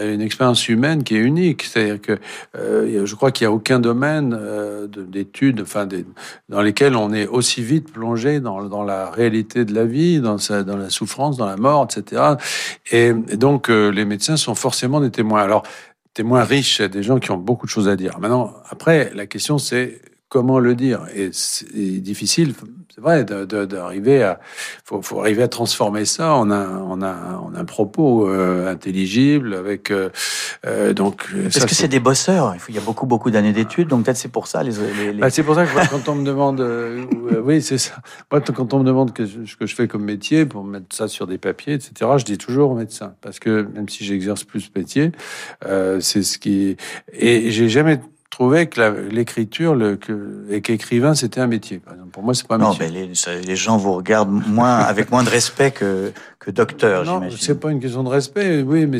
une 0.00 0.20
expérience 0.20 0.68
humaine 0.68 1.04
qui 1.04 1.16
est 1.16 1.20
unique. 1.20 1.62
C'est-à-dire 1.62 2.00
que 2.00 2.18
euh, 2.56 3.06
je 3.06 3.14
crois 3.14 3.30
qu'il 3.30 3.46
n'y 3.46 3.52
a 3.52 3.54
aucun 3.54 3.78
domaine 3.78 4.36
euh, 4.38 4.86
d'études, 4.86 5.60
enfin, 5.62 5.86
dans 6.48 6.62
lesquels 6.62 6.96
on 6.96 7.12
est 7.12 7.26
aussi 7.26 7.62
vite 7.62 7.92
plongé 7.92 8.40
dans, 8.40 8.82
la 8.82 9.10
réalité 9.10 9.64
de 9.64 9.74
la 9.74 9.84
vie, 9.84 10.20
dans, 10.20 10.38
sa, 10.38 10.62
dans 10.62 10.76
la 10.76 10.90
souffrance, 10.90 11.36
dans 11.36 11.46
la 11.46 11.56
mort, 11.56 11.86
etc. 11.90 12.22
Et, 12.90 13.12
donc, 13.12 13.70
euh, 13.70 13.90
les 13.90 14.04
médecins 14.04 14.36
sont 14.36 14.54
forcément 14.54 15.00
des 15.00 15.10
témoins. 15.10 15.42
Alors, 15.42 15.62
témoins 16.12 16.44
riches, 16.44 16.80
des 16.80 17.02
gens 17.02 17.18
qui 17.18 17.30
ont 17.30 17.36
beaucoup 17.36 17.66
de 17.66 17.70
choses 17.70 17.88
à 17.88 17.96
dire. 17.96 18.18
Maintenant, 18.20 18.54
après, 18.68 19.10
la 19.14 19.26
question 19.26 19.58
c'est 19.58 20.00
comment 20.34 20.58
le 20.58 20.74
dire. 20.74 21.06
Et 21.14 21.30
c'est 21.30 22.00
difficile, 22.00 22.54
c'est 22.92 23.00
vrai, 23.00 23.22
d'arriver 23.22 24.24
à, 24.24 24.40
faut, 24.84 25.00
faut 25.00 25.20
arriver 25.20 25.44
à 25.44 25.48
transformer 25.48 26.04
ça 26.04 26.34
en 26.34 26.50
un, 26.50 26.80
en 26.80 27.02
un, 27.02 27.36
en 27.36 27.54
un 27.54 27.64
propos 27.64 28.28
euh, 28.28 28.68
intelligible 28.68 29.54
avec 29.54 29.92
euh, 29.92 30.10
euh 30.66 30.92
donc. 30.92 31.28
Parce 31.44 31.66
que 31.66 31.74
c'est 31.76 31.86
des 31.86 32.00
bosseurs. 32.00 32.56
Il 32.68 32.74
y 32.74 32.78
a 32.78 32.80
beaucoup, 32.80 33.06
beaucoup 33.06 33.30
d'années 33.30 33.52
d'études, 33.52 33.86
donc 33.86 34.06
peut-être 34.06 34.16
c'est 34.16 34.32
pour 34.32 34.48
ça 34.48 34.64
les. 34.64 34.72
les, 34.72 35.12
les... 35.12 35.20
Bah, 35.20 35.30
c'est 35.30 35.44
pour 35.44 35.54
ça 35.54 35.66
que 35.66 35.88
quand 35.88 36.08
on 36.08 36.16
me 36.16 36.24
demande, 36.24 36.60
euh, 36.60 37.06
oui, 37.44 37.62
c'est 37.62 37.78
ça. 37.78 37.94
Moi, 38.32 38.40
quand 38.40 38.74
on 38.74 38.80
me 38.80 38.84
demande 38.84 39.12
que, 39.12 39.26
ce 39.26 39.54
que 39.54 39.66
je 39.66 39.74
fais 39.76 39.86
comme 39.86 40.02
métier 40.02 40.46
pour 40.46 40.64
mettre 40.64 40.96
ça 40.96 41.06
sur 41.06 41.28
des 41.28 41.38
papiers, 41.38 41.74
etc., 41.74 42.10
je 42.16 42.24
dis 42.24 42.38
toujours 42.38 42.74
médecin, 42.74 43.14
parce 43.20 43.38
que 43.38 43.68
même 43.72 43.88
si 43.88 44.04
j'exerce 44.04 44.42
plus 44.42 44.62
ce 44.62 44.70
métier, 44.76 45.12
c'est 46.00 46.24
ce 46.24 46.38
qui 46.40 46.76
et 47.12 47.52
j'ai 47.52 47.68
jamais 47.68 48.00
trouvais 48.34 48.66
que 48.66 49.08
l'écriture, 49.10 49.78
et 50.50 50.60
qu'écrivain, 50.60 51.14
c'était 51.14 51.40
un 51.40 51.46
métier. 51.46 51.80
Pour 52.12 52.22
moi, 52.22 52.34
c'est 52.34 52.46
pas 52.46 52.56
un 52.56 52.58
non, 52.58 52.70
métier. 52.70 52.86
mais 52.86 53.06
les, 53.06 53.42
les, 53.42 53.56
gens 53.56 53.76
vous 53.76 53.92
regardent 53.92 54.30
moins, 54.30 54.78
avec 54.78 55.10
moins 55.10 55.22
de 55.22 55.30
respect 55.30 55.70
que, 55.70 56.12
que 56.40 56.50
docteur, 56.50 57.04
Non, 57.04 57.22
c'est 57.30 57.58
pas 57.58 57.70
une 57.70 57.80
question 57.80 58.02
de 58.02 58.08
respect, 58.08 58.62
oui, 58.62 58.86
mais 58.86 58.98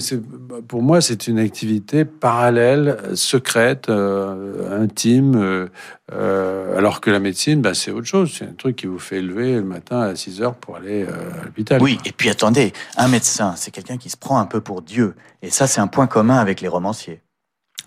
pour 0.69 0.83
moi, 0.83 1.01
c'est 1.01 1.27
une 1.27 1.39
activité 1.39 2.05
parallèle, 2.05 2.97
secrète, 3.15 3.89
euh, 3.89 4.81
intime, 4.83 5.35
euh, 5.37 5.67
euh, 6.13 6.79
alors 6.79 7.01
que 7.01 7.11
la 7.11 7.19
médecine, 7.19 7.61
bah, 7.61 7.75
c'est 7.75 7.91
autre 7.91 8.07
chose. 8.07 8.33
C'est 8.39 8.47
un 8.47 8.55
truc 8.57 8.77
qui 8.77 8.87
vous 8.87 9.01
fait 9.01 9.21
lever 9.21 9.55
le 9.55 9.65
matin 9.65 10.01
à 10.01 10.15
6 10.15 10.43
heures 10.43 10.55
pour 10.55 10.77
aller 10.77 11.03
à 11.05 11.45
l'hôpital. 11.45 11.83
Oui, 11.83 11.99
et 12.05 12.13
puis 12.13 12.31
attendez, 12.31 12.73
un 12.97 13.09
médecin, 13.09 13.55
c'est 13.57 13.73
quelqu'un 13.73 13.97
qui 13.97 14.11
se 14.11 14.17
prend 14.17 14.39
un 14.39 14.47
peu 14.47 14.61
pour 14.61 14.81
Dieu. 14.81 15.15
Et 15.43 15.51
ça, 15.51 15.67
c'est 15.67 15.81
un 15.81 15.89
point 15.89 16.07
commun 16.07 16.39
avec 16.39 16.61
les 16.61 16.69
romanciers. 16.69 17.21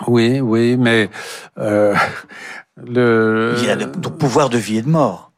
Oui, 0.08 0.40
oui, 0.42 0.78
mais 0.78 1.10
euh, 1.58 1.96
le. 2.78 3.56
Il 3.58 3.66
y 3.66 3.70
a 3.70 3.76
le 3.76 3.90
pouvoir 3.92 4.50
de 4.50 4.58
vie 4.58 4.78
et 4.78 4.82
de 4.82 4.90
mort. 4.90 5.32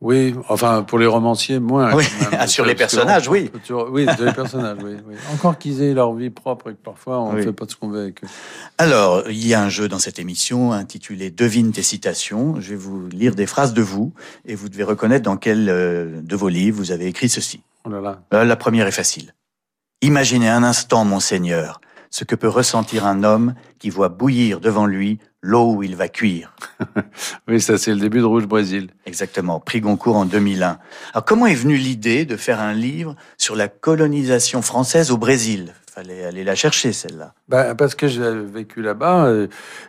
Oui, 0.00 0.32
enfin 0.48 0.84
pour 0.84 1.00
les 1.00 1.06
romanciers 1.06 1.58
moins. 1.58 1.92
Oui, 1.92 2.04
quand 2.22 2.30
même. 2.30 2.46
sur 2.46 2.64
les 2.64 2.76
personnages, 2.76 3.28
on 3.28 3.32
oui. 3.32 3.50
toujours- 3.64 3.88
Oui, 3.90 4.06
sur 4.16 4.24
les 4.24 4.32
personnages, 4.32 4.78
oui, 4.84 4.92
oui. 5.08 5.16
Encore 5.34 5.58
qu'ils 5.58 5.82
aient 5.82 5.92
leur 5.92 6.14
vie 6.14 6.30
propre 6.30 6.70
et 6.70 6.74
que 6.74 6.78
parfois 6.80 7.18
on 7.18 7.32
ne 7.32 7.38
Oui. 7.38 7.42
fait 7.44 7.52
pas 7.52 7.64
ce 7.66 7.74
qu'on 7.74 7.88
veut 7.88 8.02
avec 8.02 8.22
eux. 8.22 8.28
Alors, 8.78 9.28
il 9.28 9.44
y 9.44 9.54
a 9.54 9.60
un 9.62 9.68
jeu 9.68 9.88
dans 9.88 9.98
cette 9.98 10.20
émission 10.20 10.70
intitulé 10.72 11.32
Devine 11.32 11.72
tes 11.72 11.82
citations. 11.82 12.60
Je 12.60 12.70
vais 12.70 12.76
vous 12.76 13.08
lire 13.08 13.34
des 13.34 13.46
phrases 13.46 13.74
de 13.74 13.82
vous 13.82 14.12
et 14.44 14.54
vous 14.54 14.68
devez 14.68 14.84
reconnaître 14.84 15.24
dans 15.24 15.36
quel 15.36 15.68
euh, 15.68 16.20
de 16.22 16.36
vos 16.36 16.48
livres 16.48 16.76
vous 16.78 16.92
avez 16.92 17.06
écrit 17.06 17.28
ceci. 17.28 17.60
Oh 17.84 17.90
là 17.90 18.00
là. 18.00 18.20
Euh, 18.34 18.44
La 18.44 18.54
première 18.54 18.86
est 18.86 18.92
facile. 18.92 19.34
Imaginez 20.00 20.48
un 20.48 20.62
instant, 20.62 21.04
monseigneur, 21.04 21.80
ce 22.10 22.24
que 22.24 22.34
peut 22.34 22.48
ressentir 22.48 23.06
un 23.06 23.24
homme 23.24 23.54
qui 23.78 23.90
voit 23.90 24.08
bouillir 24.08 24.60
devant 24.60 24.86
lui 24.86 25.18
l'eau 25.42 25.74
où 25.74 25.82
il 25.82 25.96
va 25.96 26.08
cuire. 26.08 26.54
Oui, 27.48 27.60
ça 27.60 27.78
c'est 27.78 27.92
le 27.92 28.00
début 28.00 28.18
de 28.18 28.24
Rouge 28.24 28.46
Brésil. 28.46 28.90
Exactement, 29.06 29.60
prix 29.60 29.80
Goncourt 29.80 30.16
en 30.16 30.24
2001. 30.24 30.78
Alors 31.12 31.24
comment 31.24 31.46
est 31.46 31.54
venue 31.54 31.76
l'idée 31.76 32.24
de 32.24 32.36
faire 32.36 32.60
un 32.60 32.74
livre 32.74 33.16
sur 33.38 33.56
la 33.56 33.68
colonisation 33.68 34.62
française 34.62 35.10
au 35.10 35.16
Brésil? 35.16 35.72
Fallait 35.98 36.24
aller 36.24 36.44
la 36.44 36.54
chercher 36.54 36.92
celle-là. 36.92 37.32
Bah, 37.48 37.74
parce 37.74 37.96
que 37.96 38.06
j'avais 38.06 38.44
vécu 38.44 38.82
là-bas, 38.82 39.24
euh, 39.26 39.48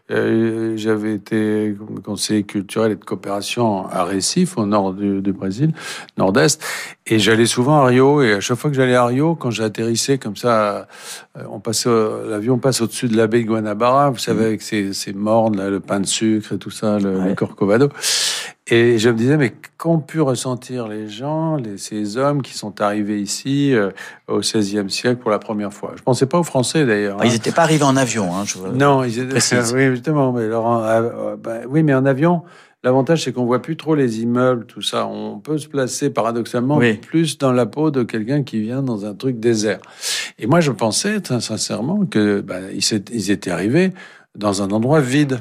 euh, 0.09 0.73
j'avais 0.75 1.13
été 1.13 1.75
conseiller 2.03 2.41
culturel 2.41 2.93
et 2.93 2.95
de 2.95 3.03
coopération 3.05 3.85
à 3.87 4.05
Recife, 4.05 4.57
au 4.57 4.65
nord 4.65 4.93
du, 4.93 5.21
du 5.21 5.33
Brésil, 5.33 5.71
nord-est, 6.17 6.63
et 7.05 7.19
j'allais 7.19 7.45
souvent 7.45 7.83
à 7.83 7.85
Rio, 7.85 8.23
et 8.23 8.33
à 8.33 8.39
chaque 8.39 8.57
fois 8.57 8.71
que 8.71 8.75
j'allais 8.75 8.95
à 8.95 9.05
Rio, 9.05 9.35
quand 9.35 9.51
j'atterrissais 9.51 10.17
comme 10.17 10.35
ça, 10.35 10.87
euh, 11.37 11.43
on 11.51 11.59
passait, 11.59 11.91
l'avion 12.27 12.57
passe 12.57 12.81
au-dessus 12.81 13.07
de 13.07 13.15
la 13.15 13.27
baie 13.27 13.43
de 13.43 13.47
Guanabara, 13.47 14.09
vous 14.09 14.17
savez, 14.17 14.45
avec 14.45 14.63
ses, 14.63 14.93
ses 14.93 15.13
mornes, 15.13 15.57
là, 15.57 15.69
le 15.69 15.79
pain 15.79 15.99
de 15.99 16.07
sucre 16.07 16.53
et 16.53 16.57
tout 16.57 16.71
ça, 16.71 16.97
le, 16.97 17.19
Ouais. 17.19 17.29
le 17.29 17.35
corcovado. 17.35 17.89
Et 18.71 18.99
je 18.99 19.09
me 19.09 19.15
disais, 19.15 19.37
mais 19.37 19.53
qu'ont 19.77 19.99
pu 19.99 20.21
ressentir 20.21 20.87
les 20.87 21.07
gens, 21.07 21.55
les, 21.55 21.77
ces 21.77 22.17
hommes 22.17 22.41
qui 22.41 22.53
sont 22.53 22.81
arrivés 22.81 23.19
ici 23.19 23.73
euh, 23.73 23.89
au 24.27 24.39
XVIe 24.39 24.89
siècle 24.89 25.19
pour 25.19 25.31
la 25.31 25.39
première 25.39 25.73
fois? 25.73 25.93
Je 25.95 26.03
pensais 26.03 26.27
pas 26.27 26.37
aux 26.37 26.43
Français 26.43 26.85
d'ailleurs. 26.85 27.15
Enfin, 27.15 27.25
ils 27.25 27.29
hein. 27.29 27.33
n'étaient 27.33 27.51
pas 27.51 27.63
arrivés 27.63 27.83
en 27.83 27.95
avion. 27.95 28.35
Hein, 28.35 28.43
je... 28.45 28.59
Non, 28.59 29.03
ils 29.03 29.19
étaient. 29.19 29.29
précise. 29.29 29.73
Oui, 29.75 29.87
justement. 29.89 30.31
Mais 30.31 30.47
Laurent, 30.47 30.83
euh, 30.83 31.01
euh, 31.01 31.35
bah, 31.35 31.59
oui, 31.67 31.81
mais 31.81 31.93
en 31.93 32.05
avion, 32.05 32.43
l'avantage 32.83 33.23
c'est 33.23 33.31
qu'on 33.31 33.45
voit 33.45 33.61
plus 33.61 33.75
trop 33.75 33.95
les 33.95 34.21
immeubles, 34.21 34.65
tout 34.65 34.81
ça. 34.81 35.07
On 35.07 35.39
peut 35.39 35.57
se 35.57 35.67
placer 35.67 36.11
paradoxalement 36.11 36.77
Oui. 36.77 36.93
plus 36.93 37.37
dans 37.37 37.51
la 37.51 37.65
peau 37.65 37.89
de 37.89 38.03
quelqu'un 38.03 38.43
qui 38.43 38.61
vient 38.61 38.83
dans 38.83 39.05
un 39.05 39.15
truc 39.15 39.39
désert. 39.39 39.79
Et 40.37 40.45
moi, 40.45 40.59
je 40.59 40.71
pensais 40.71 41.21
très 41.21 41.41
sincèrement 41.41 42.05
que 42.05 42.41
bah, 42.41 42.59
ils 42.71 43.31
étaient 43.31 43.51
arrivés 43.51 43.93
dans 44.35 44.61
un 44.61 44.69
endroit 44.69 45.01
vide. 45.01 45.39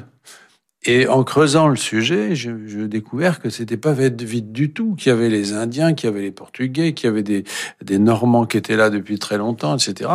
Et 0.85 1.07
en 1.09 1.23
creusant 1.25 1.67
le 1.67 1.75
sujet, 1.75 2.35
je, 2.35 2.51
je 2.65 2.79
découvert 2.79 3.41
que 3.41 3.49
c'était 3.49 3.75
pas 3.75 3.91
vide 3.91 4.51
du 4.53 4.71
tout, 4.71 4.95
qu'il 4.95 5.09
y 5.09 5.13
avait 5.13 5.27
les 5.29 5.51
Indiens, 5.53 5.93
qu'il 5.93 6.09
y 6.09 6.13
avait 6.13 6.21
les 6.21 6.31
Portugais, 6.31 6.93
qu'il 6.93 7.07
y 7.07 7.11
avait 7.11 7.23
des, 7.23 7.43
des 7.83 7.99
Normands 7.99 8.45
qui 8.45 8.55
étaient 8.57 8.77
là 8.77 8.89
depuis 8.89 9.19
très 9.19 9.37
longtemps, 9.37 9.75
etc. 9.75 10.09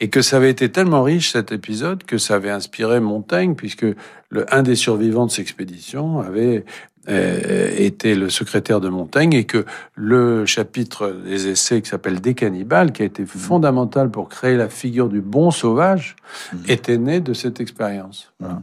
Et 0.00 0.08
que 0.10 0.20
ça 0.20 0.38
avait 0.38 0.50
été 0.50 0.70
tellement 0.70 1.04
riche 1.04 1.32
cet 1.32 1.52
épisode 1.52 2.02
que 2.02 2.18
ça 2.18 2.34
avait 2.34 2.50
inspiré 2.50 2.98
Montaigne, 2.98 3.54
puisque 3.54 3.86
le, 4.30 4.54
un 4.54 4.62
des 4.64 4.74
survivants 4.74 5.26
de 5.26 5.30
cette 5.30 5.42
expédition 5.42 6.18
avait 6.18 6.64
euh, 7.08 7.70
été 7.78 8.16
le 8.16 8.28
secrétaire 8.28 8.80
de 8.80 8.88
Montaigne 8.88 9.32
et 9.34 9.44
que 9.44 9.64
le 9.94 10.44
chapitre 10.46 11.14
des 11.24 11.46
essais 11.46 11.80
qui 11.80 11.88
s'appelle 11.88 12.20
Des 12.20 12.34
cannibales, 12.34 12.90
qui 12.92 13.02
a 13.02 13.04
été 13.06 13.24
fondamental 13.24 14.10
pour 14.10 14.28
créer 14.28 14.56
la 14.56 14.68
figure 14.68 15.08
du 15.08 15.20
bon 15.20 15.52
sauvage, 15.52 16.16
Mhm. 16.52 16.58
était 16.68 16.98
né 16.98 17.20
de 17.20 17.32
cette 17.34 17.60
expérience. 17.60 18.32
Voilà. 18.40 18.62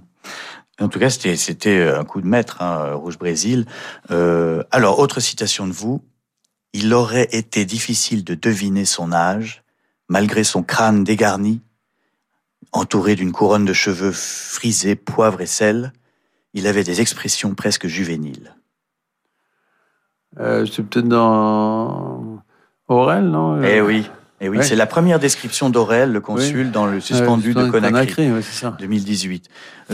En 0.80 0.90
tout 0.90 1.00
cas, 1.00 1.10
c'était 1.10 1.38
c'était 1.38 1.88
un 1.88 2.04
coup 2.04 2.22
de 2.22 2.28
maître, 2.28 2.62
hein, 2.62 2.94
Rouge 2.94 3.18
Brésil. 3.18 3.66
Euh, 4.12 4.64
alors, 4.72 5.00
autre 5.00 5.20
citation 5.20 5.68
de 5.68 5.72
vous. 5.72 6.04
Il 6.74 6.94
aurait 6.94 7.30
été 7.32 7.64
difficile 7.64 8.26
de 8.26 8.36
deviner 8.36 8.84
son 8.84 9.14
âge, 9.14 9.64
malgré 10.10 10.44
son 10.44 10.62
crâne 10.62 11.06
dégarni, 11.06 11.62
entouré 12.74 13.16
d'une 13.16 13.32
couronne 13.32 13.64
de 13.64 13.72
cheveux 13.72 14.12
frisés, 14.12 14.96
poivre 14.96 15.40
et 15.40 15.46
sel. 15.46 15.94
Il 16.54 16.68
avait 16.68 16.84
des 16.84 17.00
expressions 17.00 17.56
presque 17.56 17.88
juvéniles. 17.88 18.56
Euh, 20.38 20.66
c'est 20.66 20.84
peut-être 20.84 21.08
dans 21.08 22.44
Aurel, 22.90 23.30
non? 23.30 23.64
Eh 23.64 23.80
oui, 23.80 24.10
eh 24.42 24.50
oui, 24.50 24.58
Ouais. 24.58 24.64
c'est 24.64 24.76
la 24.76 24.86
première 24.86 25.20
description 25.20 25.70
d'Aurel, 25.70 26.12
le 26.12 26.20
consul, 26.20 26.72
dans 26.72 26.86
le 26.86 27.00
suspendu 27.00 27.54
Euh, 27.56 27.66
de 27.66 27.72
Conakry. 27.72 28.32
ouais, 28.32 28.42
c'est 28.42 28.60
ça. 28.66 28.76
2018. 28.80 29.48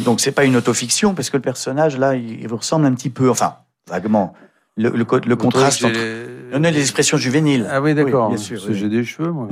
Donc 0.03 0.19
c'est 0.21 0.31
pas 0.31 0.45
une 0.45 0.55
autofiction 0.55 1.13
parce 1.13 1.29
que 1.29 1.37
le 1.37 1.41
personnage 1.41 1.97
là, 1.97 2.15
il, 2.15 2.47
vous 2.47 2.57
ressemble 2.57 2.85
un 2.85 2.93
petit 2.93 3.09
peu, 3.09 3.29
enfin 3.29 3.55
vaguement. 3.87 4.33
Le, 4.77 4.89
le, 4.89 5.05
le 5.27 5.35
contraste 5.35 5.83
entre 5.83 5.93
que 5.93 5.99
j'ai- 5.99 6.57
on 6.57 6.63
a 6.63 6.71
des 6.71 6.79
expressions 6.81 7.17
juvéniles. 7.17 7.67
Ah 7.69 7.81
oui, 7.81 7.93
d'accord. 7.93 8.29
bien 8.29 8.37
sûr. 8.37 8.59
J'ai 8.71 8.89
des 8.89 9.03
cheveux, 9.03 9.31
moi. 9.31 9.47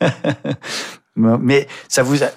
Mais 1.16 1.66
ça 1.88 2.02
vous 2.02 2.22
a, 2.22 2.28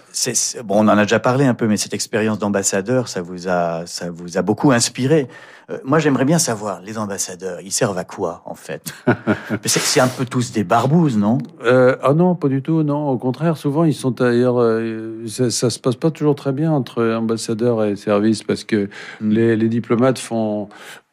bon, 0.64 0.76
on 0.86 0.88
en 0.88 0.98
a 0.98 1.04
déjà 1.04 1.20
parlé 1.20 1.46
un 1.46 1.54
peu, 1.54 1.68
mais 1.68 1.78
cette 1.78 1.94
expérience 1.94 2.40
d'ambassadeur, 2.40 3.08
ça 3.08 3.22
vous 3.22 3.48
a, 3.48 3.86
ça 3.86 4.10
vous 4.10 4.38
a 4.38 4.42
beaucoup 4.42 4.72
inspiré. 4.72 5.28
Euh, 5.70 5.78
moi, 5.84 6.00
j'aimerais 6.00 6.26
bien 6.26 6.40
savoir, 6.40 6.82
les 6.82 6.98
ambassadeurs, 6.98 7.60
ils 7.62 7.72
servent 7.72 7.98
à 7.98 8.04
quoi 8.04 8.42
en 8.46 8.56
fait? 8.56 8.94
C'est, 9.66 10.00
un 10.00 10.08
peu 10.08 10.26
tous 10.26 10.52
des 10.52 10.64
barbouzes, 10.64 11.18
non? 11.18 11.38
Euh, 11.64 11.96
ah 12.02 12.14
non, 12.14 12.34
pas 12.36 12.48
du 12.48 12.62
tout. 12.64 12.82
Non, 12.84 13.10
au 13.10 13.18
contraire, 13.18 13.58
souvent 13.58 13.84
ils 13.84 13.94
sont 13.94 14.12
d'ailleurs. 14.12 14.60
euh, 14.60 15.24
ça, 15.28 15.52
ça 15.52 15.70
se 15.70 15.78
passe 15.78 15.96
pas 15.96 16.10
toujours 16.10 16.36
très 16.36 16.54
bien 16.54 16.72
entre 16.72 17.04
ambassadeurs 17.14 17.84
et 17.84 17.96
services 17.96 18.44
parce 18.44 18.64
que 18.64 18.90
Mm. 19.22 19.32
les, 19.32 19.56
les 19.56 19.70
diplomates 19.70 20.20
font 20.20 20.70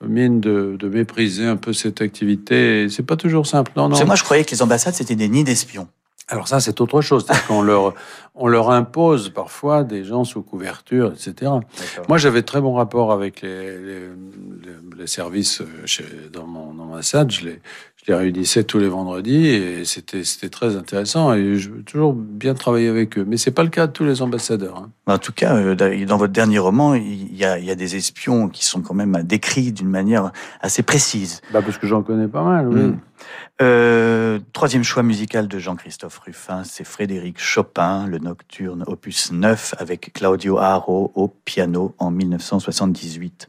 mine 0.06 0.40
de, 0.40 0.76
de 0.78 0.88
mépriser 0.88 1.46
un 1.46 1.56
peu 1.56 1.72
cette 1.72 2.00
activité. 2.00 2.88
C'est 2.88 3.02
pas 3.04 3.16
toujours 3.16 3.46
simple. 3.46 3.72
Non, 3.76 3.88
non. 3.88 4.04
Moi, 4.06 4.14
je 4.14 4.24
croyais 4.24 4.44
que 4.44 4.50
les 4.50 4.62
ambassades 4.62 4.94
c'était 4.94 5.16
des 5.16 5.28
nids 5.28 5.44
d'espions. 5.44 5.88
Alors 6.28 6.48
ça, 6.48 6.58
c'est 6.60 6.80
autre 6.80 7.00
chose. 7.02 7.24
Qu'on 7.46 7.62
leur, 7.62 7.94
on 8.34 8.48
leur 8.48 8.70
impose 8.70 9.28
parfois 9.30 9.84
des 9.84 10.02
gens 10.04 10.24
sous 10.24 10.42
couverture, 10.42 11.12
etc. 11.12 11.52
Moi, 12.08 12.18
j'avais 12.18 12.42
très 12.42 12.60
bon 12.60 12.74
rapport 12.74 13.12
avec 13.12 13.42
les, 13.42 13.78
les, 13.78 14.00
les- 14.98 15.06
services 15.06 15.62
chez, 15.84 16.04
dans 16.32 16.46
mon 16.48 16.92
dans. 16.94 17.30
Je 17.30 17.44
les, 17.46 17.60
les 18.08 18.14
réunissais 18.14 18.64
tous 18.64 18.78
les 18.78 18.88
vendredis 18.88 19.46
et 19.48 19.84
c'était 19.84 20.24
c'était 20.24 20.48
très 20.48 20.76
intéressant 20.76 21.32
et 21.34 21.56
je 21.56 21.70
veux 21.70 21.82
toujours 21.82 22.12
bien 22.14 22.54
travailler 22.54 22.88
avec 22.88 23.18
eux. 23.18 23.24
Mais 23.26 23.36
c'est 23.36 23.50
pas 23.50 23.62
le 23.64 23.68
cas 23.68 23.86
de 23.86 23.92
tous 23.92 24.04
les 24.04 24.22
ambassadeurs. 24.22 24.76
hein. 24.78 24.90
En 25.06 25.18
tout 25.18 25.32
cas, 25.32 25.56
euh, 25.56 25.74
dans 25.74 26.16
votre 26.16 26.32
dernier 26.32 26.58
roman, 26.58 26.94
il 26.94 27.36
y 27.36 27.44
a, 27.44 27.58
il 27.58 27.64
y 27.64 27.70
a 27.70 27.74
des 27.74 27.96
espions 27.96 28.48
qui 28.48 28.64
sont 28.64 28.80
quand 28.80 28.94
même 28.94 29.22
décrits 29.24 29.72
d'une 29.72 29.88
manière 29.88 30.32
assez 30.60 30.82
précise. 30.82 31.40
Bah 31.52 31.62
parce 31.62 31.78
que 31.78 31.86
j'en 31.86 32.02
connais 32.02 32.28
pas 32.28 32.42
mal. 32.42 32.68
Oui. 32.68 32.80
Mm. 32.80 32.98
Euh, 33.62 34.38
troisième 34.52 34.84
choix 34.84 35.02
musical 35.02 35.48
de 35.48 35.58
Jean-Christophe 35.58 36.18
Ruffin, 36.18 36.62
c'est 36.64 36.84
Frédéric 36.84 37.40
Chopin, 37.40 38.06
le 38.06 38.18
Nocturne 38.18 38.84
opus 38.86 39.32
9 39.32 39.74
avec 39.78 40.12
Claudio 40.12 40.58
Haro 40.58 41.12
au 41.14 41.28
piano 41.28 41.94
en 41.98 42.10
1978. 42.10 43.48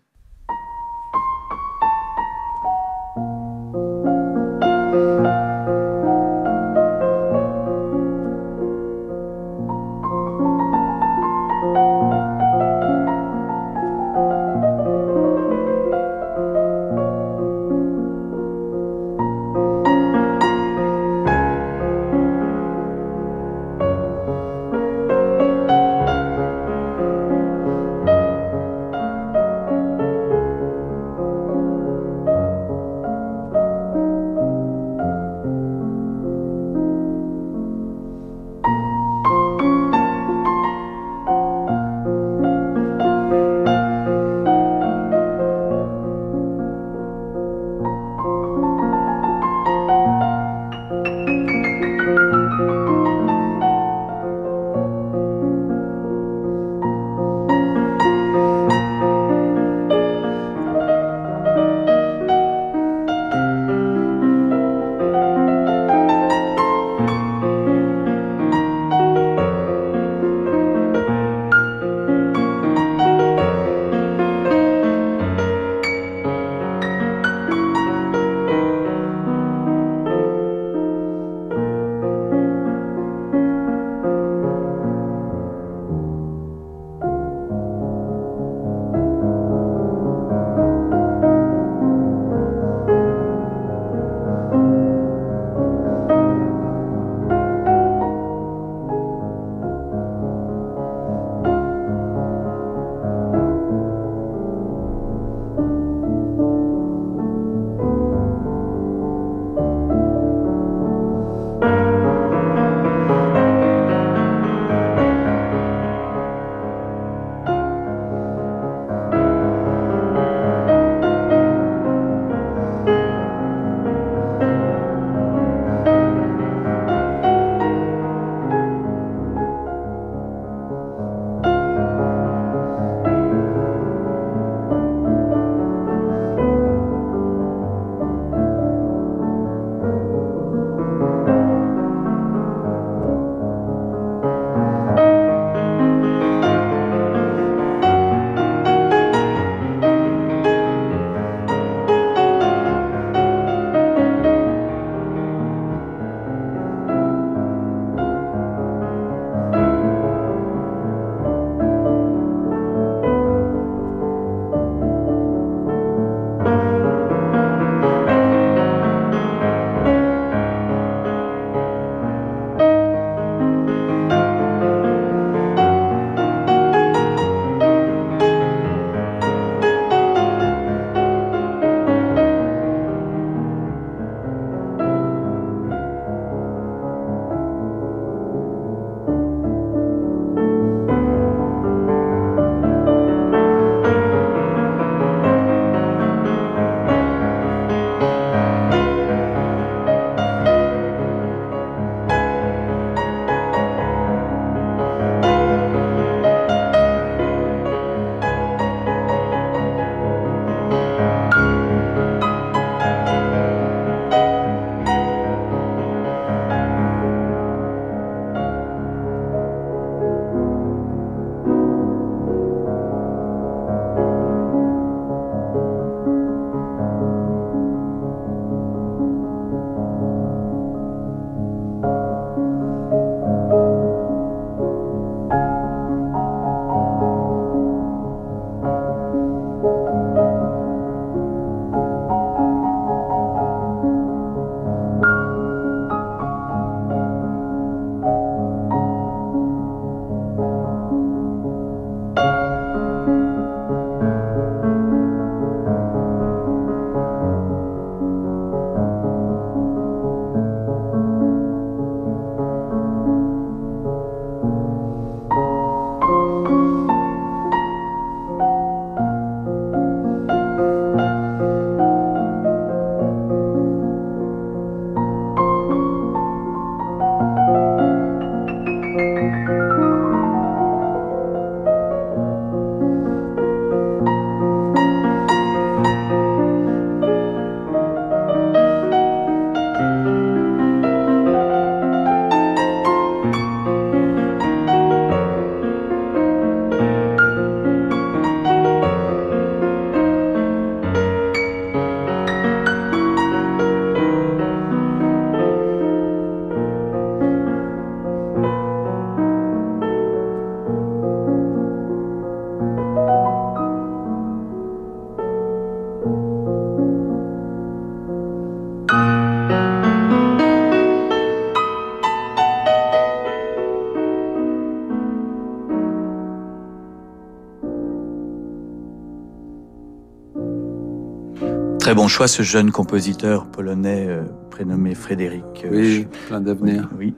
Très 331.88 331.95
bon 331.95 332.09
choix, 332.09 332.27
ce 332.27 332.43
jeune 332.43 332.69
compositeur 332.73 333.49
polonais 333.49 334.07
euh, 334.09 334.23
prénommé 334.51 334.93
Frédéric. 334.93 335.63
euh, 335.63 335.69
Oui, 335.71 336.07
plein 336.27 336.41
d'avenir. 336.41 336.89
Oui. 336.97 337.15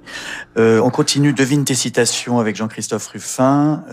Euh, 0.60 0.80
on 0.82 0.92
continue, 0.92 1.34
devine 1.34 1.66
tes 1.66 1.74
citations 1.74 2.38
avec 2.38 2.56
Jean-Christophe 2.56 3.08
Ruffin. 3.08 3.84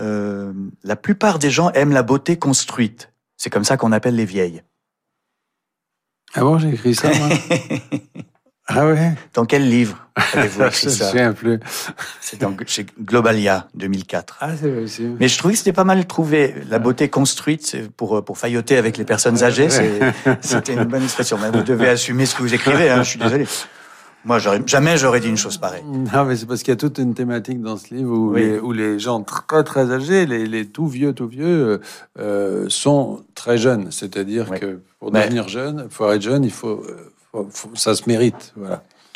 La 0.83 0.95
plupart 0.95 1.39
des 1.39 1.49
gens 1.49 1.71
aiment 1.71 1.93
la 1.93 2.03
beauté 2.03 2.37
construite. 2.37 3.11
C'est 3.37 3.49
comme 3.49 3.63
ça 3.63 3.75
qu'on 3.75 3.91
appelle 3.91 4.15
les 4.15 4.25
vieilles. 4.25 4.61
Ah 6.35 6.41
bon, 6.41 6.59
j'ai 6.59 6.69
écrit 6.69 6.93
ça, 6.93 7.09
moi? 7.11 7.29
Ah 8.69 8.85
ouais? 8.85 9.13
Dans 9.33 9.45
quel 9.45 9.69
livre 9.69 9.97
avez-vous 10.33 10.63
écrit 10.63 10.89
ça 10.89 11.31
plus. 11.33 11.59
C'est 12.19 12.39
dans- 12.41 12.55
chez 12.65 12.85
Globalia, 13.01 13.67
2004. 13.75 14.37
Ah, 14.41 14.49
c'est 14.59 14.69
possible. 14.69 15.15
Mais 15.19 15.27
je 15.27 15.37
trouvais 15.37 15.53
que 15.53 15.57
c'était 15.59 15.73
pas 15.73 15.83
mal 15.85 16.05
trouvé. 16.05 16.53
La 16.69 16.79
beauté 16.79 17.07
construite, 17.09 17.77
pour, 17.95 18.23
pour 18.25 18.37
failloter 18.37 18.77
avec 18.77 18.97
les 18.97 19.05
personnes 19.05 19.41
âgées, 19.43 19.69
c'est- 19.69 19.99
c'était 20.41 20.73
une 20.73 20.83
bonne 20.85 21.03
expression. 21.03 21.37
Mais 21.41 21.49
vous 21.51 21.63
devez 21.63 21.87
assumer 21.89 22.25
ce 22.25 22.35
que 22.35 22.41
vous 22.41 22.53
écrivez, 22.53 22.89
hein, 22.89 23.03
je 23.03 23.09
suis 23.11 23.19
désolé. 23.19 23.45
Moi, 24.25 24.39
j'aurais- 24.39 24.61
jamais 24.65 24.97
j'aurais 24.97 25.21
dit 25.21 25.29
une 25.29 25.37
chose 25.37 25.57
pareille. 25.57 25.83
Non, 25.85 26.25
mais 26.25 26.35
c'est 26.35 26.45
parce 26.47 26.61
qu'il 26.61 26.71
y 26.71 26.73
a 26.73 26.77
toute 26.77 26.97
une 26.97 27.13
thématique 27.13 27.61
dans 27.61 27.77
ce 27.77 27.93
livre 27.93 28.11
où, 28.11 28.33
Oui. 28.33 28.41
les, 28.41 28.59
où 28.59 28.73
les 28.73 28.99
gens 28.99 29.21
très 29.21 29.63
très 29.63 29.89
âgés, 29.91 30.25
les, 30.25 30.45
les 30.45 30.65
tout 30.65 30.87
vieux, 30.87 31.13
tout 31.13 31.27
vieux, 31.27 31.79
euh, 32.19 32.65
sont 32.67 33.23
très 33.35 33.57
jeunes. 33.57 33.91
C'est-à-dire 33.91 34.47
Oui. 34.51 34.59
que 34.59 34.79
pour 34.99 35.13
Mais- 35.13 35.23
devenir 35.23 35.47
jeune, 35.47 35.87
pour 35.87 36.11
être 36.11 36.21
jeune, 36.21 36.43
il 36.43 36.51
faut, 36.51 36.67
euh, 36.67 36.73
faut- 36.87 36.95
faut- 36.97 37.16
ça 37.75 37.95
se 37.95 38.03
mérite. 38.07 38.53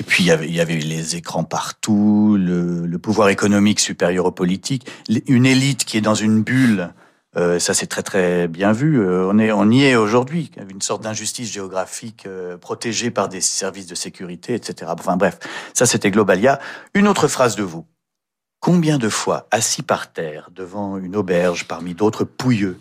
Et 0.01 0.03
puis, 0.03 0.24
il 0.24 0.28
y 0.28 0.59
avait, 0.59 0.78
les 0.78 1.15
écrans 1.15 1.43
partout, 1.43 2.36
le, 2.39 2.97
pouvoir 2.97 3.30
économique 3.30 3.80
supérieur 3.80 4.26
au 4.26 4.32
politique, 4.32 4.88
une 5.28 5.45
élite 5.45 5.86
qui 5.86 5.97
est 5.97 6.01
dans 6.01 6.15
une 6.15 6.41
bulle. 6.41 6.93
euh, 7.38 7.59
ça, 7.59 7.76
c'est 7.76 7.86
très, 7.86 8.01
très 8.01 8.47
bien 8.47 8.72
vu. 8.72 8.99
Euh, 8.99 9.28
on, 9.30 9.38
est, 9.38 9.51
on 9.51 9.69
y 9.69 9.84
est 9.84 9.95
aujourd'hui, 9.95 10.49
une 10.69 10.82
sorte 10.82 11.03
d'injustice 11.03 11.51
géographique 11.51 12.26
euh, 12.26 12.57
protégée 12.57 13.11
par 13.11 13.30
des 13.30 13.41
services 13.41 13.86
de 13.86 13.93
sécurité, 13.93 14.55
etc. 14.55 14.91
Enfin 14.97 15.17
bref, 15.17 15.38
ça, 15.76 15.86
c'était 15.86 16.09
Globalia. 16.09 16.59
Une 16.95 17.07
autre 17.07 17.28
phrase 17.28 17.55
de 17.55 17.63
vous. 17.63 17.86
Combien 18.59 18.97
de 18.97 19.09
fois, 19.09 19.47
assis 19.51 19.84
par 19.84 20.11
terre, 20.11 20.49
devant 20.51 20.97
une 20.97 21.15
auberge 21.15 21.67
parmi 21.67 21.93
d'autres 21.93 22.24
pouilleux, 22.24 22.78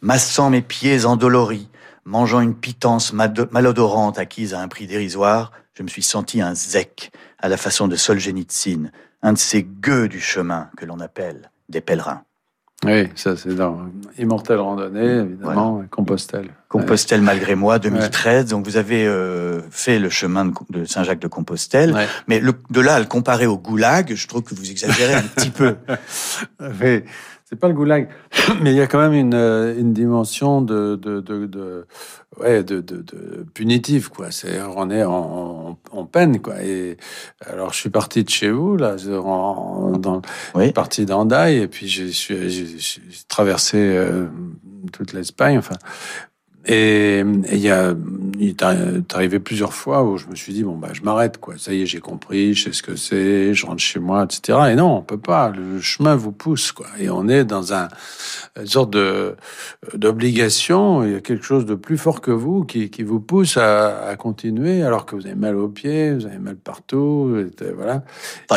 massant 0.00 0.50
mes 0.50 0.62
pieds 0.62 1.04
endoloris, 1.04 1.68
mangeant 2.06 2.40
une 2.40 2.54
pitance 2.54 3.12
malodorante 3.12 4.18
acquise 4.18 4.54
à 4.54 4.60
un 4.60 4.68
prix 4.68 4.86
dérisoire, 4.86 5.52
je 5.74 5.82
me 5.82 5.88
suis 5.88 6.02
senti 6.02 6.40
un 6.40 6.54
zec, 6.54 7.10
à 7.38 7.48
la 7.50 7.58
façon 7.58 7.86
de 7.88 7.96
Solzhenitsyn, 7.96 8.90
un 9.22 9.32
de 9.34 9.38
ces 9.38 9.62
gueux 9.62 10.08
du 10.08 10.20
chemin 10.20 10.70
que 10.78 10.86
l'on 10.86 11.00
appelle 11.00 11.50
des 11.68 11.82
pèlerins. 11.82 12.22
Oui, 12.84 13.08
ça 13.14 13.36
c'est 13.36 13.54
dans 13.54 13.80
Immortel 14.18 14.58
Randonnée, 14.58 15.20
évidemment, 15.22 15.82
Compostelle. 15.90 16.50
Compostelle 16.68 17.22
malgré 17.22 17.54
moi, 17.54 17.78
2013. 17.78 18.46
Donc 18.46 18.66
vous 18.66 18.76
avez 18.76 19.06
euh, 19.06 19.62
fait 19.70 19.98
le 19.98 20.10
chemin 20.10 20.44
de, 20.44 20.52
de 20.70 20.84
Saint-Jacques 20.84 21.18
de 21.18 21.26
Compostelle, 21.26 21.92
Ouais. 21.94 22.06
mais 22.28 22.38
le- 22.38 22.52
de 22.70 22.80
là 22.80 22.96
à 22.96 23.00
le 23.00 23.06
comparer 23.06 23.46
au 23.46 23.56
goulag, 23.56 24.14
je 24.14 24.26
trouve 24.28 24.42
que 24.42 24.54
vous 24.54 24.70
exagérez 24.70 25.14
un 25.14 25.22
petit 25.22 25.50
peu. 25.50 25.76
Oui, 26.60 27.02
c'est 27.48 27.54
pas 27.60 27.68
le 27.68 27.74
goulag, 27.74 28.08
mais 28.60 28.72
il 28.72 28.76
y 28.76 28.80
a 28.80 28.88
quand 28.88 28.98
même 28.98 29.12
une, 29.12 29.34
euh, 29.34 29.78
une 29.78 29.92
dimension 29.92 30.62
de, 30.62 30.96
de, 30.96 31.20
de, 31.20 31.46
de- 31.46 31.86
ouais, 32.40 32.64
de, 32.64 32.80
de, 32.80 32.96
de 33.02 33.46
punitive, 33.54 34.10
quoi. 34.10 34.32
C'est, 34.32 34.60
on 34.62 34.90
est 34.90 35.04
en, 35.04 35.12
en, 35.12 35.78
en 35.92 36.04
peine, 36.06 36.40
quoi. 36.40 36.60
Et 36.64 36.96
alors, 37.46 37.72
je 37.72 37.78
suis 37.78 37.90
parti 37.90 38.24
de 38.24 38.28
chez 38.30 38.50
vous, 38.50 38.76
là, 38.76 38.96
en, 39.24 39.92
dans, 39.92 40.22
je 40.54 40.58
Oui. 40.58 40.64
suis 40.64 40.72
parti 40.72 41.06
d'Andaï, 41.06 41.58
et 41.58 41.68
puis 41.68 41.86
j'ai 41.86 42.10
traversé 43.28 43.76
euh, 43.78 44.26
toute 44.92 45.12
l'Espagne, 45.12 45.58
enfin. 45.58 45.76
Et 46.68 47.22
il 47.52 47.58
y 47.58 47.70
a, 47.70 47.94
il 48.40 48.48
est 48.48 48.60
arri- 48.62 48.98
est 48.98 49.14
arrivé 49.14 49.38
plusieurs 49.38 49.72
fois 49.72 50.02
où 50.02 50.16
je 50.18 50.26
me 50.26 50.34
suis 50.34 50.52
dit 50.52 50.64
bon 50.64 50.76
bah 50.76 50.88
je 50.92 51.02
m'arrête 51.02 51.38
quoi. 51.38 51.54
Ça 51.58 51.72
y 51.72 51.82
est, 51.82 51.86
j'ai 51.86 52.00
compris, 52.00 52.54
je 52.54 52.64
sais 52.64 52.72
ce 52.72 52.82
que 52.82 52.96
c'est, 52.96 53.54
je 53.54 53.66
rentre 53.66 53.80
chez 53.80 54.00
moi, 54.00 54.24
etc. 54.24 54.58
Et 54.72 54.74
non, 54.74 54.96
on 54.96 55.02
peut 55.02 55.16
pas. 55.18 55.50
Le 55.50 55.80
chemin 55.80 56.16
vous 56.16 56.32
pousse 56.32 56.72
quoi. 56.72 56.86
Et 56.98 57.08
on 57.08 57.28
est 57.28 57.44
dans 57.44 57.72
un 57.72 57.88
une 58.58 58.66
sorte 58.66 58.90
de 58.90 59.36
d'obligation. 59.94 61.04
Il 61.04 61.12
y 61.12 61.14
a 61.14 61.20
quelque 61.20 61.44
chose 61.44 61.66
de 61.66 61.74
plus 61.74 61.98
fort 61.98 62.20
que 62.20 62.30
vous 62.30 62.64
qui, 62.64 62.90
qui 62.90 63.02
vous 63.02 63.20
pousse 63.20 63.56
à, 63.56 64.06
à 64.08 64.16
continuer 64.16 64.82
alors 64.82 65.06
que 65.06 65.14
vous 65.16 65.26
avez 65.26 65.34
mal 65.34 65.56
aux 65.56 65.68
pieds, 65.68 66.14
vous 66.14 66.26
avez 66.26 66.38
mal 66.38 66.56
partout. 66.56 67.36
et, 67.36 67.64
euh, 67.64 67.72
voilà. 67.76 68.02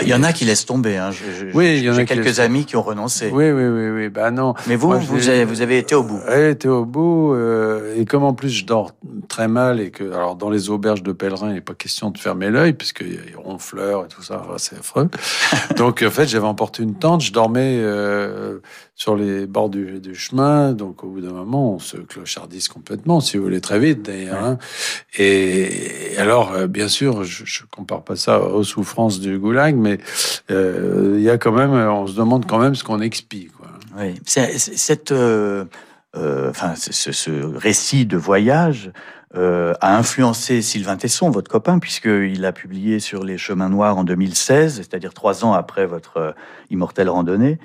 Il 0.01 0.07
y 0.07 0.13
en 0.13 0.23
a 0.23 0.33
qui 0.33 0.45
laissent 0.45 0.65
tomber. 0.65 0.97
Hein. 0.97 1.11
Je- 1.11 1.47
je- 1.49 1.55
Oui, 1.55 1.77
il 1.77 1.83
y 1.83 1.89
en 1.89 1.93
a 1.93 1.95
J'ai 1.97 2.05
quelques 2.05 2.25
laissent- 2.25 2.39
amis 2.39 2.65
qui 2.65 2.75
ont 2.75 2.81
renoncé. 2.81 3.29
Oui, 3.31 3.51
oui, 3.51 3.65
oui, 3.67 3.89
oui. 3.89 4.09
Bah 4.09 4.31
non. 4.31 4.53
Mais 4.67 4.75
vous, 4.75 4.87
Moi, 4.87 4.97
vous 4.97 5.19
j'ai- 5.19 5.31
avez, 5.31 5.45
vous 5.45 5.61
avez 5.61 5.77
été 5.77 5.95
au 5.95 6.03
bout. 6.03 6.19
Ouais, 6.27 6.51
été 6.51 6.67
au 6.67 6.85
bout. 6.85 7.33
euh, 7.33 7.95
et 7.99 8.05
comme 8.05 8.23
en 8.23 8.33
plus 8.33 8.49
je 8.49 8.65
dors 8.65 8.91
très 9.27 9.49
mal 9.49 9.81
et 9.81 9.91
que, 9.91 10.05
alors 10.13 10.35
dans 10.35 10.49
les 10.49 10.69
auberges 10.69 11.03
de 11.03 11.11
pèlerins, 11.11 11.49
il 11.49 11.55
n'est 11.55 11.61
pas 11.61 11.73
question 11.73 12.11
de 12.11 12.17
fermer 12.17 12.49
l'œil 12.49 12.71
puisque 12.71 13.03
ronfleurs 13.35 14.05
et 14.05 14.07
tout 14.07 14.23
ça, 14.23 14.41
enfin, 14.45 14.57
c'est 14.57 14.77
affreux. 14.77 15.09
donc 15.75 16.01
en 16.05 16.09
fait, 16.09 16.27
j'avais 16.27 16.45
emporté 16.47 16.81
une 16.83 16.95
tente, 16.95 17.21
je 17.21 17.33
dormais 17.33 17.77
euh, 17.79 18.59
sur 18.95 19.17
les 19.17 19.47
bords 19.47 19.69
du, 19.69 19.99
du 19.99 20.15
chemin. 20.15 20.71
Donc 20.71 21.03
au 21.03 21.07
bout 21.07 21.19
d'un 21.19 21.33
moment, 21.33 21.73
on 21.73 21.79
se 21.79 21.97
clochardise 21.97 22.69
complètement, 22.69 23.19
si 23.19 23.35
vous 23.35 23.43
voulez, 23.43 23.59
très 23.59 23.79
vite 23.79 24.03
d'ailleurs. 24.03 24.43
hein. 24.43 24.57
Et, 25.17 26.13
et 26.13 26.17
alors, 26.17 26.53
euh, 26.53 26.67
bien 26.67 26.87
sûr, 26.87 27.25
je, 27.25 27.43
je 27.45 27.63
compare 27.69 28.03
pas 28.03 28.15
ça 28.15 28.39
aux 28.41 28.63
souffrances 28.63 29.19
du 29.19 29.37
goulag, 29.37 29.75
mais 29.75 29.97
euh, 30.51 31.15
il 31.17 31.21
y 31.21 31.29
a 31.29 31.37
quand 31.37 31.51
même, 31.51 31.71
on 31.71 32.07
se 32.07 32.15
demande 32.15 32.45
quand 32.45 32.59
même 32.59 32.75
ce 32.75 32.85
qu'on 32.85 33.01
expie. 33.01 33.49
Quoi. 33.57 33.67
Oui. 33.97 34.15
Cette, 34.25 35.11
euh, 36.15 36.49
enfin, 36.49 36.75
ce, 36.75 36.91
ce- 36.93 37.11
ce 37.11 37.31
récit 37.57 38.05
de 38.05 38.17
voyage 38.17 38.91
euh, 39.35 39.73
a 39.81 39.95
influencé 39.97 40.61
Sylvain 40.63 40.97
Tesson, 40.97 41.29
votre 41.29 41.51
copain, 41.51 41.77
puisqu'il 41.79 42.43
a 42.45 42.51
publié 42.51 42.99
sur 42.99 43.23
les 43.23 43.37
chemins 43.37 43.69
noirs 43.69 43.97
en 43.97 44.03
2016, 44.03 44.77
c'est-à-dire 44.77 45.13
trois 45.13 45.45
ans 45.45 45.53
après 45.53 45.85
votre 45.85 46.17
euh, 46.17 46.31
immortelle 46.71 47.09
randonnée. 47.09 47.59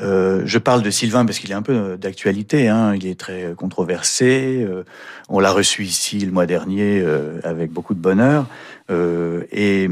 Euh, 0.00 0.42
je 0.44 0.58
parle 0.58 0.82
de 0.82 0.90
Sylvain 0.90 1.24
parce 1.26 1.38
qu'il 1.38 1.50
est 1.50 1.54
un 1.54 1.62
peu 1.62 1.72
euh, 1.72 1.96
d'actualité. 1.96 2.68
Hein. 2.68 2.94
Il 2.94 3.06
est 3.06 3.18
très 3.18 3.52
controversé. 3.56 4.64
euh, 4.68 4.84
on 5.28 5.40
l'a 5.40 5.52
reçu 5.52 5.84
ici 5.84 6.18
le 6.20 6.32
mois 6.32 6.46
dernier 6.46 7.00
euh, 7.00 7.40
avec 7.44 7.70
beaucoup 7.72 7.94
de 7.94 8.00
bonheur. 8.00 8.46
Euh, 8.90 9.42
et, 9.52 9.82
et 9.84 9.88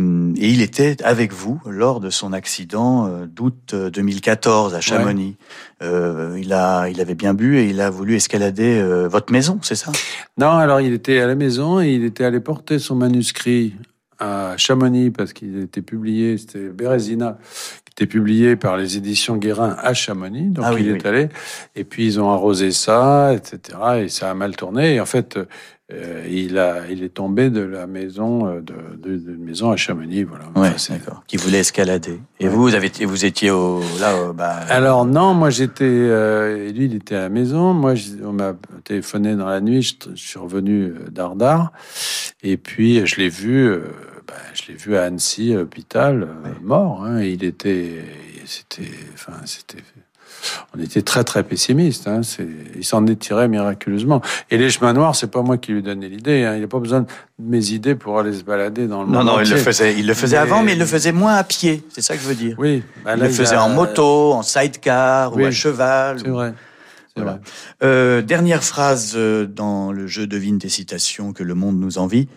il 0.49 0.63
était 0.63 0.97
avec 1.05 1.33
vous 1.33 1.61
lors 1.67 2.01
de 2.01 2.09
son 2.09 2.33
accident 2.33 3.27
d'août 3.27 3.73
euh, 3.75 3.91
2014 3.91 4.75
à 4.75 4.81
Chamonix. 4.81 5.37
Il 5.83 6.53
a, 6.55 6.89
il 6.89 7.01
avait 7.03 7.15
bien 7.15 7.35
bu 7.35 7.59
et 7.59 7.67
il 7.69 7.81
a 7.83 7.91
voulu 7.91 8.17
escalader 8.17 8.83
votre 9.09 9.31
maison, 9.31 9.59
c'est 9.63 9.75
ça? 9.75 9.93
Non, 10.39 10.53
alors 10.53 10.81
il 10.81 10.95
était 10.95 11.21
à 11.21 11.27
la 11.27 11.35
maison 11.35 11.81
et 11.83 11.91
il 11.91 12.05
était 12.05 12.25
allé 12.25 12.41
porter 12.41 12.79
son 12.79 12.95
manuscrit 12.97 13.75
à 14.19 14.55
Chamonix 14.57 15.11
parce 15.11 15.35
qu'il 15.35 15.59
était 15.59 15.83
publié, 15.83 16.39
c'était 16.39 16.71
Bérésina, 16.71 17.37
qui 17.85 17.86
était 17.97 18.07
publié 18.07 18.57
par 18.57 18.77
les 18.77 18.99
éditions 18.99 19.37
Guérin 19.37 19.75
à 19.83 19.95
Chamonix. 19.95 20.51
Donc 20.51 20.65
Ah 20.69 20.75
oui, 20.75 20.83
il 20.85 20.93
oui. 20.93 20.99
est 20.99 21.07
allé 21.07 21.29
et 21.75 21.85
puis 21.85 22.05
ils 22.05 22.21
ont 22.21 22.31
arrosé 22.31 22.71
ça, 22.71 23.33
etc. 23.33 23.79
Et 24.03 24.09
ça 24.09 24.31
a 24.31 24.35
mal 24.35 24.55
tourné. 24.55 24.97
Et 24.97 25.01
en 25.01 25.07
fait, 25.07 25.39
euh, 25.93 26.27
il 26.29 26.59
a, 26.59 26.81
il 26.91 27.03
est 27.03 27.15
tombé 27.15 27.49
de 27.49 27.61
la 27.63 27.87
maison 27.87 28.49
euh, 28.49 28.61
de, 28.61 28.75
de, 28.99 29.17
de 29.17 29.37
maison 29.39 29.71
à 29.71 29.77
Chamonix. 29.77 30.25
Voilà. 30.25 30.45
Ouais, 30.57 30.69
Enfin, 30.69 30.75
c'est- 30.77 30.93
d'accord. 30.93 31.23
Qui 31.27 31.39
voulait 31.39 31.61
escalader. 31.61 32.21
Et 32.39 32.45
Ouais. 32.45 32.51
vous, 32.51 32.63
vous, 32.65 32.75
avez, 32.75 32.91
vous 33.07 33.25
étiez 33.25 33.51
au, 33.51 33.81
là, 33.99 34.15
au- 34.29 34.33
bah, 34.35 34.57
Alors 34.69 35.07
non, 35.07 35.33
moi 35.33 35.49
j'étais, 35.49 35.85
euh, 35.85 36.69
et 36.69 36.73
lui 36.73 36.85
il 36.87 36.95
était 36.97 37.15
à 37.15 37.21
la 37.21 37.29
maison. 37.31 37.73
Moi, 37.73 37.95
on 38.25 38.33
m'a 38.33 38.53
téléphoné 38.85 39.37
dans 39.37 39.47
la 39.47 39.63
nuit. 39.63 39.81
Je, 39.81 39.95
je 40.15 40.21
suis 40.23 40.39
revenu 40.39 40.93
d'Ardar, 41.11 41.73
et 42.43 42.59
puis 42.59 43.07
je 43.07 43.17
l'ai 43.17 43.29
vu, 43.31 43.65
euh, 43.67 43.81
bah, 44.27 44.35
je 44.55 44.71
l'ai 44.73 44.75
vu 44.79 44.97
à 44.97 45.05
Annecy, 45.05 45.53
à 45.53 45.57
l'hôpital, 45.57 46.23
euh, 46.25 46.49
mort. 46.63 47.05
hein. 47.05 47.21
il 47.23 47.45
était, 47.45 48.05
c'était, 48.45 48.91
enfin 49.15 49.33
c'était, 49.45 49.79
on 50.77 50.81
était 50.81 51.03
très 51.03 51.25
très 51.25 51.43
pessimiste. 51.43 52.07
Hein. 52.09 52.21
Il 52.77 52.85
s'en 52.85 53.07
est 53.07 53.17
tiré 53.19 53.49
miraculeusement. 53.49 54.21
Et 54.51 54.59
les 54.59 54.71
chemins 54.71 54.93
noirs, 54.93 55.17
c'est 55.17 55.31
pas 55.31 55.43
moi 55.43 55.57
qui 55.59 55.73
lui 55.73 55.79
ai 55.79 55.83
donné 55.83 56.09
l'idée. 56.09 56.45
Hein. 56.45 56.55
Il 56.57 56.61
n'a 56.61 56.69
pas 56.69 56.79
besoin 56.79 57.01
de 57.01 57.07
mes 57.39 57.71
idées 57.71 57.95
pour 57.95 58.19
aller 58.19 58.33
se 58.33 58.45
balader 58.45 58.87
dans 58.87 59.03
le 59.03 59.09
non, 59.11 59.19
monde 59.25 59.27
non, 59.27 59.41
il 59.41 59.51
le 59.51 59.57
faisait, 59.57 59.95
il 59.99 60.07
le 60.07 60.15
faisait 60.15 60.37
Mais- 60.37 60.43
avant, 60.43 60.63
mais 60.63 60.73
il 60.75 60.79
le 60.79 60.87
faisait 60.87 61.13
moins 61.13 61.35
à 61.35 61.45
pied. 61.45 61.83
C'est 61.89 62.03
ça 62.03 62.15
que 62.17 62.23
je 62.23 62.29
veux 62.29 62.35
dire. 62.35 62.57
Oui, 62.59 62.83
bah 63.05 63.15
il 63.17 63.23
le 63.23 63.29
faisait 63.31 63.55
a- 63.57 63.63
en 63.65 63.71
moto, 63.71 64.33
en 64.35 64.43
sidecar 64.43 65.35
ou 65.37 65.45
à 65.45 65.51
cheval. 65.51 66.19
C'est 66.21 66.29
ou- 66.29 66.35
vrai. 66.35 66.53
C'est 67.17 67.23
Voilà. 67.23 67.39
vrai. 67.39 67.41
Euh, 67.83 68.21
dernière 68.23 68.63
phrase 68.63 69.15
euh, 69.17 69.47
dans 69.47 69.91
le 69.91 70.07
jeu 70.07 70.27
Devine 70.27 70.59
tes 70.59 70.69
citations 70.69 71.33
que 71.33 71.43
le 71.43 71.55
monde 71.55 71.81
nous 71.81 71.97
envie. 71.97 72.29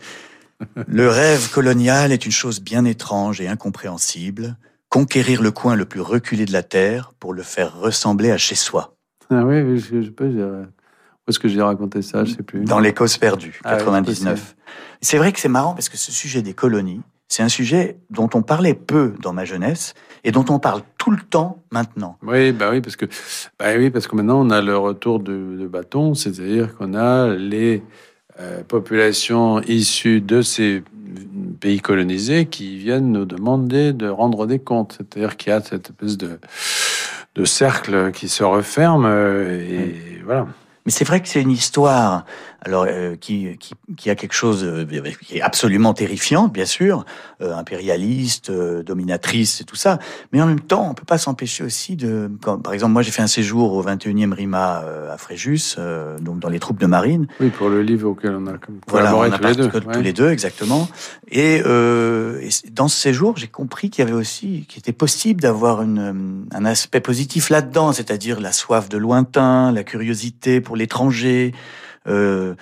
Le 0.87 1.09
rêve 1.09 1.51
colonial 1.51 2.11
est 2.11 2.25
une 2.25 2.31
chose 2.31 2.61
bien 2.61 2.85
étrange 2.85 3.41
et 3.41 3.47
incompréhensible. 3.47 4.57
Conquérir 4.89 5.41
le 5.41 5.51
coin 5.51 5.75
le 5.75 5.85
plus 5.85 6.01
reculé 6.01 6.45
de 6.45 6.51
la 6.51 6.63
terre 6.63 7.13
pour 7.19 7.33
le 7.33 7.43
faire 7.43 7.79
ressembler 7.79 8.31
à 8.31 8.37
chez 8.37 8.55
soi. 8.55 8.95
Ah 9.29 9.45
oui, 9.45 9.77
je, 9.77 10.03
sais 10.03 10.09
pas, 10.09 10.25
où 10.25 10.65
est-ce 11.27 11.37
que 11.37 11.47
j'ai 11.47 11.61
raconté 11.61 12.01
ça, 12.01 12.25
je 12.25 12.33
sais 12.33 12.43
plus. 12.43 12.65
Dans 12.65 12.79
l'Écosse 12.79 13.17
perdue, 13.17 13.59
Ah 13.63 13.75
oui, 13.77 13.85
99. 13.85 14.55
c'est 15.01 15.17
vrai 15.17 15.31
que 15.31 15.39
c'est 15.39 15.47
marrant 15.47 15.73
parce 15.73 15.89
que 15.89 15.97
ce 15.97 16.11
sujet 16.11 16.41
des 16.41 16.53
colonies, 16.53 17.01
c'est 17.27 17.43
un 17.43 17.49
sujet 17.49 17.99
dont 18.09 18.29
on 18.33 18.41
parlait 18.41 18.73
peu 18.73 19.13
dans 19.21 19.33
ma 19.33 19.45
jeunesse 19.45 19.93
et 20.23 20.31
dont 20.31 20.45
on 20.49 20.57
parle 20.57 20.81
tout 20.97 21.11
le 21.11 21.21
temps 21.21 21.61
maintenant. 21.71 22.17
Oui, 22.23 22.51
bah 22.51 22.71
oui, 22.71 22.81
parce 22.81 22.95
que, 22.95 23.05
bah 23.59 23.67
oui, 23.77 23.91
parce 23.91 24.07
que 24.07 24.15
maintenant 24.15 24.41
on 24.41 24.49
a 24.49 24.61
le 24.63 24.75
retour 24.75 25.19
de, 25.19 25.55
de 25.59 25.67
bâton, 25.67 26.15
c'est-à-dire 26.15 26.75
qu'on 26.75 26.95
a 26.95 27.27
les 27.35 27.83
euh, 28.39 28.63
populations 28.67 29.61
issues 29.61 30.21
de 30.21 30.41
ces 30.41 30.83
pays 31.59 31.79
colonisés 31.81 32.45
qui 32.45 32.77
viennent 32.77 33.11
nous 33.11 33.25
demander 33.25 33.91
de 33.91 34.07
rendre 34.07 34.47
des 34.47 34.59
comptes. 34.59 34.95
C'est-à-dire 34.97 35.35
qu'il 35.35 35.51
y 35.51 35.53
a 35.53 35.61
cette 35.61 35.89
espèce 35.89 36.17
de, 36.17 36.39
de 37.35 37.45
cercle 37.45 38.11
qui 38.11 38.29
se 38.29 38.43
referme 38.43 39.05
euh, 39.05 39.59
et 39.59 40.21
voilà. 40.23 40.47
Mais 40.85 40.91
c'est 40.91 41.05
vrai 41.05 41.21
que 41.21 41.27
c'est 41.27 41.41
une 41.41 41.51
histoire 41.51 42.25
alors 42.61 42.85
euh, 42.87 43.15
qui, 43.15 43.57
qui, 43.57 43.73
qui, 43.95 44.09
a 44.09 44.15
quelque 44.15 44.33
chose 44.33 44.63
euh, 44.63 44.85
qui 45.21 45.37
est 45.37 45.41
absolument 45.41 45.93
terrifiant, 45.93 46.47
bien 46.47 46.65
sûr, 46.65 47.05
euh, 47.41 47.55
impérialiste, 47.55 48.51
dominatrice 48.51 49.61
et 49.61 49.63
tout 49.63 49.75
ça. 49.75 49.99
Mais 50.33 50.41
en 50.41 50.45
même 50.45 50.59
temps, 50.59 50.89
on 50.89 50.93
peut 50.93 51.05
pas 51.05 51.17
s'empêcher 51.17 51.63
aussi 51.63 51.95
de, 51.95 52.29
comme, 52.41 52.61
par 52.61 52.73
exemple, 52.73 52.93
moi 52.93 53.01
j'ai 53.01 53.11
fait 53.11 53.21
un 53.21 53.27
séjour 53.27 53.73
au 53.73 53.83
21e 53.83 54.33
RIMA 54.33 54.83
à 55.11 55.17
Fréjus, 55.17 55.77
donc 56.21 56.39
dans 56.39 56.49
les 56.49 56.59
troupes 56.59 56.79
de 56.79 56.85
marine. 56.85 57.27
Oui, 57.39 57.49
pour 57.49 57.69
le 57.69 57.81
livre 57.81 58.09
auquel 58.09 58.35
on 58.35 58.47
a 58.47 58.53
voilà, 58.87 59.15
on 59.15 59.21
a 59.21 59.37
tous, 59.37 59.47
les 59.47 59.55
deux, 59.55 59.69
tous 59.69 60.01
les 60.01 60.13
deux, 60.13 60.29
exactement. 60.29 60.87
Et, 61.31 61.57
et 61.57 62.49
dans 62.71 62.87
ce 62.87 62.99
séjour, 62.99 63.37
j'ai 63.37 63.47
compris 63.47 63.89
qu'il 63.89 64.03
y 64.03 64.07
avait 64.07 64.17
aussi, 64.17 64.65
qu'il 64.67 64.79
était 64.79 64.93
possible 64.93 65.41
d'avoir 65.41 65.81
une, 65.81 66.45
un 66.51 66.65
aspect 66.65 66.99
positif 66.99 67.49
là-dedans, 67.49 67.93
c'est-à-dire 67.93 68.39
la 68.39 68.51
soif 68.51 68.89
de 68.89 68.97
lointain, 68.97 69.71
la 69.71 69.83
curiosité 69.83 70.61
pour 70.61 70.75
l'étranger. 70.75 71.53
Euh, 72.07 72.55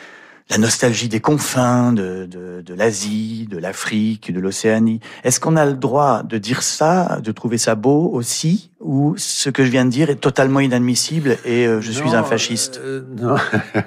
la 0.50 0.58
nostalgie 0.58 1.10
des 1.10 1.20
confins 1.20 1.92
de, 1.92 2.26
de, 2.26 2.62
de 2.62 2.74
l'Asie, 2.74 3.48
de 3.50 3.58
l'Afrique, 3.58 4.32
de 4.32 4.40
l'Océanie. 4.40 5.02
Est-ce 5.24 5.40
qu'on 5.40 5.58
a 5.58 5.66
le 5.66 5.74
droit 5.74 6.24
de 6.24 6.38
dire 6.38 6.64
ça, 6.64 7.20
de 7.22 7.32
trouver 7.32 7.58
ça 7.58 7.76
beau 7.76 8.10
aussi, 8.14 8.72
ou 8.80 9.16
ce 9.18 9.50
que 9.50 9.66
je 9.66 9.70
viens 9.70 9.84
de 9.86 9.90
dire 9.90 10.10
est 10.10 10.16
totalement 10.22 10.60
inadmissible 10.62 11.38
et 11.44 11.68
euh, 11.68 11.82
je 11.82 11.92
suis 11.92 12.16
un 12.16 12.24
fasciste? 12.24 12.80
euh, 12.82 13.02
Non, 13.20 13.36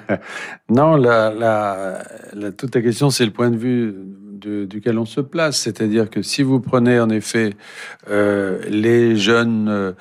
non 0.69 0.95
la, 0.97 1.31
la, 1.31 2.03
la, 2.33 2.51
toute 2.51 2.75
la 2.75 2.81
question, 2.81 3.09
c'est 3.09 3.25
le 3.25 3.31
point 3.31 3.49
de 3.49 3.57
vue 3.57 3.95
de, 4.31 4.65
duquel 4.65 4.99
on 4.99 5.05
se 5.05 5.21
place. 5.21 5.57
C'est-à-dire 5.57 6.11
que 6.11 6.21
si 6.21 6.43
vous 6.43 6.59
prenez 6.59 6.99
en 6.99 7.09
effet 7.09 7.55
euh, 8.09 8.59
les 8.67 9.15
jeunes 9.15 9.95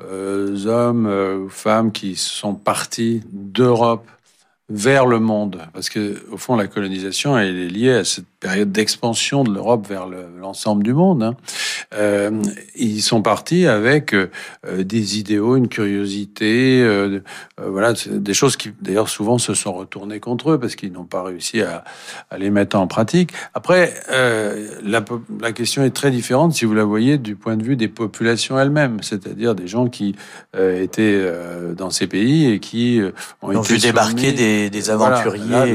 euh, 0.00 0.66
hommes 0.66 1.06
ou 1.44 1.50
femmes 1.50 1.92
qui 1.92 2.16
sont 2.16 2.54
partis 2.54 3.22
d'Europe 3.32 4.06
vers 4.68 5.06
le 5.06 5.20
monde, 5.20 5.62
parce 5.72 5.88
que 5.88 6.24
au 6.30 6.36
fond 6.36 6.56
la 6.56 6.66
colonisation 6.66 7.38
elle 7.38 7.56
est 7.56 7.68
liée 7.68 7.92
à 7.92 8.04
cette 8.04 8.26
période 8.46 8.70
d'expansion 8.70 9.42
de 9.42 9.52
l'Europe 9.52 9.88
vers 9.88 10.06
l'ensemble 10.40 10.84
du 10.84 10.94
monde. 10.94 11.24
Hein. 11.24 11.34
Euh, 11.96 12.30
ils 12.76 13.02
sont 13.02 13.20
partis 13.20 13.66
avec 13.66 14.14
euh, 14.14 14.28
des 14.78 15.18
idéaux, 15.18 15.56
une 15.56 15.66
curiosité, 15.66 16.80
euh, 16.80 17.18
voilà, 17.60 17.92
des 18.08 18.34
choses 18.34 18.56
qui 18.56 18.70
d'ailleurs 18.80 19.08
souvent 19.08 19.38
se 19.38 19.52
sont 19.54 19.72
retournées 19.72 20.20
contre 20.20 20.52
eux 20.52 20.60
parce 20.60 20.76
qu'ils 20.76 20.92
n'ont 20.92 21.06
pas 21.06 21.24
réussi 21.24 21.60
à, 21.60 21.82
à, 22.30 22.38
les 22.38 22.50
mettre 22.50 22.78
en 22.78 22.86
pratique. 22.86 23.32
Après, 23.52 23.94
la, 24.08 25.04
la, 25.40 25.52
question 25.52 25.82
est 25.82 25.90
très 25.90 26.12
différente 26.12 26.52
si 26.52 26.66
vous 26.66 26.74
la 26.74 26.84
voyez 26.84 27.18
du 27.18 27.34
point 27.34 27.56
de 27.56 27.64
vue 27.64 27.74
des 27.74 27.88
populations 27.88 28.60
elles-mêmes, 28.60 28.98
c'est-à-dire 29.02 29.56
des 29.56 29.66
gens 29.66 29.88
qui 29.88 30.14
étaient 30.56 31.20
dans 31.76 31.90
ces 31.90 32.06
pays 32.06 32.48
et 32.48 32.60
qui 32.60 33.00
ont, 33.42 33.56
ont 33.56 33.60
vu 33.60 33.78
débarquer 33.78 34.32
des, 34.32 34.70
des 34.70 34.90
aventuriers 34.90 35.74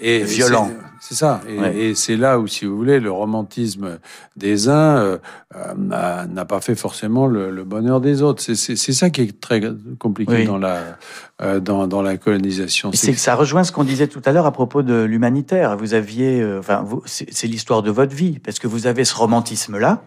et 0.00 0.22
violents. 0.22 0.70
C'est 1.00 1.14
ça. 1.14 1.40
Et, 1.48 1.94
c'est 1.94 2.16
là 2.16 2.38
où, 2.38 2.46
si 2.46 2.64
vous 2.64 2.76
voulez, 2.76 3.00
le 3.00 3.10
romantisme 3.10 3.98
des 4.36 4.68
uns 4.68 4.96
euh, 4.96 5.18
euh, 5.54 5.74
n'a 5.74 6.44
pas 6.44 6.60
fait 6.60 6.74
forcément 6.74 7.26
le, 7.26 7.64
bonheur 7.64 8.00
des 8.00 8.22
autres. 8.22 8.42
C'est 8.42 8.76
ça 8.76 9.10
qui 9.10 9.22
est 9.22 9.40
très 9.40 9.60
compliqué 9.98 10.44
dans, 10.44 10.58
la, 10.58 10.98
euh, 11.40 11.60
dans, 11.60 11.86
dans, 11.86 12.02
la 12.02 12.16
colonisation. 12.16 12.90
C'est 12.92 13.12
que 13.12 13.20
ça 13.20 13.34
rejoint 13.34 13.64
ce 13.64 13.72
qu'on 13.72 13.84
disait 13.84 14.08
tout 14.08 14.22
à 14.24 14.32
l'heure 14.32 14.46
à 14.46 14.52
propos 14.52 14.82
de 14.82 15.02
l'humanitaire. 15.02 15.76
Vous 15.76 15.94
aviez, 15.94 16.44
enfin, 16.58 16.84
c'est 17.04 17.46
l'histoire 17.46 17.82
de 17.82 17.90
votre 17.90 18.14
vie, 18.14 18.38
parce 18.38 18.58
que 18.58 18.66
vous 18.66 18.86
avez 18.86 19.04
ce 19.04 19.14
romantisme-là. 19.14 20.02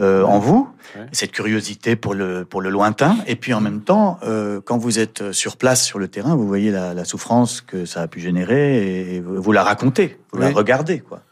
Euh, 0.00 0.22
en 0.22 0.38
vous, 0.38 0.68
cette 1.10 1.32
curiosité 1.32 1.96
pour 1.96 2.14
le, 2.14 2.44
pour 2.44 2.60
le 2.60 2.70
lointain. 2.70 3.16
Et 3.26 3.34
puis 3.34 3.52
en 3.52 3.60
même 3.60 3.80
temps, 3.80 4.20
euh, 4.22 4.60
quand 4.64 4.78
vous 4.78 5.00
êtes 5.00 5.32
sur 5.32 5.56
place, 5.56 5.84
sur 5.84 5.98
le 5.98 6.06
terrain, 6.06 6.36
vous 6.36 6.46
voyez 6.46 6.70
la, 6.70 6.94
la 6.94 7.04
souffrance 7.04 7.60
que 7.60 7.84
ça 7.84 8.02
a 8.02 8.06
pu 8.06 8.20
générer 8.20 9.16
et 9.16 9.20
vous 9.20 9.50
la 9.50 9.64
racontez, 9.64 10.16
vous 10.30 10.38
la 10.38 10.50
regardez. 10.50 11.00
Quoi. 11.00 11.22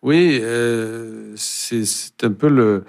Oui, 0.00 0.40
euh, 0.42 1.34
c'est 1.36 1.84
un 2.22 2.32
peu 2.32 2.48
le... 2.48 2.84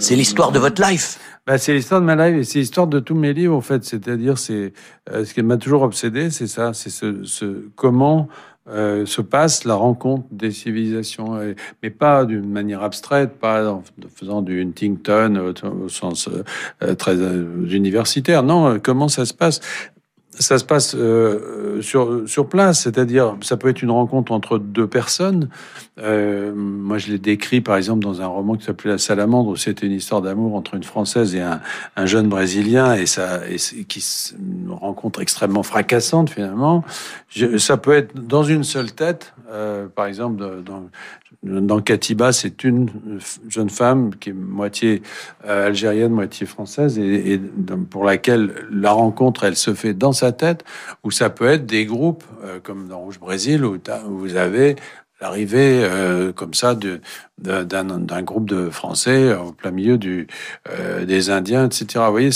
C'est 0.00 0.16
l'histoire 0.16 0.50
de 0.50 0.58
votre 0.58 0.82
life. 0.82 1.20
Bah, 1.46 1.56
c'est 1.56 1.74
l'histoire 1.74 2.00
de 2.00 2.06
ma 2.06 2.16
life 2.16 2.40
et 2.40 2.44
c'est 2.44 2.58
l'histoire 2.58 2.88
de 2.88 2.98
tous 2.98 3.14
mes 3.14 3.32
livres 3.32 3.54
en 3.54 3.60
fait. 3.60 3.84
C'est-à-dire, 3.84 4.38
c'est 4.38 4.72
ce 5.08 5.32
qui 5.32 5.42
m'a 5.42 5.56
toujours 5.56 5.82
obsédé, 5.82 6.30
c'est 6.30 6.48
ça, 6.48 6.72
c'est 6.72 6.90
ce, 6.90 7.22
ce, 7.24 7.68
comment 7.76 8.28
euh, 8.68 9.06
se 9.06 9.20
passe 9.20 9.64
la 9.64 9.74
rencontre 9.74 10.24
des 10.30 10.52
civilisations, 10.52 11.36
mais 11.82 11.90
pas 11.90 12.24
d'une 12.24 12.48
manière 12.48 12.82
abstraite, 12.82 13.32
pas 13.40 13.68
en 13.68 13.82
faisant 14.14 14.40
du 14.40 14.62
Huntington 14.62 15.52
au, 15.64 15.88
sens 15.88 16.28
euh, 16.82 16.94
très 16.94 17.16
euh, 17.16 17.66
universitaire. 17.68 18.44
Non, 18.44 18.78
comment 18.78 19.08
ça 19.08 19.24
se 19.24 19.34
passe? 19.34 19.60
Ça 20.38 20.58
se 20.58 20.64
passe 20.64 20.94
euh, 20.94 21.82
sur, 21.82 22.22
sur 22.26 22.48
place, 22.48 22.80
c'est-à-dire 22.80 23.36
ça 23.42 23.56
peut 23.56 23.68
être 23.68 23.82
une 23.82 23.90
rencontre 23.90 24.32
entre 24.32 24.58
deux 24.58 24.86
personnes. 24.86 25.48
Euh, 25.98 26.52
moi, 26.54 26.96
je 26.96 27.08
l'ai 27.08 27.18
décrit 27.18 27.60
par 27.60 27.76
exemple 27.76 28.02
dans 28.02 28.22
un 28.22 28.26
roman 28.26 28.56
qui 28.56 28.64
s'appelait 28.64 28.92
La 28.92 28.98
Salamandre, 28.98 29.50
où 29.50 29.56
c'était 29.56 29.86
une 29.86 29.92
histoire 29.92 30.22
d'amour 30.22 30.54
entre 30.54 30.74
une 30.74 30.84
Française 30.84 31.34
et 31.34 31.42
un, 31.42 31.60
un 31.96 32.06
jeune 32.06 32.28
Brésilien, 32.28 32.94
et 32.94 33.06
ça, 33.06 33.40
et 33.46 33.56
qui 33.84 34.02
une 34.38 34.72
rencontre 34.72 35.20
extrêmement 35.20 35.62
fracassante 35.62 36.30
finalement. 36.30 36.82
Je, 37.28 37.58
ça 37.58 37.76
peut 37.76 37.92
être 37.92 38.14
dans 38.14 38.42
une 38.42 38.64
seule 38.64 38.92
tête, 38.92 39.34
euh, 39.50 39.86
par 39.86 40.06
exemple 40.06 40.42
dans, 40.64 40.84
dans 41.42 41.80
Katiba, 41.80 42.32
c'est 42.32 42.62
une 42.62 42.88
jeune 43.48 43.70
femme 43.70 44.14
qui 44.14 44.30
est 44.30 44.34
moitié 44.34 45.02
euh, 45.44 45.66
algérienne, 45.66 46.12
moitié 46.12 46.46
française, 46.46 46.98
et, 46.98 47.32
et, 47.32 47.38
pour 47.90 48.04
laquelle 48.04 48.54
la 48.70 48.92
rencontre, 48.92 49.44
elle 49.44 49.56
se 49.56 49.74
fait 49.74 49.92
dans 49.92 50.12
sa 50.12 50.30
tête, 50.30 50.64
ou 51.02 51.10
ça 51.10 51.30
peut 51.30 51.48
être 51.48 51.66
des 51.66 51.84
groupes, 51.84 52.22
euh, 52.44 52.60
comme 52.62 52.86
dans 52.86 53.00
Rouge 53.00 53.18
Brésil, 53.18 53.64
où, 53.64 53.76
vous 54.08 54.36
avez 54.36 54.76
l'arrivée 55.22 55.84
euh, 55.84 56.32
comme 56.32 56.52
ça 56.52 56.74
d'un 57.38 58.22
groupe 58.22 58.48
de 58.48 58.70
Français 58.70 59.32
au 59.34 59.52
plein 59.52 59.70
milieu 59.70 59.96
du, 59.96 60.26
euh, 60.68 61.04
des 61.04 61.30
Indiens, 61.30 61.66
etc. 61.66 61.86
Vous 62.06 62.10
voyez, 62.10 62.30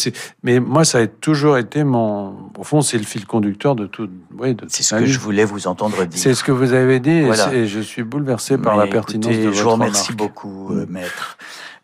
mais 0.45 0.61
moi, 0.61 0.85
ça 0.85 0.99
a 0.99 1.07
toujours 1.09 1.59
été 1.59 1.83
mon... 1.83 2.51
Au 2.57 2.63
fond, 2.63 2.83
c'est 2.83 2.97
le 2.97 3.05
fil 3.05 3.27
conducteur 3.27 3.75
de 3.75 3.87
tout... 3.87 4.09
Oui, 4.39 4.57
c'est 4.69 4.85
ce 4.85 4.95
que 4.95 5.05
je 5.05 5.19
voulais 5.19 5.45
vous 5.45 5.67
entendre 5.67 6.05
dire. 6.05 6.19
C'est 6.19 6.35
ce 6.35 6.45
que 6.45 6.53
vous 6.53 6.73
avez 6.73 7.01
dit, 7.01 7.11
et, 7.53 7.67
je 7.67 7.81
suis 7.81 8.05
bouleversé 8.05 8.57
par 8.57 8.77
la 8.77 8.87
pertinence 8.87 9.37
de 9.37 9.43
votre 9.43 9.57
Je 9.57 9.63
vous 9.63 9.71
remercie 9.71 10.13
beaucoup, 10.13 10.73
euh, 10.73 10.87
maître. 10.89 11.37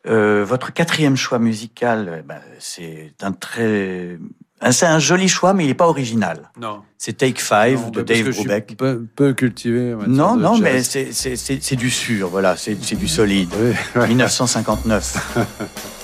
Euh, 0.07 0.45
votre 0.45 0.73
quatrième 0.73 1.17
choix 1.17 1.39
musical, 1.41 2.21
eh 2.21 2.23
ben, 2.23 2.41
c'est 2.59 3.13
un 3.23 3.33
très 3.33 4.19
c'est 4.71 4.87
un 4.87 4.99
joli 4.99 5.29
choix, 5.29 5.55
mais 5.55 5.65
il 5.65 5.69
n'est 5.69 5.75
pas 5.75 5.89
original. 5.89 6.51
Non. 6.61 6.83
C'est 6.99 7.17
Take 7.17 7.41
Five 7.41 7.91
de 7.91 8.03
Dave 8.03 8.31
Brubeck. 8.31 8.77
Peu, 8.77 9.05
peu, 9.17 9.33
cultivé. 9.33 9.95
Non, 10.07 10.37
non, 10.37 10.59
mais 10.59 10.83
c'est 10.83 11.77
du 11.77 11.91
sûr, 11.91 12.29
voilà, 12.29 12.57
c'est 12.57 12.95
du 12.95 13.09
solide. 13.09 13.53
Oui, 13.97 14.09
1959. 14.09 15.39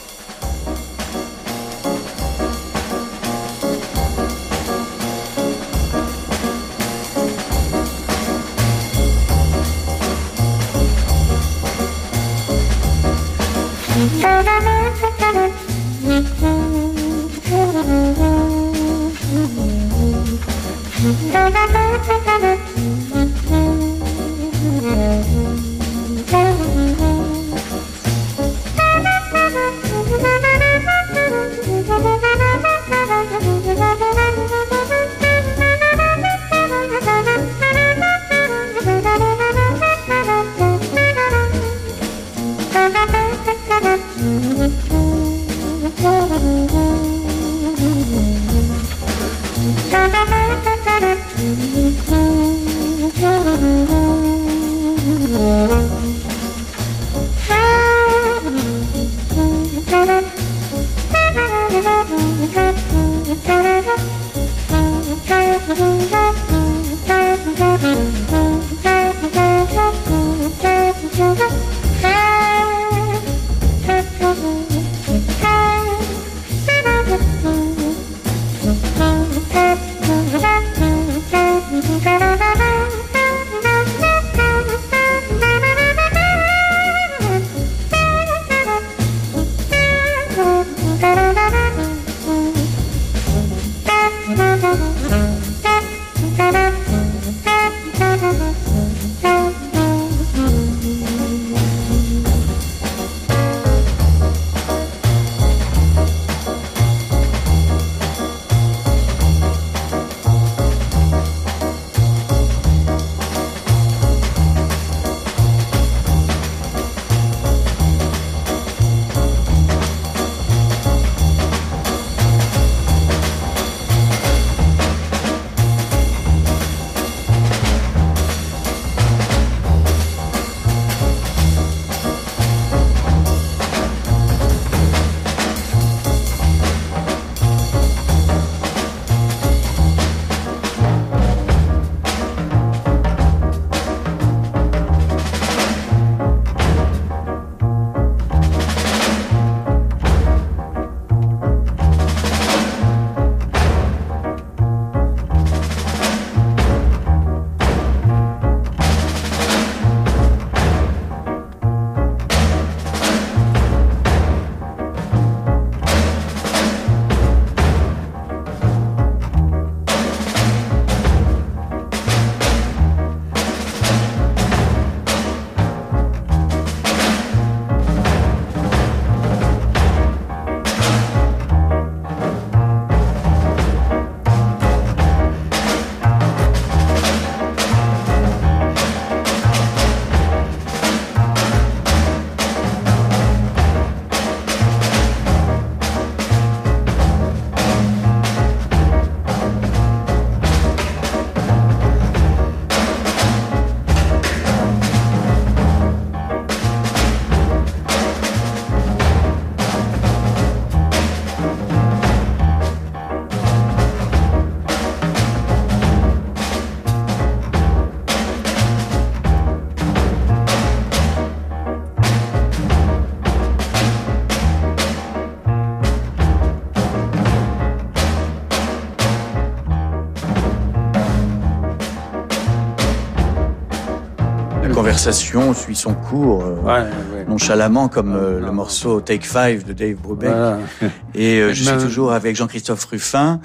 conversation 235.09 235.55
suit 235.55 235.75
son 235.75 235.95
cours 235.95 236.45
euh, 236.45 236.57
Ouais, 236.57 236.87
ouais. 237.17 237.25
nonchalamment 237.27 237.89
comme 237.89 238.15
euh, 238.15 238.35
non, 238.35 238.41
le 238.41 238.47
non. 238.49 238.53
morceau 238.53 239.01
Take 239.01 239.25
Five 239.27 239.65
de 239.65 239.73
Dave 239.73 239.95
Brubeck. 239.97 240.29
Voilà. 240.29 240.59
Et 241.15 241.41
euh, 241.41 241.55
je 241.55 241.65
suis 241.65 241.79
toujours 241.79 242.13
avec 242.13 242.37
Jean-Christophe 242.37 242.85
Ruffin 242.85 243.41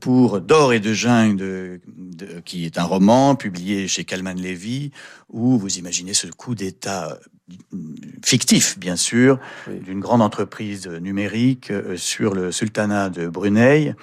pour 0.00 0.42
D'or 0.42 0.74
et 0.74 0.80
de 0.80 0.92
jungle, 0.92 1.36
de, 1.38 1.80
de- 1.88 2.40
qui 2.44 2.66
est 2.66 2.76
un 2.78 2.82
roman 2.84 3.34
publié 3.34 3.88
chez 3.88 4.04
Calman 4.04 4.34
Levy, 4.34 4.90
où 5.30 5.56
vous 5.56 5.78
imaginez 5.78 6.12
ce 6.12 6.26
coup 6.26 6.54
d'État 6.54 7.18
fictif, 8.22 8.78
bien 8.78 8.96
sûr, 8.96 9.38
Oui. 9.68 9.78
d'une 9.80 10.00
grande 10.00 10.20
entreprise 10.20 10.86
numérique 10.86 11.72
sur 11.96 12.34
le 12.34 12.52
sultanat 12.52 13.08
de 13.08 13.26
Brunei. 13.26 13.94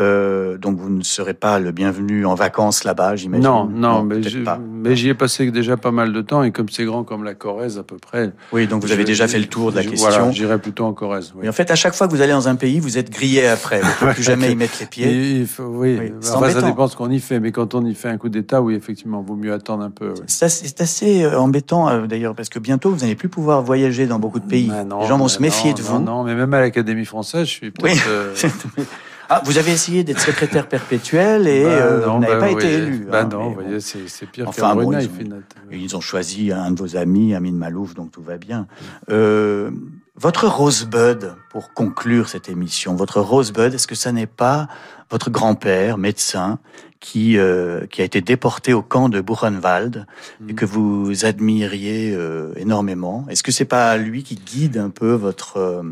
Euh, 0.00 0.58
donc 0.58 0.76
vous 0.78 0.90
ne 0.90 1.02
serez 1.04 1.34
pas 1.34 1.60
le 1.60 1.70
bienvenu 1.70 2.26
en 2.26 2.34
vacances 2.34 2.82
là-bas, 2.84 3.14
j'imagine? 3.16 3.44
Non, 3.44 3.64
non, 3.66 4.02
mais 4.02 4.96
j'y 4.96 5.08
ai 5.08 5.14
passé 5.14 5.50
déjà 5.50 5.76
pas 5.76 5.92
mal 5.92 6.12
de 6.12 6.20
temps 6.20 6.42
et 6.42 6.50
comme 6.50 6.68
c'est 6.68 6.84
grand 6.84 7.04
comme 7.04 7.22
la 7.22 7.34
Corrèze 7.34 7.78
à 7.78 7.82
peu 7.84 7.96
près. 7.96 8.32
Oui, 8.52 8.66
donc 8.66 8.82
vous 8.82 8.90
avez 8.92 9.04
déjà 9.04 9.28
fait 9.28 9.38
le 9.38 9.46
tour 9.46 9.70
de 9.70 9.76
la 9.76 9.82
je- 9.82 9.90
question. 9.90 10.08
Voilà, 10.10 10.30
j'irai 10.32 10.58
plutôt 10.58 10.84
en 10.84 10.92
Corrèze. 10.92 11.32
Oui. 11.36 11.48
En 11.48 11.52
fait, 11.52 11.70
à 11.70 11.74
chaque 11.76 11.94
fois 11.94 12.08
que 12.08 12.12
vous 12.12 12.22
allez 12.22 12.32
dans 12.32 12.48
un 12.48 12.56
pays, 12.56 12.80
vous 12.80 12.98
êtes 12.98 13.10
grillé 13.10 13.46
après. 13.46 13.80
Vous 13.80 13.86
ne 13.88 13.92
pouvez 13.94 14.12
plus 14.14 14.22
jamais 14.24 14.50
y 14.52 14.56
mettre 14.56 14.74
les 14.80 14.86
pieds. 14.86 15.06
Et 15.10 15.30
il 15.40 15.46
faut- 15.46 15.62
oui, 15.64 15.96
Oui, 16.00 16.12
enfin, 16.26 16.50
ça 16.50 16.62
dépend 16.62 16.88
ce 16.88 16.96
qu'on 16.96 17.10
y 17.10 17.20
fait, 17.20 17.38
mais 17.38 17.52
quand 17.52 17.74
on 17.74 17.84
y 17.84 17.94
fait 17.94 18.08
un 18.08 18.16
coup 18.18 18.28
d'État, 18.28 18.62
oui, 18.62 18.74
effectivement, 18.74 19.22
vaut 19.22 19.36
mieux 19.36 19.52
attendre 19.52 19.84
un 19.84 19.90
peu. 19.90 20.08
oui. 20.16 20.22
C'est 20.26 20.80
assez, 20.80 21.22
euh, 21.24 21.38
embêtant 21.38 21.88
euh, 21.88 22.06
d'ailleurs 22.06 22.34
parce 22.34 22.48
que 22.48 22.58
bientôt 22.58 22.90
vous 22.90 23.00
n'allez 23.00 23.14
plus 23.14 23.28
pouvoir 23.28 23.62
voyager 23.62 24.06
dans 24.06 24.18
beaucoup 24.18 24.40
de 24.40 24.46
pays. 24.46 24.72
Non, 24.86 25.02
les 25.02 25.06
gens 25.06 25.18
vont 25.18 25.28
se 25.28 25.40
méfier 25.40 25.70
non, 25.70 25.76
de 25.76 25.82
vous. 25.82 25.98
Non, 26.00 26.24
mais 26.24 26.34
même 26.34 26.52
à 26.52 26.60
l'Académie 26.60 27.04
française, 27.04 27.46
je 27.46 27.50
suis 27.52 27.70
peut-être. 27.70 27.94
Oui. 27.94 28.00
euh, 28.08 28.34
Ah, 29.28 29.42
vous 29.44 29.58
avez 29.58 29.72
essayé 29.72 30.04
d'être 30.04 30.20
secrétaire 30.20 30.68
perpétuel 30.68 31.46
et 31.48 31.64
bah, 31.64 31.70
euh, 31.70 32.06
non, 32.06 32.14
vous 32.14 32.20
n'avez 32.20 32.34
bah, 32.34 32.40
pas 32.40 32.46
oui. 32.52 32.52
été 32.64 32.72
élu. 32.74 33.06
Bah 33.10 33.20
hein, 33.22 33.28
non, 33.30 33.48
vous 33.48 33.54
voyez, 33.54 33.80
c'est 33.80 34.06
c'est 34.08 34.26
pire 34.26 34.48
Enfin, 34.48 34.74
bon, 34.74 34.82
Brunei, 34.84 35.04
ils 35.04 35.08
ont- 35.32 35.42
ils 35.72 35.96
ont 35.96 36.00
choisi 36.00 36.52
un 36.52 36.70
de 36.70 36.78
vos 36.80 36.96
amis, 36.96 37.34
Amin 37.34 37.52
Malouf, 37.52 37.94
donc 37.94 38.12
tout 38.12 38.22
va 38.22 38.36
bien. 38.36 38.66
Euh, 39.10 39.70
votre 40.16 40.46
Rosebud, 40.46 41.34
pour 41.50 41.72
conclure 41.72 42.28
cette 42.28 42.48
émission, 42.48 42.94
votre 42.94 43.20
Rosebud, 43.20 43.72
est-ce 43.74 43.86
que 43.86 43.94
ça 43.96 44.12
n'est 44.12 44.26
pas 44.26 44.68
votre 45.10 45.30
grand-père, 45.30 45.98
médecin, 45.98 46.58
qui, 47.00 47.36
euh, 47.36 47.86
qui 47.86 48.00
a 48.00 48.04
été 48.04 48.20
déporté 48.22 48.72
au 48.72 48.80
camp 48.80 49.08
de 49.10 49.20
Buchenwald 49.20 50.06
et 50.48 50.52
Mhm. 50.52 50.54
que 50.54 50.64
vous 50.64 51.24
admiriez 51.26 52.14
euh, 52.14 52.52
énormément? 52.56 53.26
Est-ce 53.28 53.42
que 53.42 53.52
c'est 53.52 53.66
pas 53.66 53.96
lui 53.96 54.22
qui 54.22 54.36
guide 54.36 54.78
un 54.78 54.88
peu 54.90 55.12
votre, 55.12 55.58
euh, 55.58 55.82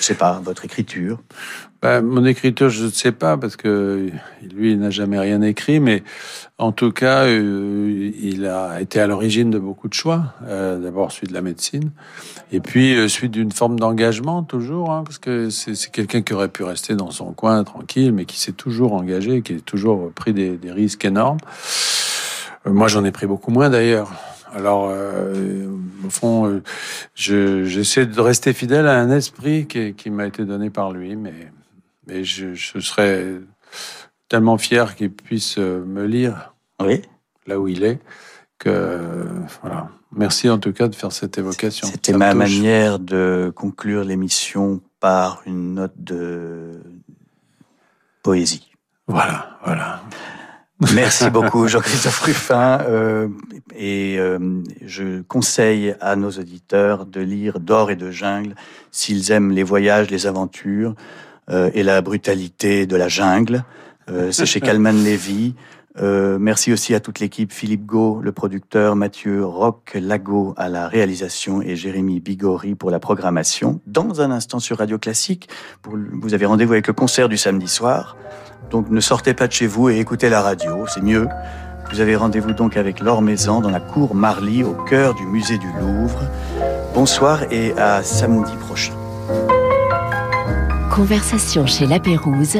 je 0.00 0.04
sais 0.04 0.14
pas, 0.14 0.40
votre 0.44 0.64
écriture? 0.64 1.18
Bah, 1.82 2.02
mon 2.02 2.26
écriture, 2.26 2.68
je 2.68 2.84
ne 2.84 2.90
sais 2.90 3.10
pas, 3.12 3.38
parce 3.38 3.56
que 3.56 4.10
lui, 4.54 4.72
il 4.72 4.78
n'a 4.80 4.90
jamais 4.90 5.18
rien 5.18 5.40
écrit, 5.40 5.80
mais 5.80 6.02
en 6.58 6.72
tout 6.72 6.92
cas, 6.92 7.24
euh, 7.24 8.10
il 8.20 8.44
a 8.44 8.82
été 8.82 9.00
à 9.00 9.06
l'origine 9.06 9.50
de 9.50 9.58
beaucoup 9.58 9.88
de 9.88 9.94
choix. 9.94 10.34
Euh, 10.46 10.78
D'abord, 10.78 11.10
celui 11.10 11.28
de 11.28 11.32
la 11.32 11.40
médecine, 11.40 11.90
et 12.52 12.60
puis 12.60 12.94
euh, 12.94 13.08
celui 13.08 13.30
d'une 13.30 13.50
forme 13.50 13.80
d'engagement, 13.80 14.42
toujours, 14.42 14.92
hein, 14.92 15.04
parce 15.06 15.16
que 15.16 15.48
c'est 15.48 15.90
quelqu'un 15.90 16.20
qui 16.20 16.34
aurait 16.34 16.48
pu 16.48 16.64
rester 16.64 16.96
dans 16.96 17.10
son 17.10 17.32
coin, 17.32 17.64
tranquille, 17.64 18.12
mais 18.12 18.26
qui 18.26 18.38
s'est 18.38 18.52
toujours 18.52 18.92
engagé, 18.92 19.40
qui 19.40 19.54
a 19.54 19.60
toujours 19.60 20.12
pris 20.12 20.34
des, 20.34 20.58
risques 20.70 21.06
énormes. 21.06 21.38
Euh, 22.66 22.72
moi, 22.72 22.88
j'en 22.88 23.04
ai 23.06 23.10
pris 23.10 23.26
beaucoup 23.26 23.52
moins, 23.52 23.70
d'ailleurs. 23.70 24.12
Alors, 24.52 24.90
euh, 24.90 25.66
au 26.06 26.10
fond, 26.10 26.46
euh, 26.46 26.62
je- 27.14 27.64
j'essaie 27.64 28.04
de 28.04 28.20
rester 28.20 28.52
fidèle 28.52 28.86
à 28.86 28.98
un 29.00 29.10
esprit 29.10 29.66
qui, 29.66 29.94
qui 29.94 30.10
m'a 30.10 30.26
été 30.26 30.44
donné 30.44 30.68
par 30.68 30.92
lui, 30.92 31.16
mais 31.16 31.32
mais 32.10 32.24
je, 32.24 32.54
je 32.54 32.78
serais 32.80 33.40
tellement 34.28 34.58
fier 34.58 34.96
qu'il 34.96 35.12
puisse 35.12 35.56
euh, 35.58 35.84
me 35.84 36.04
lire 36.06 36.54
Oui. 36.80 37.02
là 37.46 37.58
où 37.60 37.68
il 37.68 37.84
est 37.84 37.98
que 38.58 39.26
voilà. 39.62 39.88
Merci 40.14 40.50
en 40.50 40.58
tout 40.58 40.72
cas 40.72 40.88
de 40.88 40.94
faire 40.94 41.12
cette 41.12 41.38
évocation. 41.38 41.86
C'était 41.86 42.12
ma 42.12 42.30
touche. 42.32 42.38
manière 42.38 42.98
de 42.98 43.52
conclure 43.54 44.04
l'émission 44.04 44.80
par 44.98 45.40
une 45.46 45.74
note 45.74 45.94
de 45.96 46.80
poésie. 48.22 48.70
Voilà, 49.06 49.58
voilà. 49.64 50.02
Merci 50.94 51.30
beaucoup, 51.30 51.68
Jean-Christophe 51.68 52.20
Ruffin. 52.20 52.80
euh, 52.82 53.28
et 53.74 54.16
euh, 54.18 54.38
je 54.84 55.22
conseille 55.22 55.94
à 56.00 56.16
nos 56.16 56.30
auditeurs 56.30 57.06
de 57.06 57.20
lire 57.20 57.60
D'or 57.60 57.90
et 57.90 57.96
de 57.96 58.10
jungle 58.10 58.54
s'ils 58.90 59.30
aiment 59.32 59.52
les 59.52 59.62
voyages, 59.62 60.10
les 60.10 60.26
aventures 60.26 60.94
et 61.50 61.82
la 61.82 62.00
brutalité 62.00 62.86
de 62.86 62.96
la 62.96 63.08
jungle. 63.08 63.64
Euh, 64.10 64.32
C'est 64.32 64.46
chez 64.46 64.60
Calman 64.60 64.92
Levy. 64.92 65.54
Euh, 65.98 66.38
merci 66.40 66.72
aussi 66.72 66.94
à 66.94 67.00
toute 67.00 67.18
l'équipe, 67.18 67.52
Philippe 67.52 67.84
Gau, 67.84 68.20
le 68.22 68.30
producteur, 68.30 68.94
Mathieu 68.94 69.44
Roch 69.44 69.94
Lago 69.94 70.54
à 70.56 70.68
la 70.68 70.86
réalisation 70.86 71.62
et 71.62 71.74
Jérémy 71.74 72.20
Bigori 72.20 72.76
pour 72.76 72.90
la 72.90 73.00
programmation. 73.00 73.80
Dans 73.86 74.20
un 74.20 74.30
instant 74.30 74.60
sur 74.60 74.78
Radio 74.78 74.98
Classique, 74.98 75.48
vous 75.84 76.32
avez 76.32 76.46
rendez-vous 76.46 76.74
avec 76.74 76.86
le 76.86 76.92
concert 76.92 77.28
du 77.28 77.36
samedi 77.36 77.66
soir. 77.66 78.16
Donc 78.70 78.88
ne 78.88 79.00
sortez 79.00 79.34
pas 79.34 79.48
de 79.48 79.52
chez 79.52 79.66
vous 79.66 79.90
et 79.90 79.98
écoutez 79.98 80.28
la 80.28 80.42
radio, 80.42 80.86
c'est 80.86 81.02
mieux. 81.02 81.26
Vous 81.90 82.00
avez 82.00 82.14
rendez-vous 82.14 82.52
donc 82.52 82.76
avec 82.76 83.00
Laure 83.00 83.20
Maison 83.20 83.60
dans 83.60 83.70
la 83.70 83.80
cour 83.80 84.14
Marly 84.14 84.62
au 84.62 84.74
cœur 84.74 85.14
du 85.14 85.26
musée 85.26 85.58
du 85.58 85.66
Louvre. 85.80 86.20
Bonsoir 86.94 87.52
et 87.52 87.72
à 87.72 88.04
samedi 88.04 88.52
prochain. 88.60 88.92
Conversation 90.90 91.66
chez 91.66 91.86
La 91.86 92.00
Pérouse 92.00 92.58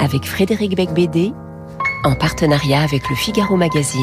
avec 0.00 0.26
Frédéric 0.26 0.74
Becbédé 0.74 1.32
en 2.04 2.16
partenariat 2.16 2.82
avec 2.82 3.08
le 3.08 3.14
Figaro 3.14 3.56
Magazine. 3.56 4.02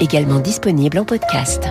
Également 0.00 0.40
disponible 0.40 0.98
en 0.98 1.04
podcast. 1.04 1.68